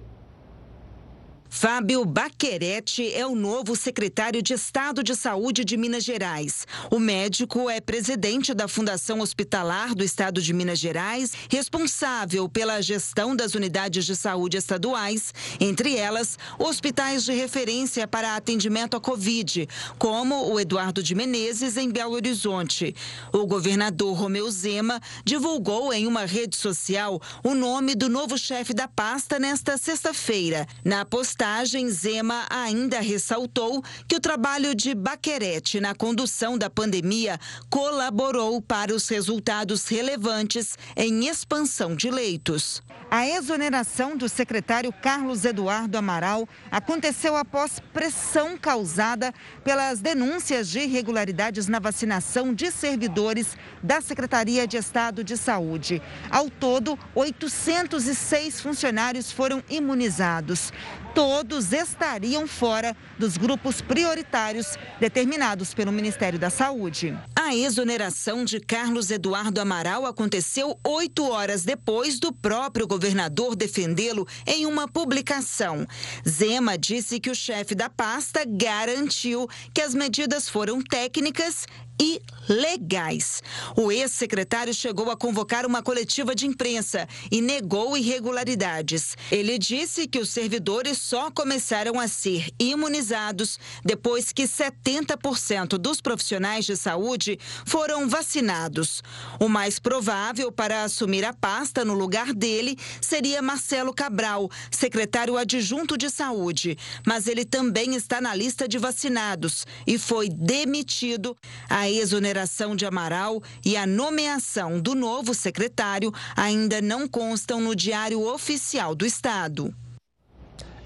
Fábio 1.51 2.05
Baquerete 2.05 3.13
é 3.13 3.27
o 3.27 3.35
novo 3.35 3.75
secretário 3.75 4.43
de 4.43 4.53
Estado 4.53 5.03
de 5.03 5.17
Saúde 5.17 5.65
de 5.65 5.77
Minas 5.77 6.05
Gerais. 6.05 6.67
O 6.91 6.99
médico 6.99 7.71
é 7.71 7.81
presidente 7.81 8.53
da 8.53 8.69
Fundação 8.69 9.21
Hospitalar 9.21 9.95
do 9.95 10.05
Estado 10.05 10.43
de 10.43 10.53
Minas 10.53 10.79
Gerais, 10.79 11.33
responsável 11.51 12.49
pela 12.49 12.83
gestão 12.83 13.35
das 13.35 13.55
unidades 13.55 14.05
de 14.05 14.15
saúde 14.15 14.59
estaduais, 14.59 15.33
entre 15.59 15.97
elas 15.97 16.39
hospitais 16.59 17.25
de 17.25 17.33
referência 17.33 18.07
para 18.07 18.37
atendimento 18.37 18.97
à 18.97 19.01
Covid, 19.01 19.67
como 19.99 20.53
o 20.53 20.61
Eduardo 20.61 21.03
de 21.03 21.15
Menezes, 21.15 21.77
em 21.77 21.91
Belo 21.91 22.13
Horizonte. 22.13 22.95
O 23.33 23.47
governador 23.47 24.15
Romeu 24.15 24.49
Zema 24.51 25.01
divulgou 25.25 25.93
em 25.93 26.07
uma 26.07 26.27
rede 26.27 26.57
social 26.57 27.21
o 27.43 27.55
nome 27.55 27.95
do 27.95 28.09
novo 28.09 28.37
chefe 28.37 28.75
da 28.75 28.87
pasta 28.87 29.39
nesta 29.39 29.79
sexta-feira. 29.79 30.67
Na 30.85 31.05
postagem, 31.05 31.38
postagem, 31.39 31.89
Zema 31.89 32.47
ainda 32.51 32.99
ressaltou 32.99 33.81
que 34.09 34.17
o 34.17 34.21
trabalho 34.21 34.75
de 34.75 34.93
Baquerete 34.93 35.79
na 35.79 35.95
condução 35.95 36.59
da 36.59 36.69
pandemia 36.69 37.39
colaborou 37.71 38.61
para 38.61 38.93
os 38.93 39.09
resultados 39.09 39.87
relevantes 39.87 40.77
em 40.97 41.29
expansão 41.29 41.95
de 41.95 42.11
leitos. 42.11 42.83
A 43.09 43.27
exoneração 43.27 44.17
do 44.17 44.29
secretário 44.29 44.93
Carlos 44.93 45.45
Eduardo 45.45 45.97
Amaral 45.97 46.47
aconteceu 46.71 47.37
após 47.37 47.81
pressão 47.93 48.59
causada 48.59 49.33
pelas 49.65 50.01
denúncias 50.01 50.69
de 50.69 50.81
irregularidades 50.81 51.69
na 51.69 51.79
vacinação 51.79 52.53
de 52.53 52.71
servidores 52.71 53.57
da 53.83 54.01
Secretaria 54.01 54.67
de 54.67 54.77
Estado 54.77 55.25
de 55.25 55.39
Saúde. 55.39 56.03
Ao 56.31 56.51
todo, 56.51 56.99
806 57.15 58.61
funcionários 58.61 59.33
foram 59.33 59.63
imunizados 59.71 60.71
todos 61.19 61.73
estariam 61.73 62.47
fora 62.47 62.97
dos 63.19 63.37
grupos 63.37 63.81
prioritários 63.81 64.79
determinados 65.01 65.75
pelo 65.75 65.91
Ministério 65.91 66.39
da 66.39 66.49
Saúde. 66.49 67.19
A 67.35 67.57
exoneração 67.57 68.45
de 68.45 68.61
Carlos 68.61 69.11
Eduardo 69.11 69.61
Amaral 69.61 70.07
aconteceu 70.07 70.79
oito 70.87 71.29
horas 71.29 71.65
depois 71.65 72.21
do 72.21 72.33
próprio 72.33 72.87
governador 72.87 73.57
defendê-lo 73.57 74.29
em 74.47 74.65
uma 74.65 74.87
publicação. 74.87 75.85
Zema 76.25 76.79
disse 76.79 77.19
que 77.19 77.31
o 77.31 77.35
chefe 77.35 77.75
da 77.75 77.91
pasta 77.91 78.45
garantiu 78.47 79.49
que 79.75 79.81
as 79.81 79.97
medidas 79.97 80.49
foram 80.49 80.81
técnicas 80.81 81.67
e 82.01 82.21
legais. 82.49 83.43
O 83.77 83.93
ex-secretário 83.93 84.73
chegou 84.73 85.11
a 85.11 85.17
convocar 85.17 85.67
uma 85.67 85.83
coletiva 85.83 86.35
de 86.35 86.47
imprensa 86.47 87.07
e 87.31 87.41
negou 87.41 87.97
irregularidades. 87.97 89.17
Ele 89.31 89.59
disse 89.59 90.07
que 90.07 90.19
os 90.19 90.31
servidores 90.31 90.99
só 90.99 91.31
começaram 91.31 92.01
a 92.01 92.09
ser 92.09 92.49
imunizados 92.59 93.59
depois 93.85 94.33
que 94.33 94.45
70% 94.45 95.77
dos 95.77 96.01
profissionais 96.01 96.65
de 96.65 96.77
saúde 96.77 97.39
foram 97.67 98.09
vacinados. 98.09 99.03
O 99.39 99.49
mais 99.49 99.79
provável 99.79 100.51
para 100.51 100.85
assumir 100.85 101.25
a 101.25 101.33
pasta 101.33 101.85
no 101.85 101.95
lugar 101.95 102.33
dele 102.33 102.79
seria 103.01 103.43
Marcelo 103.43 103.93
Cabral, 103.93 104.49
secretário 104.71 105.37
adjunto 105.37 105.97
de 105.99 106.09
saúde, 106.11 106.79
mas 107.07 107.27
ele 107.27 107.45
também 107.45 107.95
está 107.95 108.21
na 108.21 108.35
lista 108.35 108.67
de 108.67 108.79
vacinados 108.79 109.67
e 109.87 109.99
foi 109.99 110.29
demitido. 110.29 111.37
A 111.69 111.88
a 111.89 111.91
exoneração 111.91 112.77
de 112.77 112.85
Amaral 112.85 113.43
e 113.65 113.75
a 113.75 113.87
nomeação 113.87 114.79
do 114.79 114.95
novo 114.95 115.33
secretário 115.33 116.13
ainda 116.37 116.83
não 116.83 117.09
constam 117.09 117.63
no 117.63 117.75
Diário 117.75 118.23
Oficial 118.23 118.95
do 118.95 119.07
Estado. 119.07 119.75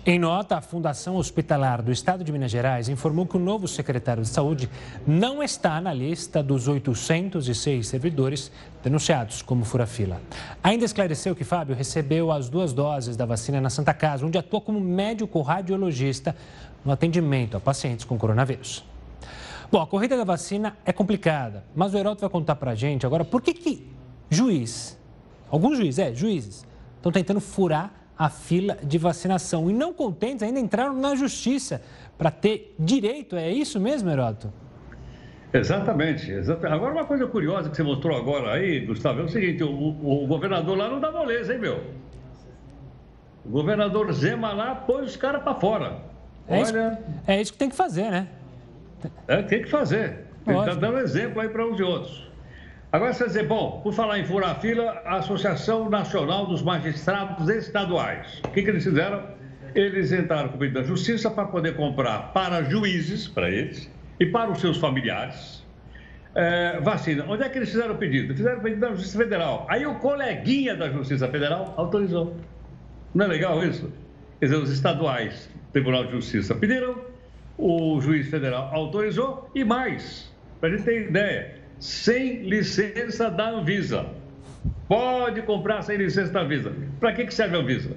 Em 0.06 0.18
nota, 0.18 0.56
a 0.56 0.60
Fundação 0.60 1.16
Hospitalar 1.16 1.82
do 1.82 1.90
Estado 1.90 2.22
de 2.22 2.30
Minas 2.30 2.52
Gerais 2.52 2.88
informou 2.88 3.26
que 3.26 3.36
o 3.36 3.40
novo 3.40 3.66
secretário 3.66 4.22
de 4.22 4.28
Saúde 4.28 4.70
não 5.04 5.42
está 5.42 5.80
na 5.80 5.92
lista 5.92 6.40
dos 6.40 6.68
806 6.68 7.86
servidores 7.86 8.52
denunciados 8.82 9.42
como 9.42 9.64
fura-fila. 9.64 10.20
Ainda 10.62 10.84
esclareceu 10.84 11.34
que 11.34 11.44
Fábio 11.44 11.74
recebeu 11.74 12.30
as 12.30 12.48
duas 12.48 12.72
doses 12.72 13.16
da 13.16 13.26
vacina 13.26 13.60
na 13.60 13.70
Santa 13.70 13.94
Casa, 13.94 14.24
onde 14.24 14.38
atua 14.38 14.60
como 14.60 14.80
médico 14.80 15.40
radiologista 15.40 16.34
no 16.84 16.92
atendimento 16.92 17.56
a 17.56 17.60
pacientes 17.60 18.04
com 18.04 18.18
coronavírus. 18.18 18.91
Bom, 19.72 19.80
a 19.80 19.86
corrida 19.86 20.18
da 20.18 20.24
vacina 20.24 20.76
é 20.84 20.92
complicada, 20.92 21.64
mas 21.74 21.94
o 21.94 21.96
Heroto 21.96 22.20
vai 22.20 22.28
contar 22.28 22.56
pra 22.56 22.74
gente 22.74 23.06
agora 23.06 23.24
por 23.24 23.40
que, 23.40 23.54
que 23.54 23.90
juiz, 24.28 25.00
alguns 25.50 25.78
juízes, 25.78 25.98
é, 25.98 26.14
juízes, 26.14 26.66
estão 26.96 27.10
tentando 27.10 27.40
furar 27.40 27.90
a 28.18 28.28
fila 28.28 28.76
de 28.82 28.98
vacinação 28.98 29.70
e 29.70 29.72
não 29.72 29.94
contentes 29.94 30.42
ainda 30.42 30.60
entraram 30.60 30.92
na 30.92 31.14
justiça 31.14 31.80
para 32.18 32.30
ter 32.30 32.74
direito. 32.78 33.34
É 33.34 33.50
isso 33.50 33.80
mesmo, 33.80 34.10
Heroto? 34.10 34.52
Exatamente, 35.54 36.30
exatamente. 36.30 36.74
Agora, 36.74 36.92
uma 36.92 37.06
coisa 37.06 37.26
curiosa 37.26 37.70
que 37.70 37.76
você 37.76 37.82
mostrou 37.82 38.14
agora 38.14 38.52
aí, 38.52 38.84
Gustavo, 38.84 39.20
é 39.20 39.24
o 39.24 39.28
seguinte: 39.30 39.64
o, 39.64 39.70
o 39.70 40.26
governador 40.26 40.76
lá 40.76 40.90
não 40.90 41.00
dá 41.00 41.10
moleza, 41.10 41.54
hein, 41.54 41.58
meu? 41.58 41.82
O 43.42 43.48
governador 43.48 44.12
Zema 44.12 44.52
lá 44.52 44.74
pôs 44.74 45.12
os 45.12 45.16
caras 45.16 45.42
para 45.42 45.54
fora. 45.54 45.96
É, 46.46 46.58
Olha... 46.58 46.62
isso, 46.62 46.76
é 47.26 47.40
isso 47.40 47.52
que 47.54 47.58
tem 47.58 47.70
que 47.70 47.76
fazer, 47.76 48.10
né? 48.10 48.28
É, 49.28 49.42
tem 49.42 49.62
que 49.62 49.70
fazer. 49.70 50.26
Ele 50.46 50.58
está 50.58 50.74
dando 50.74 50.98
exemplo 50.98 51.40
aí 51.40 51.48
para 51.48 51.66
uns 51.66 51.78
e 51.78 51.82
outros. 51.82 52.30
Agora 52.90 53.12
você 53.12 53.24
dizer, 53.24 53.46
bom, 53.46 53.80
por 53.82 53.94
falar 53.94 54.18
em 54.18 54.24
furar 54.24 54.60
fila, 54.60 55.00
a 55.04 55.16
Associação 55.16 55.88
Nacional 55.88 56.46
dos 56.46 56.62
Magistrados 56.62 57.48
Estaduais. 57.48 58.40
O 58.44 58.50
que, 58.50 58.62
que 58.62 58.68
eles 58.68 58.84
fizeram? 58.84 59.22
Eles 59.74 60.12
entraram 60.12 60.50
com 60.50 60.56
o 60.56 60.58
pedido 60.58 60.80
da 60.80 60.86
Justiça 60.86 61.30
para 61.30 61.46
poder 61.46 61.74
comprar 61.74 62.32
para 62.34 62.62
juízes, 62.64 63.26
para 63.26 63.50
eles, 63.50 63.90
e 64.20 64.26
para 64.26 64.50
os 64.50 64.60
seus 64.60 64.76
familiares, 64.76 65.64
é, 66.34 66.80
vacina. 66.80 67.24
Onde 67.28 67.42
é 67.42 67.48
que 67.48 67.58
eles 67.58 67.70
fizeram 67.70 67.94
o 67.94 67.98
pedido? 67.98 68.34
Fizeram 68.34 68.58
o 68.58 68.62
pedido 68.62 68.80
da 68.80 68.90
Justiça 68.90 69.18
Federal. 69.18 69.66
Aí 69.68 69.86
o 69.86 69.94
coleguinha 69.94 70.76
da 70.76 70.90
Justiça 70.90 71.26
Federal 71.28 71.74
autorizou. 71.76 72.36
Não 73.14 73.24
é 73.24 73.28
legal 73.28 73.64
isso? 73.64 73.90
Quer 74.38 74.46
dizer, 74.46 74.58
os 74.58 74.70
estaduais, 74.70 75.48
Tribunal 75.72 76.04
de 76.04 76.12
Justiça, 76.12 76.54
pediram, 76.54 76.96
o 77.58 78.00
juiz 78.00 78.28
federal 78.28 78.70
autorizou 78.72 79.50
e 79.54 79.64
mais, 79.64 80.32
para 80.60 80.70
a 80.70 80.72
gente 80.72 80.84
ter 80.84 81.08
ideia, 81.08 81.54
sem 81.78 82.42
licença 82.42 83.30
da 83.30 83.50
Anvisa. 83.50 84.06
Pode 84.88 85.42
comprar 85.42 85.82
sem 85.82 85.96
licença 85.96 86.32
da 86.32 86.42
Anvisa. 86.42 86.72
Para 87.00 87.12
que, 87.12 87.26
que 87.26 87.34
serve 87.34 87.56
a 87.56 87.60
Anvisa? 87.60 87.96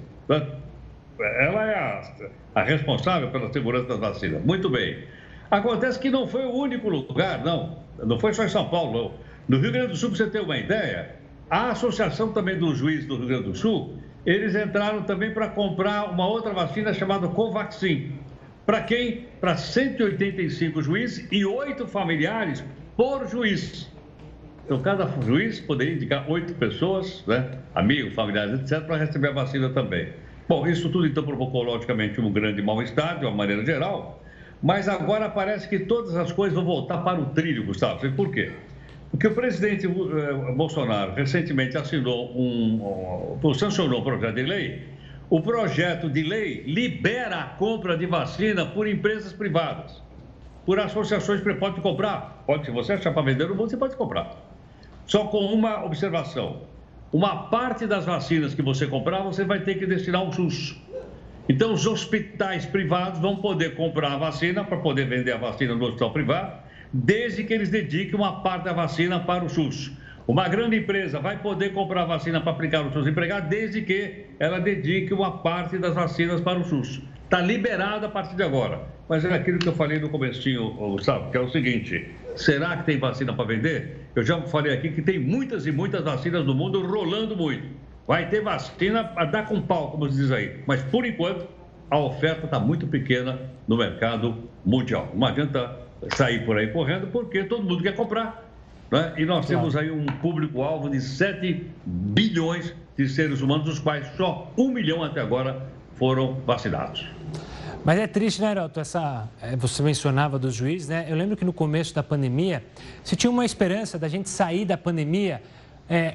Ela 1.18 1.70
é 1.70 1.74
a, 1.74 2.12
a 2.54 2.62
responsável 2.62 3.30
pela 3.30 3.52
segurança 3.52 3.86
das 3.86 3.98
vacinas. 3.98 4.44
Muito 4.44 4.68
bem. 4.68 5.04
Acontece 5.50 5.98
que 5.98 6.10
não 6.10 6.26
foi 6.26 6.44
o 6.44 6.52
único 6.52 6.88
lugar, 6.88 7.44
não. 7.44 7.78
Não 8.02 8.18
foi 8.18 8.32
só 8.32 8.44
em 8.44 8.48
São 8.48 8.68
Paulo, 8.68 8.92
não. 8.92 9.12
No 9.48 9.62
Rio 9.62 9.72
Grande 9.72 9.88
do 9.88 9.96
Sul, 9.96 10.10
para 10.10 10.18
você 10.18 10.30
ter 10.30 10.40
uma 10.40 10.58
ideia, 10.58 11.16
a 11.48 11.70
associação 11.70 12.32
também 12.32 12.58
dos 12.58 12.78
juízes 12.78 13.06
do 13.06 13.16
Rio 13.16 13.28
Grande 13.28 13.44
do 13.44 13.54
Sul, 13.54 13.94
eles 14.24 14.56
entraram 14.56 15.04
também 15.04 15.32
para 15.32 15.48
comprar 15.48 16.10
uma 16.10 16.26
outra 16.26 16.52
vacina 16.52 16.92
chamada 16.92 17.28
Covaxin. 17.28 18.12
Para 18.66 18.82
quem? 18.82 19.26
Para 19.40 19.56
185 19.56 20.82
juízes 20.82 21.28
e 21.30 21.44
oito 21.44 21.86
familiares 21.86 22.64
por 22.96 23.28
juiz. 23.28 23.88
Então, 24.64 24.82
cada 24.82 25.06
juiz 25.22 25.60
poderia 25.60 25.94
indicar 25.94 26.28
oito 26.28 26.52
pessoas, 26.54 27.24
né, 27.28 27.58
amigos, 27.72 28.12
familiares, 28.14 28.60
etc., 28.60 28.84
para 28.84 28.96
receber 28.96 29.28
a 29.28 29.32
vacina 29.32 29.70
também. 29.70 30.08
Bom, 30.48 30.66
isso 30.66 30.88
tudo 30.90 31.06
então 31.06 31.22
provocou, 31.22 31.62
logicamente, 31.62 32.20
um 32.20 32.32
grande 32.32 32.60
mal-estar, 32.60 33.20
de 33.20 33.24
uma 33.24 33.34
maneira 33.34 33.64
geral, 33.64 34.22
Mas 34.62 34.88
agora 34.88 35.28
parece 35.28 35.68
que 35.68 35.80
todas 35.80 36.16
as 36.16 36.32
coisas 36.32 36.56
vão 36.56 36.64
voltar 36.64 36.98
para 36.98 37.20
o 37.20 37.26
trilho, 37.26 37.64
Gustavo. 37.64 38.10
Por 38.12 38.32
quê? 38.32 38.50
Porque 39.10 39.26
o 39.26 39.34
presidente 39.34 39.86
eh, 39.86 40.52
Bolsonaro 40.54 41.12
recentemente 41.12 41.76
assinou 41.76 42.32
um, 42.34 43.38
sancionou 43.54 44.00
um 44.00 44.04
projeto 44.04 44.34
de 44.34 44.42
lei. 44.42 44.82
O 45.28 45.40
projeto 45.40 46.08
de 46.08 46.22
lei 46.22 46.62
libera 46.64 47.40
a 47.40 47.44
compra 47.44 47.98
de 47.98 48.06
vacina 48.06 48.64
por 48.64 48.86
empresas 48.86 49.32
privadas, 49.32 50.00
por 50.64 50.78
associações 50.78 51.40
que 51.40 51.54
podem 51.54 51.82
comprar. 51.82 52.44
Pode, 52.46 52.64
se 52.64 52.70
você 52.70 52.92
achar 52.92 53.12
para 53.12 53.22
vender 53.22 53.48
no 53.48 53.56
mundo, 53.56 53.68
você 53.70 53.76
pode 53.76 53.96
comprar. 53.96 54.36
Só 55.04 55.24
com 55.24 55.38
uma 55.38 55.84
observação: 55.84 56.62
uma 57.12 57.48
parte 57.48 57.88
das 57.88 58.04
vacinas 58.04 58.54
que 58.54 58.62
você 58.62 58.86
comprar, 58.86 59.22
você 59.22 59.44
vai 59.44 59.58
ter 59.60 59.74
que 59.74 59.84
destinar 59.86 60.20
ao 60.20 60.32
SUS. 60.32 60.80
Então, 61.48 61.72
os 61.72 61.86
hospitais 61.88 62.64
privados 62.64 63.18
vão 63.18 63.36
poder 63.36 63.74
comprar 63.74 64.12
a 64.12 64.18
vacina 64.18 64.62
para 64.62 64.76
poder 64.76 65.08
vender 65.08 65.32
a 65.32 65.38
vacina 65.38 65.74
no 65.74 65.86
hospital 65.86 66.12
privado, 66.12 66.62
desde 66.92 67.42
que 67.42 67.52
eles 67.52 67.68
dediquem 67.68 68.14
uma 68.14 68.42
parte 68.42 68.66
da 68.66 68.72
vacina 68.72 69.18
para 69.18 69.44
o 69.44 69.48
SUS. 69.48 69.90
Uma 70.26 70.48
grande 70.48 70.76
empresa 70.76 71.20
vai 71.20 71.38
poder 71.38 71.72
comprar 71.72 72.04
vacina 72.04 72.40
para 72.40 72.50
aplicar 72.50 72.82
nos 72.82 72.92
seus 72.92 73.06
empregados, 73.06 73.48
desde 73.48 73.82
que 73.82 74.26
ela 74.40 74.58
dedique 74.58 75.14
uma 75.14 75.38
parte 75.38 75.78
das 75.78 75.94
vacinas 75.94 76.40
para 76.40 76.58
o 76.58 76.64
SUS. 76.64 77.00
Está 77.22 77.40
liberado 77.40 78.06
a 78.06 78.08
partir 78.08 78.34
de 78.34 78.42
agora. 78.42 78.80
Mas 79.08 79.24
é 79.24 79.32
aquilo 79.32 79.60
que 79.60 79.68
eu 79.68 79.72
falei 79.72 80.00
no 80.00 80.08
comecinho, 80.08 80.70
Gustavo, 80.70 81.30
que 81.30 81.36
é 81.36 81.40
o 81.40 81.48
seguinte: 81.48 82.10
será 82.34 82.76
que 82.76 82.86
tem 82.86 82.98
vacina 82.98 83.32
para 83.32 83.44
vender? 83.44 84.08
Eu 84.16 84.24
já 84.24 84.40
falei 84.42 84.74
aqui 84.74 84.90
que 84.90 85.00
tem 85.00 85.16
muitas 85.16 85.64
e 85.64 85.70
muitas 85.70 86.02
vacinas 86.02 86.44
no 86.44 86.54
mundo 86.54 86.84
rolando 86.84 87.36
muito. 87.36 87.68
Vai 88.04 88.28
ter 88.28 88.40
vacina 88.40 89.12
a 89.14 89.24
dar 89.24 89.46
com 89.46 89.60
pau, 89.60 89.92
como 89.92 90.10
se 90.10 90.16
diz 90.16 90.32
aí. 90.32 90.60
Mas, 90.66 90.82
por 90.82 91.06
enquanto, 91.06 91.46
a 91.88 91.98
oferta 91.98 92.46
está 92.46 92.58
muito 92.58 92.86
pequena 92.88 93.38
no 93.68 93.76
mercado 93.76 94.36
mundial. 94.64 95.12
Não 95.14 95.26
adianta 95.28 95.76
sair 96.16 96.44
por 96.44 96.58
aí 96.58 96.68
correndo, 96.68 97.06
porque 97.08 97.44
todo 97.44 97.62
mundo 97.62 97.82
quer 97.82 97.94
comprar. 97.94 98.45
Né? 98.90 99.14
E 99.16 99.24
nós 99.24 99.46
claro. 99.46 99.60
temos 99.60 99.76
aí 99.76 99.90
um 99.90 100.06
público-alvo 100.06 100.88
de 100.88 101.00
7 101.00 101.66
bilhões 101.84 102.74
de 102.96 103.08
seres 103.08 103.40
humanos, 103.40 103.64
dos 103.64 103.78
quais 103.78 104.06
só 104.16 104.50
um 104.56 104.68
milhão 104.68 105.02
até 105.02 105.20
agora 105.20 105.66
foram 105.94 106.34
vacinados. 106.46 107.06
Mas 107.84 107.98
é 107.98 108.06
triste, 108.06 108.40
né, 108.40 108.50
Heroto? 108.50 108.80
Essa, 108.80 109.28
é, 109.40 109.54
você 109.54 109.82
mencionava 109.82 110.38
dos 110.38 110.54
juízes, 110.54 110.88
né? 110.88 111.06
Eu 111.08 111.16
lembro 111.16 111.36
que 111.36 111.44
no 111.44 111.52
começo 111.52 111.94
da 111.94 112.02
pandemia, 112.02 112.64
se 113.04 113.14
tinha 113.14 113.30
uma 113.30 113.44
esperança 113.44 113.98
da 113.98 114.08
gente 114.08 114.28
sair 114.28 114.64
da 114.64 114.76
pandemia 114.76 115.40
é, 115.88 116.14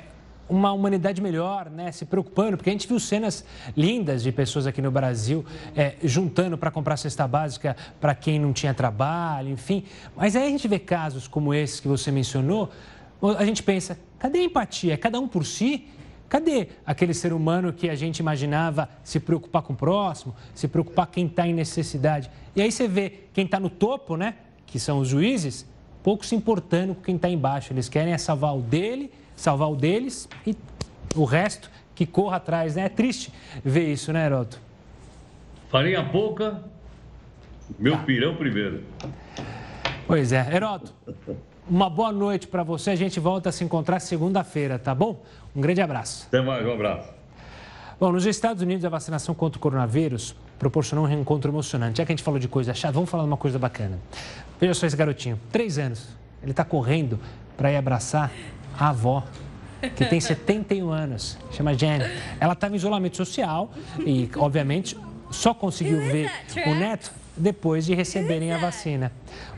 uma 0.50 0.72
humanidade 0.72 1.22
melhor, 1.22 1.70
né? 1.70 1.92
Se 1.92 2.06
preocupando, 2.06 2.58
porque 2.58 2.70
a 2.70 2.74
gente 2.74 2.88
viu 2.88 3.00
cenas 3.00 3.46
lindas 3.76 4.24
de 4.24 4.32
pessoas 4.32 4.68
aqui 4.68 4.82
no 4.82 4.92
Brasil 4.92 5.46
é, 5.76 5.96
juntando 6.04 6.58
para 6.58 6.70
comprar 6.70 6.98
cesta 6.98 7.28
básica 7.28 7.76
para 8.00 8.14
quem 8.14 8.40
não 8.40 8.52
tinha 8.52 8.74
trabalho, 8.74 9.50
enfim. 9.50 9.84
Mas 10.16 10.36
aí 10.36 10.46
a 10.46 10.50
gente 10.50 10.68
vê 10.68 10.78
casos 10.78 11.28
como 11.28 11.54
esses 11.54 11.80
que 11.80 11.88
você 11.88 12.12
mencionou, 12.12 12.70
a 13.38 13.46
gente 13.46 13.62
pensa, 13.62 13.98
cadê 14.18 14.40
a 14.40 14.44
empatia? 14.44 14.94
É 14.94 14.98
cada 14.98 15.20
um 15.20 15.28
por 15.28 15.46
si? 15.46 15.88
Cadê 16.28 16.70
aquele 16.86 17.14
ser 17.14 17.34
humano 17.34 17.74
que 17.74 17.90
a 17.90 17.96
gente 17.96 18.20
imaginava 18.20 18.90
se 19.04 19.20
preocupar 19.20 19.62
com 19.62 19.74
o 19.74 19.76
próximo, 19.76 20.34
se 20.56 20.68
preocupar 20.68 21.08
quem 21.08 21.26
está 21.26 21.48
em 21.48 21.54
necessidade? 21.54 22.32
E 22.56 22.62
aí 22.62 22.72
você 22.72 22.88
vê 22.88 23.26
quem 23.34 23.46
está 23.46 23.60
no 23.60 23.70
topo, 23.70 24.16
né? 24.16 24.36
Que 24.66 24.80
são 24.80 25.00
os 25.00 25.10
juízes, 25.10 25.66
pouco 26.02 26.26
se 26.26 26.34
importando 26.34 26.96
com 26.96 27.02
quem 27.02 27.16
está 27.16 27.30
embaixo. 27.30 27.74
Eles 27.74 27.90
querem 27.90 28.14
é 28.14 28.18
salvar 28.18 28.58
o 28.58 28.62
dele 28.62 29.12
salvar 29.42 29.72
o 29.72 29.76
deles 29.76 30.30
e 30.46 30.56
o 31.16 31.26
resto 31.26 31.70
que 31.96 32.06
corra 32.06 32.38
atrás, 32.38 32.76
né? 32.76 32.86
É 32.86 32.90
triste 32.90 33.34
ver 33.64 33.92
isso, 33.92 34.14
né, 34.14 34.26
Heroto? 34.26 34.60
Farinha 35.70 36.04
pouca, 36.04 36.64
meu 37.80 37.98
tá. 37.98 38.04
pirão 38.04 38.36
primeiro. 38.36 38.84
Pois 40.06 40.32
é. 40.32 40.48
Heroto, 40.54 40.94
uma 41.68 41.90
boa 41.90 42.12
noite 42.12 42.48
para 42.48 42.64
você. 42.64 42.92
A 42.92 42.96
gente 42.96 43.20
volta 43.20 43.50
a 43.50 43.52
se 43.52 43.64
encontrar 43.64 44.00
segunda-feira, 44.00 44.78
tá 44.78 44.94
bom? 44.94 45.24
Um 45.56 45.62
grande 45.62 45.82
abraço. 45.82 46.28
Até 46.28 46.42
mais, 46.42 46.66
um 46.66 46.74
abraço. 46.74 47.10
Bom, 48.00 48.12
nos 48.12 48.26
Estados 48.26 48.62
Unidos, 48.62 48.84
a 48.86 48.90
vacinação 48.90 49.34
contra 49.34 49.58
o 49.58 49.62
coronavírus 49.62 50.36
proporcionou 50.60 51.06
um 51.06 51.08
reencontro 51.08 51.52
emocionante. 51.52 51.98
Já 51.98 52.06
que 52.06 52.12
a 52.12 52.16
gente 52.16 52.24
falou 52.24 52.40
de 52.40 52.48
coisa 52.48 52.74
chata, 52.74 52.94
vamos 52.94 53.10
falar 53.10 53.24
de 53.24 53.30
uma 53.30 53.38
coisa 53.38 53.58
bacana. 53.58 53.98
Veja 54.60 54.74
só 54.74 54.86
esse 54.86 54.96
garotinho, 54.96 55.40
três 55.52 55.80
anos. 55.80 56.10
Ele 56.44 56.52
está 56.52 56.64
correndo 56.64 57.20
para 57.56 57.72
ir 57.72 57.78
abraçar 57.78 58.32
a 58.78 58.90
avó, 58.90 59.24
que 59.96 60.06
tem 60.06 60.20
71 60.20 60.90
anos, 60.92 61.38
chama 61.52 61.74
Jenny. 61.74 62.06
Ela 62.40 62.54
estava 62.54 62.74
em 62.74 62.78
isolamento 62.78 63.18
social 63.18 63.72
e, 64.06 64.30
obviamente, 64.36 64.98
só 65.32 65.54
conseguiu 65.54 66.00
ver 66.02 66.30
o 66.68 66.76
neto 66.76 67.12
depois 67.36 67.86
de 67.86 67.96
receberem 67.96 68.52
a 68.52 68.58
vacina. 68.58 69.12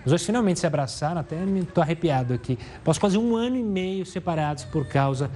Os 0.05 0.11
dois 0.11 0.25
finalmente 0.25 0.59
se 0.59 0.67
abraçaram, 0.67 1.19
até 1.19 1.35
me 1.35 1.61
estou 1.61 1.81
arrepiado 1.81 2.33
aqui. 2.33 2.57
Após 2.77 2.97
quase 2.97 3.17
um 3.17 3.35
ano 3.35 3.57
e 3.57 3.63
meio 3.63 4.05
separados 4.05 4.63
por 4.65 4.87
causa 4.87 5.29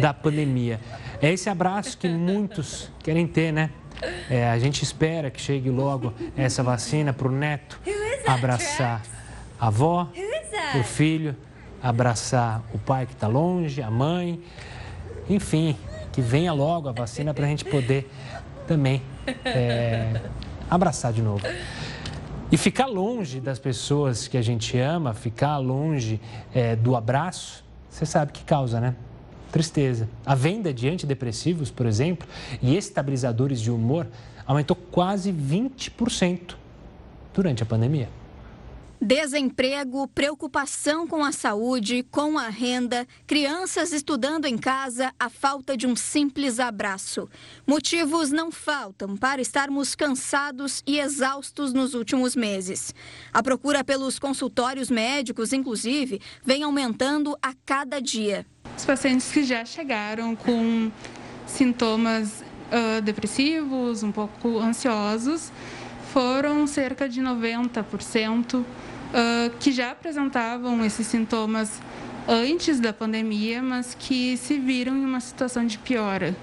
da 0.00 0.12
pandemia. 0.14 0.80
É 1.20 1.32
esse 1.32 1.48
abraço 1.48 1.98
que 1.98 2.08
muitos 2.08 2.90
querem 3.02 3.26
ter, 3.26 3.52
né? 3.52 3.70
É, 4.28 4.48
a 4.48 4.58
gente 4.58 4.82
espera 4.82 5.30
que 5.30 5.40
chegue 5.40 5.70
logo 5.70 6.12
essa 6.36 6.62
vacina 6.62 7.12
para 7.12 7.28
o 7.28 7.30
neto 7.30 7.78
abraçar 8.26 9.02
a 9.60 9.68
avó, 9.68 10.08
o 10.78 10.82
filho 10.82 11.36
abraçar 11.82 12.62
o 12.72 12.78
pai 12.78 13.06
que 13.06 13.12
está 13.12 13.26
longe, 13.26 13.82
a 13.82 13.90
mãe, 13.90 14.40
enfim, 15.28 15.76
que 16.12 16.20
venha 16.20 16.52
logo 16.52 16.88
a 16.88 16.92
vacina 16.92 17.34
para 17.34 17.46
a 17.46 17.48
gente 17.48 17.64
poder 17.64 18.08
também 18.66 19.02
é, 19.44 20.20
abraçar 20.70 21.12
de 21.12 21.22
novo. 21.22 21.44
E 22.50 22.56
ficar 22.56 22.86
longe 22.86 23.40
das 23.40 23.58
pessoas 23.58 24.28
que 24.28 24.36
a 24.36 24.42
gente 24.42 24.78
ama, 24.78 25.14
ficar 25.14 25.56
longe 25.56 26.20
é, 26.54 26.76
do 26.76 26.94
abraço, 26.94 27.64
você 27.88 28.04
sabe 28.04 28.32
que 28.32 28.44
causa, 28.44 28.78
né? 28.78 28.94
Tristeza. 29.50 30.08
A 30.24 30.34
venda 30.34 30.72
de 30.72 30.88
antidepressivos, 30.88 31.70
por 31.70 31.86
exemplo, 31.86 32.28
e 32.60 32.76
estabilizadores 32.76 33.60
de 33.60 33.70
humor 33.70 34.06
aumentou 34.46 34.76
quase 34.76 35.32
20% 35.32 36.54
durante 37.34 37.62
a 37.62 37.66
pandemia. 37.66 38.08
Desemprego, 39.04 40.06
preocupação 40.06 41.08
com 41.08 41.24
a 41.24 41.32
saúde, 41.32 42.06
com 42.08 42.38
a 42.38 42.48
renda, 42.48 43.04
crianças 43.26 43.92
estudando 43.92 44.44
em 44.46 44.56
casa, 44.56 45.12
a 45.18 45.28
falta 45.28 45.76
de 45.76 45.88
um 45.88 45.96
simples 45.96 46.60
abraço. 46.60 47.28
Motivos 47.66 48.30
não 48.30 48.52
faltam 48.52 49.16
para 49.16 49.42
estarmos 49.42 49.96
cansados 49.96 50.84
e 50.86 51.00
exaustos 51.00 51.72
nos 51.72 51.94
últimos 51.94 52.36
meses. 52.36 52.94
A 53.32 53.42
procura 53.42 53.82
pelos 53.82 54.20
consultórios 54.20 54.88
médicos, 54.88 55.52
inclusive, 55.52 56.20
vem 56.44 56.62
aumentando 56.62 57.36
a 57.42 57.54
cada 57.66 58.00
dia. 58.00 58.46
Os 58.78 58.84
pacientes 58.84 59.32
que 59.32 59.42
já 59.42 59.64
chegaram 59.64 60.36
com 60.36 60.92
sintomas 61.44 62.44
uh, 62.70 63.02
depressivos, 63.02 64.04
um 64.04 64.12
pouco 64.12 64.60
ansiosos, 64.60 65.50
foram 66.12 66.66
cerca 66.66 67.08
de 67.08 67.20
90% 67.20 68.62
uh, 69.12 69.50
que 69.58 69.70
já 69.72 69.90
apresentavam 69.90 70.84
esses 70.84 71.06
sintomas 71.06 71.80
antes 72.26 72.80
da 72.80 72.92
pandemia, 72.92 73.62
mas 73.62 73.94
que 73.98 74.36
se 74.36 74.58
viram 74.58 74.96
em 74.96 75.04
uma 75.04 75.20
situação 75.20 75.66
de 75.66 75.78
piora. 75.78 76.36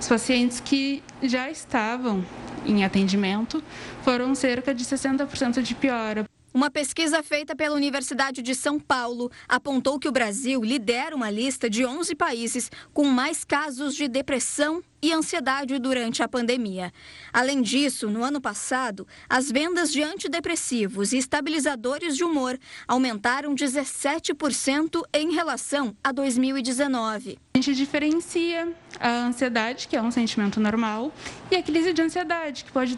Os 0.00 0.08
pacientes 0.08 0.60
que 0.60 1.02
já 1.22 1.50
estavam 1.50 2.24
em 2.66 2.84
atendimento 2.84 3.62
foram 4.02 4.34
cerca 4.34 4.74
de 4.74 4.84
60% 4.84 5.62
de 5.62 5.74
piora. 5.74 6.24
Uma 6.54 6.70
pesquisa 6.70 7.20
feita 7.20 7.56
pela 7.56 7.74
Universidade 7.74 8.40
de 8.40 8.54
São 8.54 8.78
Paulo 8.78 9.28
apontou 9.48 9.98
que 9.98 10.06
o 10.06 10.12
Brasil 10.12 10.62
lidera 10.62 11.16
uma 11.16 11.28
lista 11.28 11.68
de 11.68 11.84
11 11.84 12.14
países 12.14 12.70
com 12.92 13.06
mais 13.06 13.42
casos 13.42 13.96
de 13.96 14.06
depressão 14.06 14.80
e 15.02 15.12
ansiedade 15.12 15.76
durante 15.80 16.22
a 16.22 16.28
pandemia. 16.28 16.92
Além 17.32 17.60
disso, 17.60 18.08
no 18.08 18.22
ano 18.22 18.40
passado, 18.40 19.04
as 19.28 19.50
vendas 19.50 19.92
de 19.92 20.00
antidepressivos 20.00 21.12
e 21.12 21.18
estabilizadores 21.18 22.16
de 22.16 22.22
humor 22.22 22.56
aumentaram 22.86 23.52
17% 23.52 25.02
em 25.12 25.32
relação 25.32 25.96
a 26.04 26.12
2019. 26.12 27.36
A 27.52 27.58
gente 27.58 27.74
diferencia 27.74 28.72
a 29.00 29.26
ansiedade, 29.26 29.88
que 29.88 29.96
é 29.96 30.00
um 30.00 30.12
sentimento 30.12 30.60
normal, 30.60 31.12
e 31.50 31.56
a 31.56 31.62
crise 31.64 31.92
de 31.92 32.00
ansiedade, 32.00 32.64
que 32.64 32.70
pode 32.70 32.96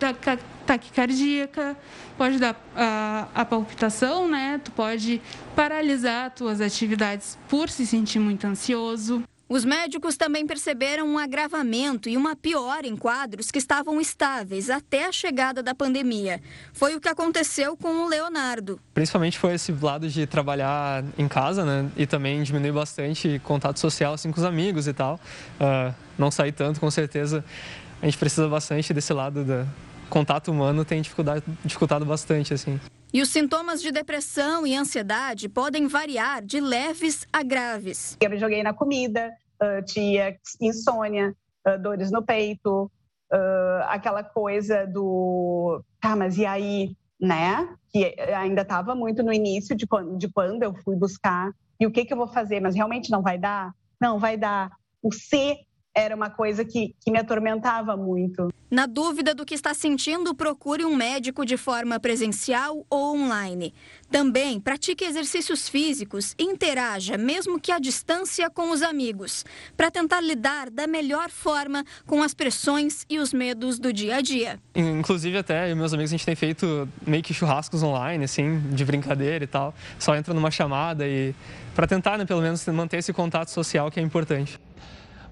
taquicardíaca, 0.66 1.76
pode 2.18 2.38
dar 2.38 2.60
a, 2.74 3.28
a 3.34 3.44
palpitação, 3.44 4.28
né? 4.28 4.60
Tu 4.62 4.70
pode 4.72 5.22
paralisar 5.54 6.30
tuas 6.32 6.60
atividades 6.60 7.38
por 7.48 7.70
se 7.70 7.86
sentir 7.86 8.18
muito 8.18 8.46
ansioso. 8.46 9.22
Os 9.48 9.64
médicos 9.64 10.16
também 10.16 10.44
perceberam 10.44 11.06
um 11.06 11.16
agravamento 11.16 12.08
e 12.08 12.16
uma 12.16 12.34
piora 12.34 12.84
em 12.84 12.96
quadros 12.96 13.48
que 13.48 13.58
estavam 13.58 14.00
estáveis 14.00 14.68
até 14.68 15.06
a 15.06 15.12
chegada 15.12 15.62
da 15.62 15.72
pandemia. 15.72 16.40
Foi 16.72 16.96
o 16.96 17.00
que 17.00 17.08
aconteceu 17.08 17.76
com 17.76 18.04
o 18.04 18.08
Leonardo. 18.08 18.80
Principalmente 18.92 19.38
foi 19.38 19.54
esse 19.54 19.70
lado 19.70 20.08
de 20.08 20.26
trabalhar 20.26 21.04
em 21.16 21.28
casa, 21.28 21.64
né? 21.64 21.88
E 21.96 22.06
também 22.06 22.42
diminuir 22.42 22.72
bastante 22.72 23.40
contato 23.44 23.78
social 23.78 24.14
assim, 24.14 24.32
com 24.32 24.40
os 24.40 24.44
amigos 24.44 24.88
e 24.88 24.92
tal. 24.92 25.20
Uh, 25.60 25.94
não 26.18 26.28
sair 26.28 26.50
tanto, 26.50 26.80
com 26.80 26.90
certeza. 26.90 27.44
A 28.02 28.04
gente 28.06 28.18
precisa 28.18 28.48
bastante 28.48 28.92
desse 28.92 29.12
lado 29.12 29.44
do 29.44 29.68
contato 30.09 30.50
humano, 30.50 30.84
tem 30.84 31.00
dificuldade, 31.02 31.44
dificultado 31.64 32.04
bastante, 32.04 32.54
assim. 32.54 32.80
E 33.12 33.22
os 33.22 33.28
sintomas 33.28 33.80
de 33.80 33.90
depressão 33.90 34.66
e 34.66 34.74
ansiedade 34.74 35.48
podem 35.48 35.86
variar 35.86 36.42
de 36.42 36.61
leves 36.61 37.26
a 37.32 37.42
graves. 37.42 38.16
Eu 38.20 38.30
me 38.30 38.38
joguei 38.38 38.62
na 38.62 38.74
comida, 38.74 39.32
uh, 39.62 39.84
tinha 39.84 40.36
insônia, 40.61 41.34
uh, 41.66 41.80
dores 41.80 42.11
no 42.11 42.22
peito, 42.22 42.90
uh, 43.32 43.84
aquela 43.88 44.22
coisa 44.22 44.86
do, 44.86 45.82
tá, 46.00 46.14
mas 46.16 46.36
e 46.36 46.44
aí, 46.44 46.96
né? 47.20 47.68
Que 47.90 48.14
ainda 48.34 48.62
estava 48.62 48.94
muito 48.94 49.22
no 49.22 49.32
início 49.32 49.76
de 49.76 49.86
quando, 49.86 50.18
de 50.18 50.28
quando 50.28 50.62
eu 50.62 50.74
fui 50.82 50.96
buscar. 50.96 51.50
E 51.80 51.86
o 51.86 51.90
que, 51.90 52.04
que 52.04 52.12
eu 52.12 52.18
vou 52.18 52.28
fazer? 52.28 52.61
Mas 52.61 52.74
realmente 52.74 53.11
não 53.11 53.22
vai 53.22 53.38
dar? 53.38 53.72
Não, 54.00 54.18
vai 54.18 54.36
dar. 54.36 54.70
O 55.02 55.12
C 55.12 55.57
era 55.97 56.14
uma 56.14 56.28
coisa 56.28 56.62
que, 56.62 56.94
que 57.01 57.11
me 57.11 57.18
atormentava 57.18 57.97
muito. 57.97 58.53
Na 58.70 58.84
dúvida 58.84 59.34
do 59.34 59.47
que 59.47 59.55
está 59.55 59.72
sentindo, 59.72 60.34
procure 60.34 60.84
um 60.84 60.94
médico 60.94 61.47
de 61.47 61.57
forma 61.57 61.99
presencial 61.99 62.84
ou 62.90 63.16
online. 63.16 63.72
Também 64.11 64.61
pratique 64.61 65.05
exercícios 65.05 65.68
físicos 65.68 66.34
interaja, 66.38 67.16
mesmo 67.16 67.59
que 67.59 67.72
à 67.72 67.78
distância, 67.78 68.51
com 68.51 68.70
os 68.72 68.82
amigos, 68.82 69.44
para 69.76 69.90
tentar 69.90 70.20
lidar 70.20 70.68
da 70.68 70.86
melhor 70.86 71.30
forma 71.30 71.84
com 72.05 72.22
as 72.22 72.34
pressões 72.34 73.07
e 73.09 73.18
os 73.18 73.32
medos 73.32 73.78
do 73.78 73.92
dia 73.92 74.16
a 74.16 74.20
dia. 74.20 74.61
Inclusive, 74.74 75.38
até 75.38 75.68
eu 75.68 75.72
e 75.72 75.74
meus 75.74 75.94
amigos, 75.94 76.11
a 76.11 76.16
gente 76.16 76.26
tem 76.26 76.36
feito 76.36 76.88
meio 77.07 77.22
que 77.22 77.32
churrascos 77.32 77.82
online, 77.82 78.24
assim, 78.24 78.61
de 78.72 78.84
brincadeira 78.84 79.44
e 79.44 79.47
tal. 79.47 79.72
Só 79.99 80.14
entra 80.14 80.34
numa 80.34 80.51
chamada 80.51 81.07
e 81.07 81.34
para 81.74 81.86
tentar, 81.86 82.18
né, 82.18 82.24
pelo 82.26 82.42
menos, 82.42 82.66
manter 82.66 82.99
esse 82.99 83.12
contato 83.12 83.49
social 83.49 83.90
que 83.90 84.01
é 84.01 84.03
importante. 84.03 84.59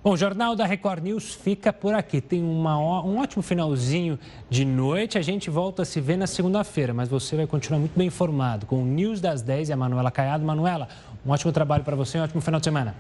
Bom, 0.05 0.13
o 0.13 0.17
Jornal 0.19 0.55
da 0.55 0.67
Record 0.67 1.03
News 1.03 1.33
fica 1.33 1.73
por 1.73 1.95
aqui. 1.95 2.21
Tem 2.21 2.43
uma, 2.43 2.79
um 3.03 3.17
ótimo 3.17 3.43
finalzinho 3.43 4.19
de 4.51 4.63
noite. 4.63 5.17
A 5.17 5.23
gente 5.23 5.49
volta 5.49 5.81
a 5.81 5.85
se 5.87 5.99
ver 5.99 6.19
na 6.19 6.27
segunda-feira, 6.27 6.93
mas 6.93 7.09
você 7.09 7.35
vai 7.35 7.47
continuar 7.47 7.79
muito 7.79 7.97
bem 7.97 8.09
informado 8.09 8.67
com 8.67 8.83
o 8.83 8.85
News 8.85 9.19
das 9.19 9.41
10 9.41 9.71
e 9.71 9.73
a 9.73 9.77
Manuela 9.79 10.11
Caiado. 10.11 10.45
Manuela, 10.45 10.89
um 11.25 11.31
ótimo 11.31 11.53
trabalho 11.53 11.85
para 11.85 11.97
você, 11.97 12.19
um 12.19 12.23
ótimo 12.23 12.43
final 12.43 12.61
de 12.61 12.65
semana. 12.65 12.95